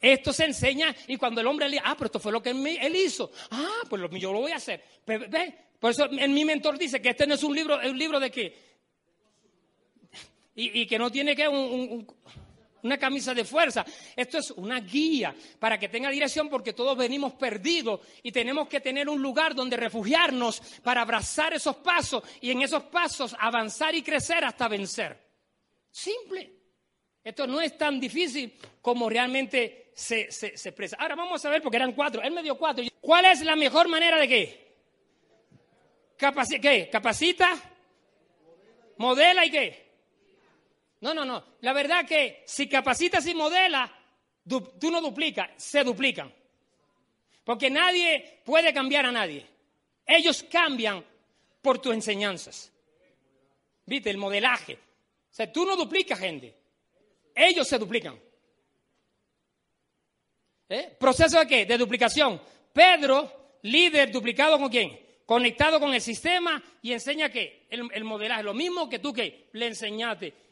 Esto 0.00 0.32
se 0.32 0.44
enseña 0.44 0.94
y 1.08 1.16
cuando 1.16 1.40
el 1.40 1.48
hombre 1.48 1.68
le 1.68 1.80
ah, 1.80 1.96
pero 1.96 2.06
esto 2.06 2.20
fue 2.20 2.30
lo 2.30 2.40
que 2.40 2.50
él 2.50 2.94
hizo. 2.94 3.32
Ah, 3.50 3.80
pues 3.88 4.00
yo 4.20 4.32
lo 4.32 4.38
voy 4.38 4.52
a 4.52 4.56
hacer. 4.56 4.84
Por 5.80 5.90
eso 5.90 6.08
en 6.08 6.32
mi 6.32 6.44
mentor 6.44 6.78
dice 6.78 7.02
que 7.02 7.08
este 7.08 7.26
no 7.26 7.34
es 7.34 7.42
un 7.42 7.56
libro, 7.56 7.80
es 7.80 7.90
un 7.90 7.98
libro 7.98 8.20
de 8.20 8.30
qué. 8.30 8.70
Y, 10.54 10.86
que 10.86 10.98
no 10.98 11.10
tiene 11.10 11.34
que 11.34 11.48
un 11.48 12.06
una 12.82 12.98
camisa 12.98 13.34
de 13.34 13.44
fuerza. 13.44 13.84
Esto 14.16 14.38
es 14.38 14.50
una 14.52 14.80
guía 14.80 15.34
para 15.58 15.78
que 15.78 15.88
tenga 15.88 16.10
dirección 16.10 16.48
porque 16.48 16.72
todos 16.72 16.96
venimos 16.96 17.34
perdidos 17.34 18.00
y 18.22 18.32
tenemos 18.32 18.68
que 18.68 18.80
tener 18.80 19.08
un 19.08 19.20
lugar 19.20 19.54
donde 19.54 19.76
refugiarnos 19.76 20.60
para 20.82 21.02
abrazar 21.02 21.52
esos 21.54 21.76
pasos 21.76 22.22
y 22.40 22.50
en 22.50 22.62
esos 22.62 22.84
pasos 22.84 23.34
avanzar 23.38 23.94
y 23.94 24.02
crecer 24.02 24.44
hasta 24.44 24.68
vencer. 24.68 25.18
Simple. 25.90 26.60
Esto 27.22 27.46
no 27.46 27.60
es 27.60 27.76
tan 27.76 28.00
difícil 28.00 28.56
como 28.80 29.08
realmente 29.08 29.90
se, 29.94 30.22
expresa. 30.22 30.96
Ahora 30.98 31.14
vamos 31.14 31.44
a 31.44 31.50
ver, 31.50 31.62
porque 31.62 31.76
eran 31.76 31.92
cuatro, 31.92 32.22
él 32.22 32.32
me 32.32 32.42
dio 32.42 32.56
cuatro. 32.56 32.84
¿Cuál 33.00 33.26
es 33.26 33.42
la 33.42 33.56
mejor 33.56 33.88
manera 33.88 34.18
de 34.18 34.28
qué? 34.28 34.70
¿Qué? 36.16 36.88
¿Capacita? 36.90 37.58
¿Modela 38.96 39.44
y 39.44 39.50
qué? 39.50 39.89
No, 41.00 41.14
no, 41.14 41.24
no. 41.24 41.44
La 41.60 41.72
verdad 41.72 42.06
que 42.06 42.42
si 42.46 42.68
capacitas 42.68 43.26
y 43.26 43.34
modelas, 43.34 43.90
tú 44.46 44.90
no 44.90 45.00
duplicas, 45.00 45.50
se 45.56 45.82
duplican. 45.82 46.32
Porque 47.44 47.70
nadie 47.70 48.42
puede 48.44 48.72
cambiar 48.72 49.06
a 49.06 49.12
nadie. 49.12 49.46
Ellos 50.06 50.44
cambian 50.50 51.04
por 51.62 51.78
tus 51.78 51.94
enseñanzas. 51.94 52.72
¿Viste? 53.86 54.10
El 54.10 54.18
modelaje. 54.18 54.74
O 54.74 55.34
sea, 55.34 55.50
tú 55.50 55.64
no 55.64 55.76
duplicas 55.76 56.18
gente. 56.18 56.54
Ellos 57.34 57.66
se 57.66 57.78
duplican. 57.78 58.18
¿Eh? 60.68 60.96
¿Proceso 60.98 61.38
de 61.40 61.46
qué? 61.46 61.66
De 61.66 61.78
duplicación. 61.78 62.40
Pedro, 62.72 63.58
líder, 63.62 64.10
duplicado 64.12 64.58
con 64.58 64.68
quién? 64.68 65.00
Conectado 65.24 65.80
con 65.80 65.94
el 65.94 66.00
sistema 66.00 66.62
y 66.82 66.92
enseña 66.92 67.30
qué? 67.30 67.66
El, 67.70 67.88
el 67.92 68.04
modelaje. 68.04 68.42
Lo 68.42 68.54
mismo 68.54 68.88
que 68.88 68.98
tú 68.98 69.12
que 69.12 69.48
le 69.52 69.66
enseñaste 69.66 70.49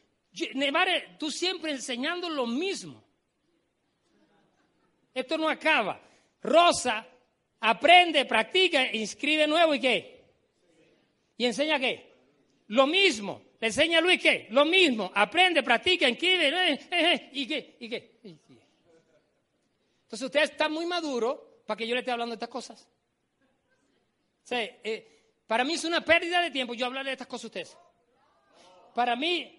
Nevare, 0.55 1.17
tú 1.19 1.31
siempre 1.31 1.73
enseñando 1.73 2.29
lo 2.29 2.47
mismo. 2.47 3.03
Esto 5.15 5.37
no 5.37 5.49
acaba. 5.49 6.01
Rosa 6.43 7.07
aprende, 7.61 8.25
practica, 8.25 8.93
inscribe 8.93 9.47
nuevo 9.47 9.75
y 9.75 9.81
qué. 9.81 10.25
¿Y 11.37 11.45
enseña 11.45 11.79
qué? 11.79 12.09
Lo 12.69 12.87
mismo. 12.87 13.43
Le 13.61 13.67
enseña 13.69 13.99
a 13.99 14.01
Luis 14.01 14.21
qué? 14.21 14.47
Lo 14.51 14.65
mismo. 14.65 15.11
Aprende, 15.15 15.63
practica, 15.63 16.09
inscribe. 16.09 16.49
Eh, 16.49 16.73
eh, 16.73 16.79
eh, 16.91 17.31
¿Y 17.33 17.47
qué? 17.47 17.77
¿Y 17.81 17.89
qué? 17.89 18.19
Entonces 20.03 20.25
usted 20.25 20.43
está 20.43 20.69
muy 20.69 20.87
maduro 20.87 21.63
para 21.67 21.77
que 21.77 21.87
yo 21.87 21.95
le 21.95 22.01
esté 22.01 22.13
hablando 22.13 22.33
de 22.33 22.37
estas 22.37 22.49
cosas. 22.49 22.89
para 25.47 25.65
mí 25.65 25.75
es 25.75 25.85
una 25.85 26.01
pérdida 26.01 26.41
de 26.41 26.51
tiempo 26.51 26.75
yo 26.75 26.87
hablarle 26.87 27.11
de 27.11 27.15
estas 27.15 27.27
cosas 27.27 27.45
a 27.45 27.49
ustedes. 27.49 27.77
Para 28.95 29.17
mí 29.17 29.58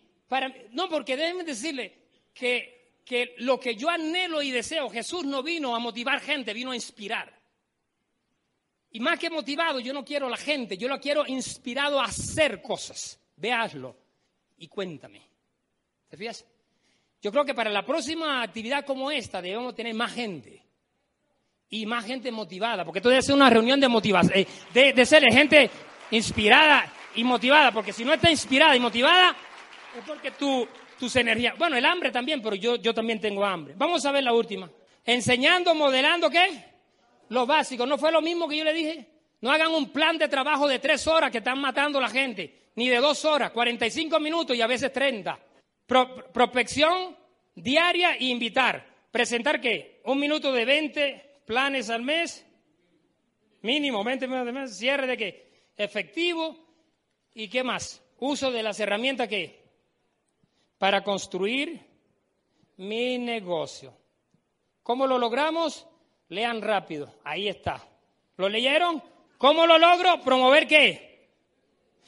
no, 0.71 0.89
porque 0.89 1.17
déjenme 1.17 1.43
decirle 1.43 1.93
que, 2.34 3.01
que 3.03 3.36
lo 3.39 3.59
que 3.59 3.75
yo 3.75 3.89
anhelo 3.89 4.41
y 4.41 4.51
deseo, 4.51 4.89
Jesús 4.89 5.25
no 5.25 5.41
vino 5.41 5.75
a 5.75 5.80
motivar 5.80 6.19
gente, 6.19 6.53
vino 6.53 6.71
a 6.71 6.75
inspirar. 6.75 7.34
Y 8.91 8.99
más 8.99 9.19
que 9.19 9.30
motivado, 9.30 9.80
yo 9.80 9.93
no 9.93 10.03
quiero 10.03 10.27
a 10.27 10.30
la 10.30 10.38
gente, 10.38 10.77
yo 10.77 10.88
lo 10.88 10.99
quiero 10.99 11.25
inspirado 11.27 11.99
a 11.99 12.05
hacer 12.05 12.61
cosas. 12.61 13.19
Veaslo 13.36 13.95
y 14.57 14.67
cuéntame. 14.67 15.21
¿Te 16.09 16.17
fijas? 16.17 16.45
Yo 17.21 17.32
creo 17.32 17.45
que 17.45 17.53
para 17.53 17.69
la 17.69 17.86
próxima 17.86 18.41
actividad 18.41 18.86
como 18.86 19.11
esta 19.11 19.41
debemos 19.41 19.75
tener 19.75 19.93
más 19.93 20.13
gente. 20.13 20.63
Y 21.71 21.86
más 21.86 22.05
gente 22.05 22.32
motivada, 22.32 22.84
porque 22.84 22.97
esto 22.97 23.09
debe 23.09 23.21
ser 23.21 23.36
una 23.36 23.49
reunión 23.49 23.80
de 23.80 23.88
motivación, 23.88 24.39
eh, 24.39 24.47
de, 24.73 24.91
de 24.91 25.05
ser 25.05 25.23
gente 25.32 25.69
inspirada 26.09 26.91
y 27.13 27.23
motivada, 27.23 27.71
porque 27.71 27.93
si 27.93 28.03
no 28.03 28.11
está 28.11 28.32
inspirada 28.32 28.75
y 28.75 28.80
motivada, 28.80 29.36
es 30.00 30.06
porque 30.06 30.32
tú, 30.32 30.68
tus 31.00 31.16
energías. 31.16 31.58
Bueno, 31.58 31.78
el 31.78 31.86
hambre 31.86 32.12
también, 32.12 32.41
pero 32.41 32.56
yo, 32.56 32.76
yo 32.78 32.93
también 32.93 33.20
tengo 33.20 33.45
hambre. 33.45 33.74
Vamos 33.78 34.06
a 34.06 34.12
ver 34.12 34.24
la 34.24 34.34
última. 34.34 34.70
Enseñando, 35.06 35.74
modelando, 35.76 36.30
¿qué? 36.30 36.66
Lo 37.30 37.45
básico. 37.45 37.86
¿No 37.86 37.97
fue 37.97 38.12
lo 38.12 38.22
mismo 38.22 38.47
que 38.47 38.58
yo 38.58 38.64
le 38.64 38.74
dije? 38.74 39.08
No 39.41 39.52
hagan 39.52 39.72
un 39.72 39.91
plan 39.91 40.18
de 40.18 40.28
trabajo 40.28 40.68
de 40.68 40.80
tres 40.80 41.08
horas 41.08 41.32
que 41.32 41.38
están 41.38 41.60
matando 41.60 42.00
a 42.00 42.02
la 42.02 42.10
gente, 42.10 42.72
ni 42.76 42.89
de 42.89 42.97
dos 42.97 43.24
horas, 43.26 43.52
45 43.52 44.20
minutos 44.20 44.56
y 44.56 44.62
a 44.62 44.68
veces 44.68 44.91
30. 44.91 45.39
prospección 46.34 47.16
diaria 47.56 48.16
e 48.16 48.26
invitar. 48.26 48.86
¿Presentar 49.12 49.60
qué? 49.62 50.02
Un 50.06 50.20
minuto 50.20 50.52
de 50.52 50.66
20 50.66 51.41
planes 51.45 51.89
al 51.89 52.04
mes, 52.04 52.45
mínimo 53.62 54.04
20 54.04 54.28
minutos 54.28 54.47
al 54.47 54.54
mes, 54.54 54.78
cierre 54.78 55.08
de 55.08 55.18
qué? 55.18 55.50
Efectivo 55.78 56.58
y 57.34 57.47
qué 57.47 57.64
más? 57.64 58.04
Uso 58.20 58.52
de 58.52 58.62
las 58.62 58.80
herramientas 58.80 59.28
que 59.30 59.59
para 60.80 61.03
construir 61.03 61.80
mi 62.77 63.19
negocio. 63.19 63.93
¿Cómo 64.82 65.05
lo 65.05 65.19
logramos? 65.19 65.86
Lean 66.30 66.61
rápido. 66.61 67.13
Ahí 67.23 67.47
está. 67.47 67.86
¿Lo 68.38 68.49
leyeron? 68.49 69.03
¿Cómo 69.38 69.67
lo 69.67 69.77
logro? 69.77 70.21
¿Promover 70.21 70.65
qué? 70.65 71.27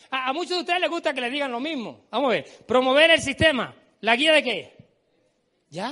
A, 0.09 0.33
muchos 0.33 0.51
de 0.51 0.59
ustedes 0.59 0.79
les 0.79 0.89
gusta 0.89 1.13
que 1.13 1.21
les 1.21 1.31
digan 1.31 1.51
lo 1.51 1.59
mismo. 1.59 2.05
Vamos 2.09 2.29
a 2.29 2.35
ver. 2.35 2.45
Promover 2.65 3.11
el 3.11 3.21
sistema. 3.21 3.75
¿La 3.99 4.15
guía 4.15 4.31
de 4.33 4.43
qué? 4.43 4.77
Ya. 5.69 5.91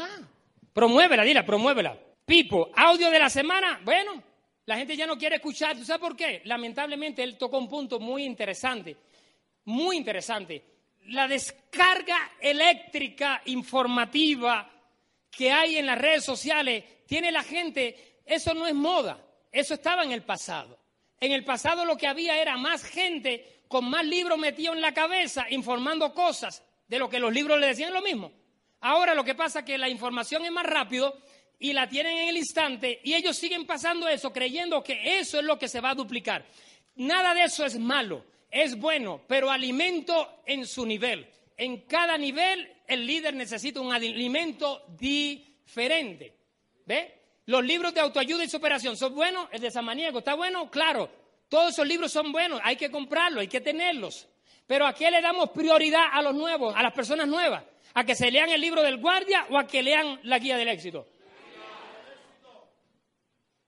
Promuévela, 0.74 1.24
dila, 1.24 1.46
promuévela. 1.46 1.98
Pipo, 2.26 2.70
audio 2.76 3.12
de 3.12 3.20
la 3.20 3.30
semana. 3.30 3.82
Bueno, 3.84 4.24
la 4.66 4.78
gente 4.78 4.96
ya 4.96 5.06
no 5.06 5.18
quiere 5.18 5.36
escuchar. 5.36 5.76
¿Tú 5.76 5.84
sabes 5.84 6.02
por 6.02 6.16
qué? 6.16 6.42
Lamentablemente 6.46 7.24
él 7.24 7.38
tocó 7.38 7.58
un 7.58 7.68
punto 7.68 8.00
muy 8.00 8.24
interesante. 8.24 8.96
Muy 9.66 9.98
interesante 9.98 10.79
la 11.10 11.28
descarga 11.28 12.32
eléctrica 12.40 13.42
informativa 13.46 14.70
que 15.32 15.52
hay 15.52 15.78
en 15.78 15.86
las 15.86 15.98
redes 15.98 16.24
sociales, 16.24 16.84
tiene 17.06 17.32
la 17.32 17.44
gente, 17.44 18.22
eso 18.26 18.54
no 18.54 18.68
es 18.68 18.74
moda, 18.74 19.24
eso 19.52 19.74
estaba 19.74 20.04
en 20.04 20.12
el 20.12 20.24
pasado. 20.24 20.78
En 21.20 21.32
el 21.32 21.44
pasado 21.44 21.86
lo 21.86 21.98
que 21.98 22.08
había 22.08 22.42
era 22.42 22.58
más 22.58 22.84
gente 22.84 23.64
con 23.68 23.90
más 23.90 24.06
libros 24.06 24.38
metidos 24.38 24.76
en 24.76 24.82
la 24.82 24.94
cabeza 24.94 25.46
informando 25.50 26.14
cosas 26.14 26.64
de 26.88 26.98
lo 26.98 27.10
que 27.10 27.20
los 27.20 27.34
libros 27.34 27.60
le 27.60 27.68
decían 27.68 27.94
lo 27.94 28.02
mismo. 28.02 28.32
Ahora 28.82 29.14
lo 29.14 29.24
que 29.24 29.36
pasa 29.36 29.60
es 29.60 29.66
que 29.66 29.78
la 29.78 29.90
información 29.90 30.46
es 30.46 30.52
más 30.52 30.66
rápido 30.66 31.20
y 31.60 31.74
la 31.74 31.90
tienen 31.90 32.18
en 32.18 32.30
el 32.30 32.38
instante 32.38 33.02
y 33.04 33.14
ellos 33.14 33.38
siguen 33.38 33.66
pasando 33.66 34.08
eso 34.08 34.32
creyendo 34.32 34.84
que 34.84 35.20
eso 35.20 35.40
es 35.40 35.46
lo 35.46 35.60
que 35.60 35.68
se 35.68 35.82
va 35.82 35.92
a 35.92 35.96
duplicar. 35.96 36.46
Nada 36.96 37.34
de 37.34 37.44
eso 37.44 37.66
es 37.66 37.78
malo 37.78 38.24
es 38.52 38.78
bueno, 38.78 39.22
pero 39.28 39.52
alimento 39.52 40.42
en 40.46 40.66
su 40.66 40.86
nivel. 40.86 41.28
En 41.58 41.82
cada 41.82 42.18
nivel 42.18 42.72
el 42.88 43.06
líder 43.06 43.34
necesita 43.34 43.82
un 43.82 43.94
alimento 43.94 44.86
diferente. 44.98 46.34
¿Ve? 46.86 47.20
Los 47.46 47.64
libros 47.64 47.94
de 47.94 48.02
autoayuda 48.02 48.44
y 48.44 48.50
superación 48.50 48.96
son 48.96 49.16
buenos, 49.16 49.48
el 49.52 49.62
de 49.62 49.72
Samaniego 49.72 50.20
está 50.20 50.36
bueno, 50.36 50.70
claro. 50.70 51.10
Todos 51.50 51.72
esos 51.74 51.88
libros 51.88 52.12
son 52.12 52.32
buenos, 52.32 52.62
hay 52.64 52.76
que 52.76 52.92
comprarlos, 52.92 53.42
hay 53.42 53.48
que 53.48 53.62
tenerlos. 53.62 54.28
Pero 54.68 54.86
¿a 54.86 54.94
qué 54.94 55.10
le 55.10 55.20
damos 55.20 55.50
prioridad 55.50 56.06
a 56.12 56.22
los 56.22 56.36
nuevos, 56.36 56.76
a 56.76 56.84
las 56.84 56.94
personas 56.94 57.28
nuevas? 57.28 57.64
¿A 57.96 58.04
que 58.04 58.14
se 58.14 58.30
lean 58.30 58.50
el 58.50 58.62
libro 58.62 58.84
del 58.84 58.98
guardia 58.98 59.48
o 59.50 59.58
a 59.58 59.66
que 59.66 59.82
lean 59.82 60.20
la 60.24 60.38
guía 60.38 60.58
del 60.58 60.68
éxito? 60.68 61.08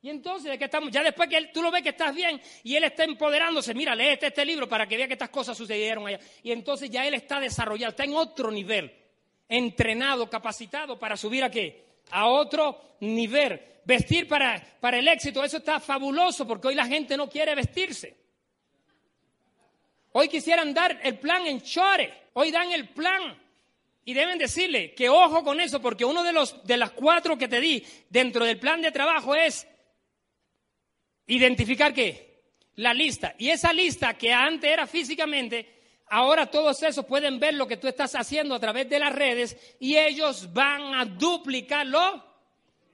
Y 0.01 0.09
entonces, 0.09 0.51
¿de 0.51 0.57
qué 0.57 0.65
estamos? 0.65 0.89
Ya 0.91 1.03
después 1.03 1.29
que 1.29 1.37
él, 1.37 1.51
tú 1.53 1.61
lo 1.61 1.69
ves 1.69 1.83
que 1.83 1.89
estás 1.89 2.13
bien 2.15 2.41
y 2.63 2.75
él 2.75 2.83
está 2.83 3.03
empoderándose, 3.03 3.73
mira, 3.73 3.93
lee 3.93 4.09
este, 4.09 4.27
este 4.27 4.45
libro 4.45 4.67
para 4.67 4.87
que 4.87 4.97
vea 4.97 5.07
que 5.07 5.13
estas 5.13 5.29
cosas 5.29 5.55
sucedieron 5.55 6.07
allá. 6.07 6.19
Y 6.41 6.51
entonces 6.51 6.89
ya 6.89 7.05
él 7.05 7.13
está 7.13 7.39
desarrollado, 7.39 7.91
está 7.91 8.03
en 8.03 8.15
otro 8.15 8.49
nivel, 8.49 8.91
entrenado, 9.47 10.29
capacitado 10.29 10.97
para 10.97 11.15
subir 11.15 11.43
a 11.43 11.51
qué? 11.51 11.91
a 12.11 12.27
otro 12.27 12.79
nivel. 13.01 13.61
Vestir 13.83 14.27
para, 14.27 14.61
para 14.79 14.99
el 14.99 15.07
éxito, 15.07 15.43
eso 15.43 15.57
está 15.57 15.79
fabuloso 15.79 16.47
porque 16.47 16.67
hoy 16.67 16.75
la 16.75 16.85
gente 16.85 17.17
no 17.17 17.29
quiere 17.29 17.55
vestirse. 17.55 18.15
Hoy 20.13 20.27
quisieran 20.27 20.73
dar 20.73 20.99
el 21.03 21.17
plan 21.17 21.47
en 21.47 21.61
chore, 21.61 22.13
hoy 22.33 22.51
dan 22.51 22.71
el 22.71 22.89
plan. 22.89 23.39
Y 24.03 24.13
deben 24.13 24.37
decirle 24.37 24.93
que 24.93 25.09
ojo 25.09 25.43
con 25.43 25.61
eso, 25.61 25.81
porque 25.81 26.03
uno 26.03 26.23
de 26.23 26.33
los 26.33 26.63
de 26.63 26.75
las 26.75 26.91
cuatro 26.91 27.37
que 27.37 27.47
te 27.47 27.59
di 27.59 27.85
dentro 28.09 28.45
del 28.45 28.59
plan 28.59 28.81
de 28.81 28.91
trabajo 28.91 29.35
es 29.35 29.67
identificar 31.35 31.93
qué? 31.93 32.43
La 32.75 32.93
lista. 32.93 33.35
Y 33.37 33.49
esa 33.49 33.71
lista 33.73 34.17
que 34.17 34.33
antes 34.33 34.69
era 34.69 34.85
físicamente, 34.87 35.81
ahora 36.07 36.49
todos 36.49 36.81
esos 36.83 37.05
pueden 37.05 37.39
ver 37.39 37.53
lo 37.53 37.67
que 37.67 37.77
tú 37.77 37.87
estás 37.87 38.15
haciendo 38.15 38.55
a 38.55 38.59
través 38.59 38.89
de 38.89 38.99
las 38.99 39.13
redes 39.13 39.57
y 39.79 39.95
ellos 39.97 40.51
van 40.53 40.93
a 40.93 41.05
duplicarlo 41.05 42.23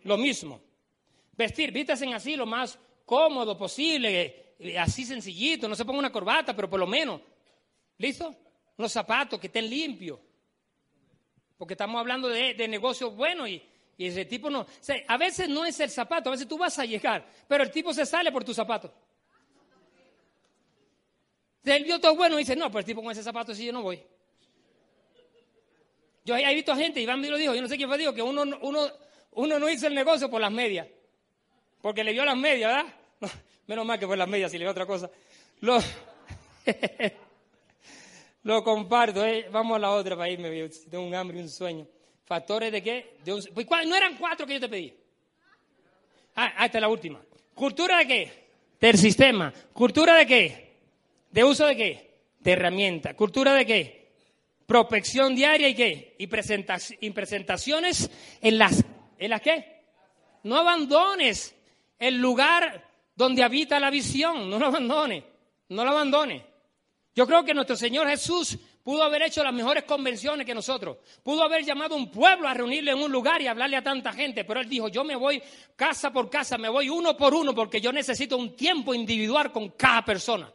lo 0.03 0.17
mismo. 0.17 0.61
Vestir, 1.35 1.71
vístase 1.71 2.11
así 2.13 2.35
lo 2.35 2.45
más 2.45 2.79
cómodo 3.05 3.57
posible, 3.57 4.53
eh, 4.59 4.77
así 4.77 5.05
sencillito, 5.05 5.67
no 5.67 5.75
se 5.75 5.85
ponga 5.85 5.99
una 5.99 6.11
corbata, 6.11 6.55
pero 6.55 6.69
por 6.69 6.79
lo 6.79 6.87
menos, 6.87 7.21
¿listo? 7.97 8.35
Unos 8.77 8.91
zapatos 8.91 9.39
que 9.39 9.47
estén 9.47 9.69
limpios. 9.69 10.19
Porque 11.57 11.73
estamos 11.73 11.99
hablando 11.99 12.27
de, 12.27 12.67
negocios 12.67 13.15
buenos 13.15 13.49
y, 13.49 13.61
ese 14.05 14.25
tipo 14.25 14.49
no. 14.49 14.65
a 15.07 15.17
veces 15.17 15.49
no 15.49 15.65
es 15.65 15.79
el 15.79 15.89
zapato, 15.89 16.29
a 16.29 16.33
veces 16.33 16.47
tú 16.47 16.57
vas 16.57 16.77
a 16.77 16.85
llegar, 16.85 17.25
pero 17.47 17.63
el 17.63 17.71
tipo 17.71 17.93
se 17.93 18.05
sale 18.05 18.31
por 18.31 18.43
tu 18.43 18.53
zapato. 18.53 18.93
Él 21.63 21.83
vio 21.83 21.99
todo 21.99 22.15
bueno 22.15 22.35
y 22.35 22.43
dice, 22.43 22.55
no, 22.55 22.71
pues 22.71 22.83
el 22.83 22.85
tipo 22.85 23.01
con 23.01 23.11
ese 23.11 23.23
zapato 23.23 23.53
sí 23.53 23.65
yo 23.65 23.73
no 23.73 23.81
voy. 23.81 24.01
Yo 26.23 26.35
he 26.35 26.53
visto 26.53 26.75
gente, 26.75 26.99
Iván 27.01 27.21
me 27.21 27.29
lo 27.29 27.37
dijo, 27.37 27.55
yo 27.55 27.61
no 27.61 27.67
sé 27.67 27.77
quién 27.77 27.89
fue, 27.89 27.97
dijo 27.97 28.13
que 28.13 28.21
uno, 28.21 28.43
uno, 28.61 28.91
uno 29.31 29.59
no 29.59 29.69
hizo 29.69 29.87
el 29.87 29.95
negocio 29.95 30.29
por 30.29 30.41
las 30.41 30.51
medias. 30.51 30.87
Porque 31.81 32.03
le 32.03 32.11
vio 32.11 32.25
las 32.25 32.37
medias, 32.37 32.71
¿verdad? 32.73 32.93
menos 33.67 33.85
mal 33.85 33.97
que 33.99 34.05
fue 34.05 34.17
las 34.17 34.27
medias, 34.27 34.51
si 34.51 34.57
le 34.57 34.65
vio 34.65 34.71
otra 34.71 34.85
cosa. 34.85 35.09
Lo, 35.61 35.79
lo 38.43 38.63
comparto, 38.63 39.25
¿eh? 39.25 39.47
vamos 39.51 39.77
a 39.77 39.79
la 39.79 39.91
otra 39.91 40.15
para 40.15 40.29
irme, 40.29 40.69
tengo 40.89 41.05
un 41.05 41.15
hambre 41.15 41.39
y 41.39 41.41
un 41.41 41.49
sueño. 41.49 41.87
¿Factores 42.27 42.73
de 42.73 42.83
qué? 42.83 43.17
pues, 43.53 43.87
no 43.87 43.95
eran 43.95 44.17
cuatro 44.17 44.45
que 44.45 44.55
yo 44.55 44.59
te 44.59 44.67
pedí. 44.67 44.93
Ah, 46.35 46.65
esta 46.65 46.77
es 46.77 46.81
la 46.81 46.89
última. 46.89 47.21
¿Cultura 47.55 47.99
de 47.99 48.07
qué? 48.07 48.47
Del 48.81 48.97
sistema. 48.97 49.53
¿Cultura 49.71 50.15
de 50.15 50.27
qué? 50.27 50.73
¿De 51.31 51.43
uso 51.45 51.65
de 51.65 51.77
qué? 51.77 52.19
De 52.39 52.51
herramienta. 52.51 53.13
¿Cultura 53.13 53.53
de 53.53 53.65
qué? 53.65 54.11
Prospección 54.65 55.35
diaria 55.35 55.69
y 55.69 55.73
qué? 55.73 56.15
Y, 56.19 56.27
presentaciones 57.11 58.11
en 58.41 58.57
las, 58.57 58.83
¿en 59.17 59.29
las 59.29 59.41
qué? 59.41 59.83
No 60.43 60.57
abandones 60.57 61.55
el 61.97 62.17
lugar 62.17 62.89
donde 63.15 63.41
habita 63.41 63.79
la 63.79 63.89
visión. 63.89 64.49
No 64.49 64.59
lo 64.59 64.65
abandone. 64.65 65.23
No 65.69 65.85
lo 65.85 65.91
abandone. 65.91 66.45
Yo 67.15 67.25
creo 67.25 67.45
que 67.45 67.53
nuestro 67.53 67.77
Señor 67.77 68.09
Jesús 68.09 68.59
pudo 68.87 69.03
haber 69.03 69.23
hecho 69.23 69.43
las 69.43 69.53
mejores 69.53 69.83
convenciones 69.83 70.47
que 70.47 70.55
nosotros. 70.55 70.99
Pudo 71.21 71.43
haber 71.43 71.61
llamado 71.65 71.95
a 71.95 71.97
un 71.97 72.09
pueblo 72.09 72.47
a 72.47 72.53
reunirle 72.53 72.91
en 72.91 72.99
un 72.99 73.11
lugar 73.11 73.41
y 73.41 73.47
hablarle 73.47 73.75
a 73.75 73.83
tanta 73.83 74.13
gente. 74.13 74.45
Pero 74.45 74.61
Él 74.61 74.69
dijo, 74.69 74.87
yo 74.87 75.03
me 75.03 75.17
voy 75.17 75.43
casa 75.75 76.09
por 76.13 76.29
casa, 76.29 76.57
me 76.57 76.69
voy 76.69 76.87
uno 76.87 77.17
por 77.17 77.33
uno 77.33 77.53
porque 77.53 77.81
yo 77.81 77.91
necesito 77.91 78.37
un 78.37 78.55
tiempo 78.55 78.93
individual 78.93 79.51
con 79.51 79.71
cada 79.71 80.05
persona. 80.05 80.49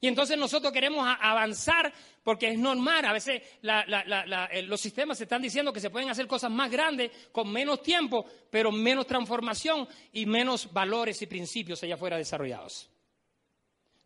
Y 0.00 0.08
entonces 0.08 0.38
nosotros 0.38 0.72
queremos 0.72 1.06
avanzar 1.20 1.92
porque 2.24 2.52
es 2.52 2.58
normal. 2.58 3.04
A 3.04 3.12
veces 3.12 3.42
eh, 3.62 4.62
los 4.62 4.80
sistemas 4.80 5.18
se 5.18 5.24
están 5.24 5.42
diciendo 5.42 5.74
que 5.74 5.80
se 5.80 5.90
pueden 5.90 6.08
hacer 6.08 6.26
cosas 6.26 6.50
más 6.50 6.70
grandes 6.70 7.10
con 7.30 7.52
menos 7.52 7.82
tiempo, 7.82 8.24
pero 8.50 8.72
menos 8.72 9.06
transformación 9.06 9.86
y 10.14 10.24
menos 10.24 10.72
valores 10.72 11.20
y 11.20 11.26
principios 11.26 11.82
allá 11.82 11.96
afuera 11.96 12.16
desarrollados. 12.16 12.88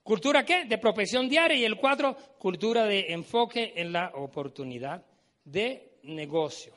¿Cultura 0.03 0.45
qué? 0.45 0.65
De 0.65 0.79
profesión 0.79 1.29
diaria. 1.29 1.57
Y 1.57 1.65
el 1.65 1.77
cuatro, 1.77 2.17
cultura 2.39 2.85
de 2.85 3.13
enfoque 3.13 3.75
en 3.77 3.93
la 3.93 4.13
oportunidad 4.15 5.05
de 5.45 5.99
negocio. 6.05 6.75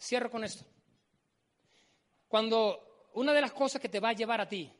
Cierro 0.00 0.30
con 0.30 0.44
esto. 0.44 0.64
Cuando 2.28 3.08
una 3.14 3.32
de 3.32 3.40
las 3.40 3.52
cosas 3.52 3.80
que 3.80 3.88
te 3.88 4.00
va 4.00 4.10
a 4.10 4.14
llevar 4.14 4.40
a 4.40 4.48
ti 4.48 4.70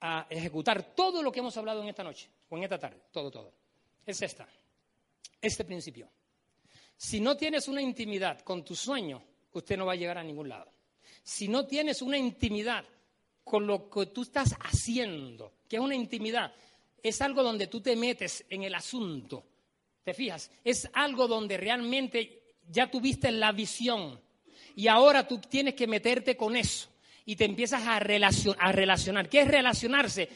a 0.00 0.26
ejecutar 0.30 0.94
todo 0.94 1.22
lo 1.22 1.32
que 1.32 1.40
hemos 1.40 1.56
hablado 1.56 1.82
en 1.82 1.88
esta 1.88 2.04
noche 2.04 2.30
o 2.48 2.56
en 2.56 2.64
esta 2.64 2.78
tarde, 2.78 3.02
todo, 3.10 3.30
todo. 3.30 3.52
Es 4.06 4.22
esta, 4.22 4.46
este 5.40 5.64
principio. 5.64 6.08
Si 6.96 7.20
no 7.20 7.36
tienes 7.36 7.68
una 7.68 7.80
intimidad 7.80 8.40
con 8.40 8.64
tu 8.64 8.74
sueño, 8.74 9.22
usted 9.52 9.76
no 9.76 9.86
va 9.86 9.92
a 9.92 9.96
llegar 9.96 10.18
a 10.18 10.22
ningún 10.22 10.48
lado. 10.48 10.70
Si 11.22 11.48
no 11.48 11.66
tienes 11.66 12.02
una 12.02 12.16
intimidad 12.16 12.84
con 13.44 13.66
lo 13.66 13.88
que 13.90 14.06
tú 14.06 14.22
estás 14.22 14.54
haciendo, 14.60 15.52
que 15.68 15.76
es 15.76 15.82
una 15.82 15.94
intimidad, 15.94 16.52
es 17.02 17.20
algo 17.20 17.42
donde 17.42 17.66
tú 17.66 17.80
te 17.80 17.96
metes 17.96 18.44
en 18.48 18.62
el 18.62 18.74
asunto. 18.74 19.44
¿Te 20.04 20.14
fijas? 20.14 20.50
Es 20.64 20.88
algo 20.92 21.28
donde 21.28 21.56
realmente 21.56 22.42
ya 22.68 22.90
tuviste 22.90 23.30
la 23.30 23.52
visión 23.52 24.20
y 24.76 24.88
ahora 24.88 25.26
tú 25.26 25.38
tienes 25.38 25.74
que 25.74 25.86
meterte 25.86 26.36
con 26.36 26.56
eso 26.56 26.88
y 27.24 27.36
te 27.36 27.44
empiezas 27.44 27.86
a, 27.86 27.98
relacionar. 27.98 29.28
¿Qué 29.28 29.42
es 29.42 29.48
relacionarse? 29.48 30.28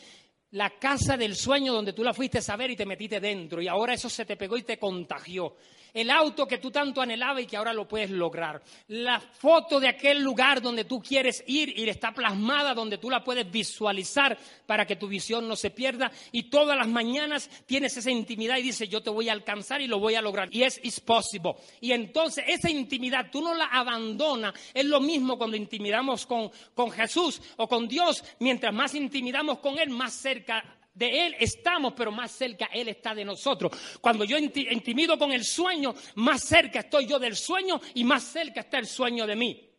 La 0.52 0.70
casa 0.78 1.16
del 1.16 1.34
sueño 1.34 1.72
donde 1.72 1.92
tú 1.92 2.05
la 2.05 2.14
fuiste 2.14 2.38
a 2.38 2.42
saber 2.42 2.70
y 2.70 2.76
te 2.76 2.86
metiste 2.86 3.20
dentro 3.20 3.61
y 3.61 3.68
ahora 3.68 3.94
eso 3.94 4.09
se 4.09 4.24
te 4.24 4.36
pegó 4.36 4.57
y 4.57 4.62
te 4.62 4.78
contagió 4.78 5.57
el 5.95 6.11
auto 6.11 6.47
que 6.47 6.59
tú 6.59 6.70
tanto 6.70 7.01
anhelabas 7.01 7.45
y 7.45 7.47
que 7.47 7.57
ahora 7.57 7.72
lo 7.72 7.86
puedes 7.86 8.11
lograr. 8.11 8.61
La 8.88 9.20
foto 9.20 9.78
de 9.78 9.88
aquel 9.88 10.20
lugar 10.20 10.61
donde 10.61 10.84
tú 10.84 11.01
quieres 11.01 11.45
ir 11.47 11.78
y 11.78 11.88
está 11.88 12.12
plasmada 12.12 12.74
donde 12.74 12.99
tú 12.99 13.09
la 13.09 13.22
puedes 13.22 13.49
visualizar 13.51 14.36
para 14.66 14.84
que 14.84 14.97
tu 14.97 15.07
visión 15.07 15.47
no 15.47 15.55
se 15.55 15.70
pierda. 15.70 16.11
Y 16.32 16.45
todas 16.45 16.76
las 16.76 16.88
mañanas 16.88 17.49
tienes 17.64 17.97
esa 17.97 18.11
intimidad 18.11 18.59
y 18.59 18.62
dices, 18.62 18.88
yo 18.88 19.03
te 19.03 19.11
voy 19.11 19.28
a 19.28 19.32
alcanzar 19.32 19.80
y 19.80 19.86
lo 19.86 20.01
voy 20.01 20.16
a 20.16 20.22
lograr. 20.22 20.49
Y 20.51 20.64
es 20.64 20.80
is 20.82 20.99
possible. 20.99 21.55
Y 21.80 21.92
entonces 21.92 22.45
esa 22.49 22.68
intimidad 22.68 23.30
tú 23.30 23.40
no 23.40 23.55
la 23.55 23.66
abandonas. 23.66 24.53
Es 24.74 24.84
lo 24.84 25.01
mismo 25.01 25.38
cuando 25.38 25.57
intimidamos 25.57 26.26
con, 26.26 26.51
con 26.74 26.90
Jesús 26.90 27.40
o 27.57 27.68
con 27.68 27.86
Dios. 27.86 28.24
Mientras 28.40 28.74
más 28.74 28.95
intimidamos 28.97 29.59
con 29.59 29.78
Él, 29.78 29.90
más 29.90 30.12
cerca 30.12 30.64
de 30.95 31.26
Él 31.26 31.36
estamos, 31.40 31.92
pero 31.97 32.12
más 32.12 32.30
cerca 32.30 32.70
Él 32.72 32.88
está 32.88 33.14
de 33.14 33.24
nosotros. 33.24 33.72
Cuando 34.01 34.24
yo 34.24 34.38
intimido 34.38 35.18
con 35.18 35.32
el 35.32 35.45
sueño, 35.45 35.95
más 36.16 36.45
cerca 36.45 36.80
estoy 36.80 37.07
yo 37.07 37.18
del 37.18 37.36
sueño 37.36 37.80
y 37.95 38.05
más 38.05 38.22
cerca 38.22 38.61
está 38.61 38.78
el 38.78 38.86
sueño 38.86 39.26
de 39.26 39.36
mí. 39.36 39.70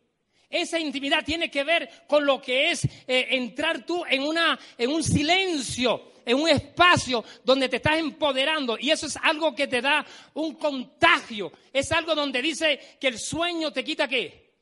Esa 0.48 0.78
intimidad 0.78 1.24
tiene 1.24 1.50
que 1.50 1.64
ver 1.64 2.04
con 2.06 2.24
lo 2.24 2.40
que 2.40 2.70
es 2.70 2.84
eh, 2.84 3.26
entrar 3.30 3.84
tú 3.84 4.04
en, 4.08 4.22
un 4.22 5.02
silencio, 5.02 6.12
en 6.24 6.40
un 6.40 6.48
espacio 6.48 7.24
donde 7.42 7.68
te 7.68 7.76
estás 7.76 7.98
empoderando. 7.98 8.76
Y 8.78 8.90
eso 8.90 9.06
es 9.06 9.16
algo 9.16 9.54
que 9.54 9.66
te 9.66 9.80
da 9.80 10.06
un 10.34 10.54
contagio. 10.54 11.50
Es 11.72 11.90
algo 11.90 12.14
donde 12.14 12.40
dice 12.40 12.96
que 13.00 13.08
el 13.08 13.18
sueño 13.18 13.72
te 13.72 13.82
quita 13.82 14.06
qué? 14.06 14.54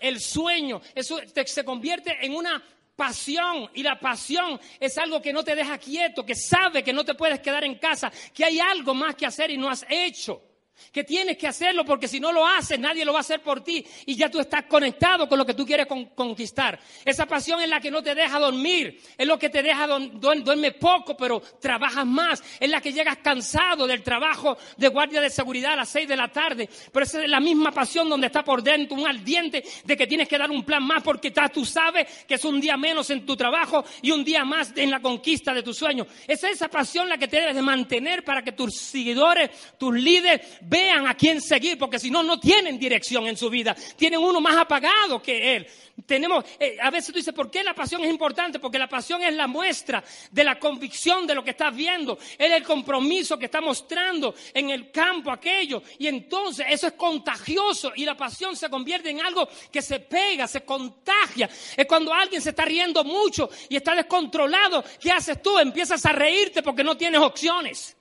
El 0.00 0.18
sueño. 0.18 0.80
Eso 0.94 1.20
se 1.46 1.64
convierte 1.64 2.16
en 2.22 2.34
una 2.34 2.60
pasión. 3.00 3.70
Y 3.72 3.82
la 3.82 3.98
pasión 3.98 4.60
es 4.78 4.98
algo 4.98 5.22
que 5.22 5.32
no 5.32 5.42
te 5.42 5.54
deja 5.54 5.78
quieto, 5.78 6.26
que 6.26 6.34
sabe 6.34 6.82
que 6.82 6.92
no 6.92 7.02
te 7.02 7.14
puedes 7.14 7.40
quedar 7.40 7.64
en 7.64 7.76
casa, 7.76 8.12
que 8.34 8.44
hay 8.44 8.60
algo 8.60 8.92
más 8.92 9.14
que 9.14 9.24
hacer 9.24 9.50
y 9.50 9.56
no 9.56 9.70
has 9.70 9.86
hecho 9.88 10.49
que 10.92 11.04
tienes 11.04 11.36
que 11.36 11.48
hacerlo 11.48 11.84
porque 11.84 12.08
si 12.08 12.20
no 12.20 12.32
lo 12.32 12.46
haces 12.46 12.78
nadie 12.78 13.04
lo 13.04 13.12
va 13.12 13.18
a 13.18 13.20
hacer 13.20 13.42
por 13.42 13.62
ti 13.62 13.84
y 14.06 14.16
ya 14.16 14.30
tú 14.30 14.40
estás 14.40 14.64
conectado 14.64 15.28
con 15.28 15.38
lo 15.38 15.46
que 15.46 15.54
tú 15.54 15.66
quieres 15.66 15.86
conquistar. 16.14 16.78
Esa 17.04 17.26
pasión 17.26 17.60
es 17.60 17.68
la 17.68 17.80
que 17.80 17.90
no 17.90 18.02
te 18.02 18.14
deja 18.14 18.38
dormir, 18.38 19.00
es 19.16 19.26
lo 19.26 19.38
que 19.38 19.50
te 19.50 19.62
deja 19.62 19.86
duerme 19.86 20.72
poco 20.72 21.16
pero 21.16 21.40
trabajas 21.40 22.06
más, 22.06 22.42
es 22.58 22.70
la 22.70 22.80
que 22.80 22.92
llegas 22.92 23.18
cansado 23.18 23.86
del 23.86 24.02
trabajo 24.02 24.56
de 24.76 24.88
guardia 24.88 25.20
de 25.20 25.30
seguridad 25.30 25.72
a 25.72 25.76
las 25.76 25.88
seis 25.88 26.08
de 26.08 26.16
la 26.16 26.28
tarde, 26.28 26.68
pero 26.92 27.04
esa 27.04 27.22
es 27.22 27.28
la 27.28 27.40
misma 27.40 27.72
pasión 27.72 28.08
donde 28.08 28.26
está 28.26 28.42
por 28.42 28.62
dentro 28.62 28.96
un 28.96 29.06
ardiente 29.06 29.64
de 29.84 29.96
que 29.96 30.06
tienes 30.06 30.28
que 30.28 30.38
dar 30.38 30.50
un 30.50 30.64
plan 30.64 30.82
más 30.82 31.02
porque 31.02 31.32
tú 31.52 31.64
sabes 31.64 32.24
que 32.26 32.34
es 32.34 32.44
un 32.44 32.60
día 32.60 32.76
menos 32.76 33.10
en 33.10 33.24
tu 33.24 33.36
trabajo 33.36 33.84
y 34.02 34.10
un 34.10 34.24
día 34.24 34.44
más 34.44 34.72
en 34.76 34.90
la 34.90 35.00
conquista 35.00 35.54
de 35.54 35.62
tu 35.62 35.72
sueño. 35.72 36.06
Es 36.26 36.42
esa 36.44 36.68
pasión 36.68 37.08
la 37.08 37.18
que 37.18 37.28
te 37.28 37.40
debes 37.40 37.54
de 37.54 37.62
mantener 37.62 38.24
para 38.24 38.42
que 38.42 38.52
tus 38.52 38.76
seguidores, 38.76 39.50
tus 39.78 39.94
líderes 39.94 40.40
vean 40.70 41.08
a 41.08 41.14
quién 41.14 41.40
seguir, 41.40 41.76
porque 41.76 41.98
si 41.98 42.10
no, 42.10 42.22
no 42.22 42.38
tienen 42.38 42.78
dirección 42.78 43.26
en 43.26 43.36
su 43.36 43.50
vida. 43.50 43.74
Tienen 43.96 44.20
uno 44.20 44.40
más 44.40 44.56
apagado 44.56 45.20
que 45.20 45.56
él. 45.56 45.66
Tenemos, 46.06 46.44
eh, 46.58 46.78
a 46.80 46.90
veces 46.90 47.12
tú 47.12 47.18
dices, 47.18 47.34
¿por 47.34 47.50
qué 47.50 47.64
la 47.64 47.74
pasión 47.74 48.02
es 48.04 48.10
importante? 48.10 48.60
Porque 48.60 48.78
la 48.78 48.88
pasión 48.88 49.20
es 49.22 49.34
la 49.34 49.48
muestra 49.48 50.02
de 50.30 50.44
la 50.44 50.58
convicción 50.58 51.26
de 51.26 51.34
lo 51.34 51.42
que 51.42 51.50
estás 51.50 51.74
viendo. 51.74 52.16
Es 52.38 52.52
el 52.52 52.62
compromiso 52.62 53.36
que 53.36 53.46
está 53.46 53.60
mostrando 53.60 54.34
en 54.54 54.70
el 54.70 54.92
campo 54.92 55.32
aquello. 55.32 55.82
Y 55.98 56.06
entonces 56.06 56.66
eso 56.70 56.86
es 56.86 56.92
contagioso 56.92 57.92
y 57.96 58.04
la 58.04 58.16
pasión 58.16 58.56
se 58.56 58.70
convierte 58.70 59.10
en 59.10 59.20
algo 59.20 59.48
que 59.72 59.82
se 59.82 59.98
pega, 59.98 60.46
se 60.46 60.62
contagia. 60.62 61.50
Es 61.76 61.86
cuando 61.86 62.14
alguien 62.14 62.40
se 62.40 62.50
está 62.50 62.64
riendo 62.64 63.02
mucho 63.02 63.50
y 63.68 63.76
está 63.76 63.94
descontrolado. 63.96 64.84
¿Qué 65.00 65.10
haces 65.10 65.42
tú? 65.42 65.58
Empiezas 65.58 66.06
a 66.06 66.12
reírte 66.12 66.62
porque 66.62 66.84
no 66.84 66.96
tienes 66.96 67.20
opciones. 67.20 67.96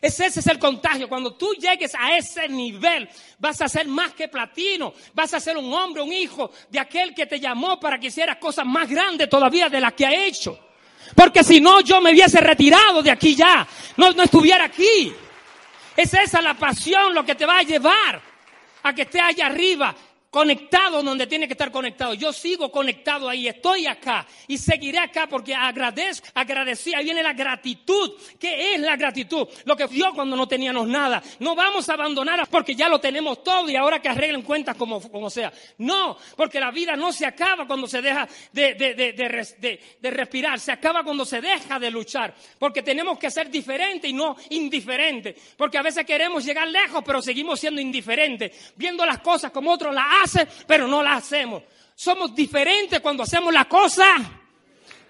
Ese, 0.00 0.26
ese 0.26 0.40
es 0.40 0.46
el 0.46 0.58
contagio. 0.58 1.08
Cuando 1.08 1.34
tú 1.34 1.54
llegues 1.54 1.94
a 1.94 2.16
ese 2.16 2.48
nivel, 2.48 3.08
vas 3.38 3.60
a 3.62 3.68
ser 3.68 3.86
más 3.86 4.12
que 4.12 4.28
platino. 4.28 4.92
Vas 5.14 5.34
a 5.34 5.40
ser 5.40 5.56
un 5.56 5.72
hombre, 5.72 6.02
un 6.02 6.12
hijo 6.12 6.50
de 6.70 6.78
aquel 6.78 7.14
que 7.14 7.26
te 7.26 7.40
llamó 7.40 7.80
para 7.80 7.98
que 7.98 8.08
hicieras 8.08 8.36
cosas 8.36 8.66
más 8.66 8.88
grandes 8.88 9.28
todavía 9.28 9.68
de 9.68 9.80
las 9.80 9.94
que 9.94 10.06
ha 10.06 10.26
hecho. 10.26 10.58
Porque 11.14 11.44
si 11.44 11.60
no, 11.60 11.80
yo 11.80 12.00
me 12.00 12.12
hubiese 12.12 12.40
retirado 12.40 13.02
de 13.02 13.10
aquí 13.10 13.34
ya. 13.34 13.66
No, 13.96 14.12
no 14.12 14.22
estuviera 14.22 14.64
aquí. 14.64 15.12
Es 15.96 16.12
esa 16.12 16.42
la 16.42 16.54
pasión 16.54 17.14
lo 17.14 17.24
que 17.24 17.34
te 17.34 17.46
va 17.46 17.58
a 17.58 17.62
llevar 17.62 18.20
a 18.82 18.94
que 18.94 19.02
esté 19.02 19.20
allá 19.20 19.46
arriba 19.46 19.94
conectado 20.36 21.02
donde 21.02 21.26
tiene 21.26 21.46
que 21.46 21.54
estar 21.54 21.72
conectado. 21.72 22.12
Yo 22.12 22.30
sigo 22.30 22.70
conectado 22.70 23.26
ahí, 23.26 23.48
estoy 23.48 23.86
acá 23.86 24.26
y 24.46 24.58
seguiré 24.58 24.98
acá 24.98 25.26
porque 25.26 25.54
agradezco, 25.54 26.28
agradecí. 26.34 26.92
Ahí 26.94 27.04
viene 27.04 27.22
la 27.22 27.32
gratitud. 27.32 28.12
¿Qué 28.38 28.74
es 28.74 28.80
la 28.82 28.96
gratitud? 28.96 29.48
Lo 29.64 29.74
que 29.74 29.86
dio 29.86 30.12
cuando 30.12 30.36
no 30.36 30.46
teníamos 30.46 30.88
nada. 30.88 31.22
No 31.38 31.54
vamos 31.54 31.88
a 31.88 31.94
abandonar 31.94 32.46
porque 32.50 32.74
ya 32.74 32.90
lo 32.90 33.00
tenemos 33.00 33.42
todo 33.42 33.70
y 33.70 33.76
ahora 33.76 34.02
que 34.02 34.10
arreglen 34.10 34.42
cuentas 34.42 34.76
como, 34.76 35.00
como 35.10 35.30
sea. 35.30 35.50
No, 35.78 36.18
porque 36.36 36.60
la 36.60 36.70
vida 36.70 36.96
no 36.96 37.14
se 37.14 37.24
acaba 37.24 37.66
cuando 37.66 37.86
se 37.86 38.02
deja 38.02 38.28
de, 38.52 38.74
de, 38.74 38.94
de, 38.94 39.80
de 39.98 40.10
respirar, 40.10 40.60
se 40.60 40.70
acaba 40.70 41.02
cuando 41.02 41.24
se 41.24 41.40
deja 41.40 41.78
de 41.78 41.90
luchar. 41.90 42.34
Porque 42.58 42.82
tenemos 42.82 43.18
que 43.18 43.30
ser 43.30 43.50
diferentes 43.50 44.10
y 44.10 44.12
no 44.12 44.36
indiferentes. 44.50 45.54
Porque 45.56 45.78
a 45.78 45.82
veces 45.82 46.04
queremos 46.04 46.44
llegar 46.44 46.68
lejos, 46.68 47.02
pero 47.06 47.22
seguimos 47.22 47.58
siendo 47.58 47.80
indiferentes, 47.80 48.74
viendo 48.76 49.06
las 49.06 49.20
cosas 49.20 49.50
como 49.50 49.72
otros 49.72 49.94
las 49.94 50.04
hacen 50.24 50.25
pero 50.66 50.86
no 50.86 51.02
la 51.02 51.14
hacemos. 51.14 51.62
Somos 51.94 52.34
diferentes 52.34 53.00
cuando 53.00 53.22
hacemos 53.22 53.52
la 53.52 53.66
cosa 53.66 54.42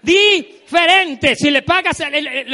diferente. 0.01 1.35
Si 1.35 1.51
le 1.51 1.61
pagas 1.63 2.01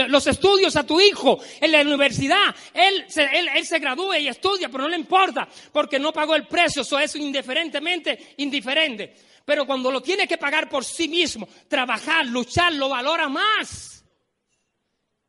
los 0.07 0.27
estudios 0.27 0.75
a 0.75 0.85
tu 0.85 0.99
hijo 0.99 1.39
en 1.61 1.71
la 1.71 1.81
universidad, 1.81 2.55
él 2.73 3.05
se, 3.07 3.23
él, 3.23 3.47
gradúa 3.79 4.17
y 4.17 4.27
estudia, 4.27 4.69
pero 4.69 4.83
no 4.83 4.89
le 4.89 4.97
importa 4.97 5.47
porque 5.71 5.99
no 5.99 6.11
pagó 6.11 6.35
el 6.35 6.47
precio. 6.47 6.81
Eso 6.81 6.99
es 6.99 7.15
indiferentemente 7.15 8.33
indiferente. 8.37 9.13
Pero 9.45 9.65
cuando 9.65 9.91
lo 9.91 10.01
tiene 10.01 10.27
que 10.27 10.37
pagar 10.37 10.69
por 10.69 10.85
sí 10.85 11.07
mismo, 11.07 11.47
trabajar, 11.67 12.25
luchar, 12.25 12.73
lo 12.73 12.89
valora 12.89 13.27
más. 13.27 14.03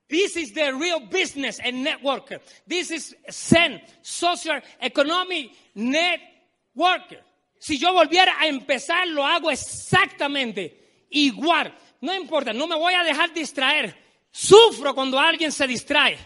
This 0.07 0.37
is 0.37 0.55
the 0.55 0.73
real 0.73 1.01
business 1.01 1.59
and 1.59 1.85
networker. 1.85 2.41
This 2.69 2.91
is 2.91 3.17
Zen, 3.29 3.83
social 4.03 4.63
economic 4.81 5.51
networker. 6.75 7.25
Si 7.59 7.79
yo 7.79 7.93
volviera 7.93 8.37
a 8.39 8.47
empezar, 8.47 9.07
lo 9.09 9.25
hago 9.25 9.51
exactamente 9.51 11.07
igual. 11.11 11.75
No 12.01 12.15
importa, 12.15 12.53
no 12.53 12.67
me 12.67 12.77
voy 12.77 12.95
a 12.95 13.03
dejar 13.03 13.33
distraer. 13.33 13.97
Sufro 14.31 14.95
cuando 14.95 15.19
alguien 15.19 15.51
se 15.51 15.67
distrae. 15.67 16.19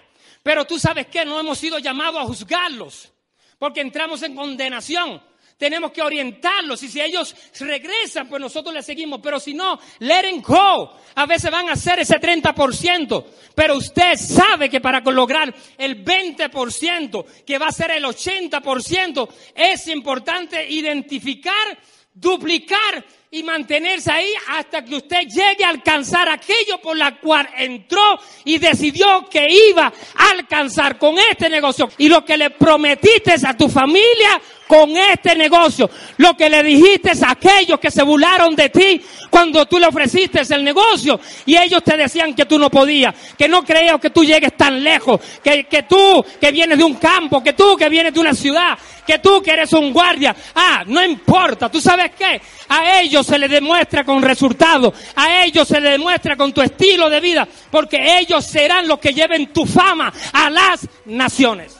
Pero 0.42 0.64
tú 0.64 0.78
sabes 0.78 1.06
que 1.06 1.24
no 1.24 1.38
hemos 1.38 1.58
sido 1.58 1.78
llamados 1.78 2.20
a 2.20 2.24
juzgarlos, 2.24 3.12
porque 3.58 3.80
entramos 3.80 4.22
en 4.22 4.34
condenación 4.34 5.22
tenemos 5.58 5.90
que 5.90 6.00
orientarlos 6.00 6.82
y 6.84 6.88
si 6.88 7.00
ellos 7.00 7.34
regresan, 7.58 8.28
pues 8.28 8.40
nosotros 8.40 8.72
les 8.72 8.86
seguimos, 8.86 9.20
pero 9.20 9.40
si 9.40 9.54
no, 9.54 9.78
let 9.98 10.24
go. 10.40 10.96
A 11.16 11.26
veces 11.26 11.50
van 11.50 11.68
a 11.68 11.72
hacer 11.72 11.98
ese 11.98 12.20
30%, 12.20 13.24
pero 13.56 13.76
usted 13.76 14.16
sabe 14.16 14.70
que 14.70 14.80
para 14.80 15.00
lograr 15.00 15.52
el 15.76 16.04
20%, 16.04 17.24
que 17.44 17.58
va 17.58 17.66
a 17.66 17.72
ser 17.72 17.90
el 17.90 18.04
80%, 18.04 19.28
es 19.56 19.88
importante 19.88 20.64
identificar, 20.70 21.76
duplicar 22.14 23.04
y 23.30 23.42
mantenerse 23.42 24.10
ahí 24.10 24.32
hasta 24.48 24.84
que 24.84 24.96
usted 24.96 25.26
llegue 25.26 25.64
a 25.64 25.70
alcanzar 25.70 26.28
aquello 26.28 26.80
por 26.80 26.96
la 26.96 27.18
cual 27.18 27.48
entró 27.56 28.18
y 28.44 28.58
decidió 28.58 29.28
que 29.28 29.48
iba 29.70 29.92
a 30.14 30.30
alcanzar 30.30 30.98
con 30.98 31.16
este 31.18 31.50
negocio. 31.50 31.90
Y 31.98 32.08
lo 32.08 32.24
que 32.24 32.38
le 32.38 32.50
prometiste 32.50 33.34
a 33.44 33.56
tu 33.56 33.68
familia 33.68 34.40
con 34.68 34.96
este 34.96 35.34
negocio. 35.34 35.90
Lo 36.18 36.36
que 36.36 36.48
le 36.48 36.62
dijiste 36.62 37.10
a 37.24 37.32
aquellos 37.32 37.80
que 37.80 37.90
se 37.90 38.02
burlaron 38.02 38.54
de 38.54 38.68
ti 38.68 39.00
cuando 39.30 39.66
tú 39.66 39.78
le 39.78 39.86
ofreciste 39.86 40.42
el 40.54 40.62
negocio 40.62 41.18
y 41.46 41.56
ellos 41.56 41.82
te 41.82 41.96
decían 41.96 42.34
que 42.34 42.44
tú 42.44 42.58
no 42.58 42.70
podías, 42.70 43.14
que 43.36 43.48
no 43.48 43.64
creías 43.64 43.98
que 43.98 44.10
tú 44.10 44.22
llegues 44.22 44.56
tan 44.56 44.84
lejos, 44.84 45.20
que, 45.42 45.64
que 45.64 45.84
tú 45.84 46.24
que 46.40 46.52
vienes 46.52 46.78
de 46.78 46.84
un 46.84 46.94
campo, 46.94 47.42
que 47.42 47.54
tú 47.54 47.76
que 47.76 47.88
vienes 47.88 48.12
de 48.12 48.20
una 48.20 48.34
ciudad, 48.34 48.78
que 49.06 49.18
tú 49.18 49.42
que 49.42 49.52
eres 49.52 49.72
un 49.72 49.92
guardia. 49.92 50.36
Ah, 50.54 50.84
no 50.86 51.02
importa, 51.02 51.70
¿tú 51.70 51.80
sabes 51.80 52.12
qué? 52.16 52.40
A 52.68 53.00
ellos 53.00 53.26
se 53.26 53.38
les 53.38 53.50
demuestra 53.50 54.04
con 54.04 54.22
resultados, 54.22 54.92
a 55.16 55.44
ellos 55.44 55.66
se 55.66 55.80
les 55.80 55.92
demuestra 55.92 56.36
con 56.36 56.52
tu 56.52 56.60
estilo 56.60 57.08
de 57.08 57.20
vida, 57.20 57.48
porque 57.70 58.18
ellos 58.18 58.44
serán 58.44 58.86
los 58.86 58.98
que 58.98 59.14
lleven 59.14 59.50
tu 59.52 59.64
fama 59.64 60.12
a 60.32 60.50
las 60.50 60.86
naciones. 61.06 61.77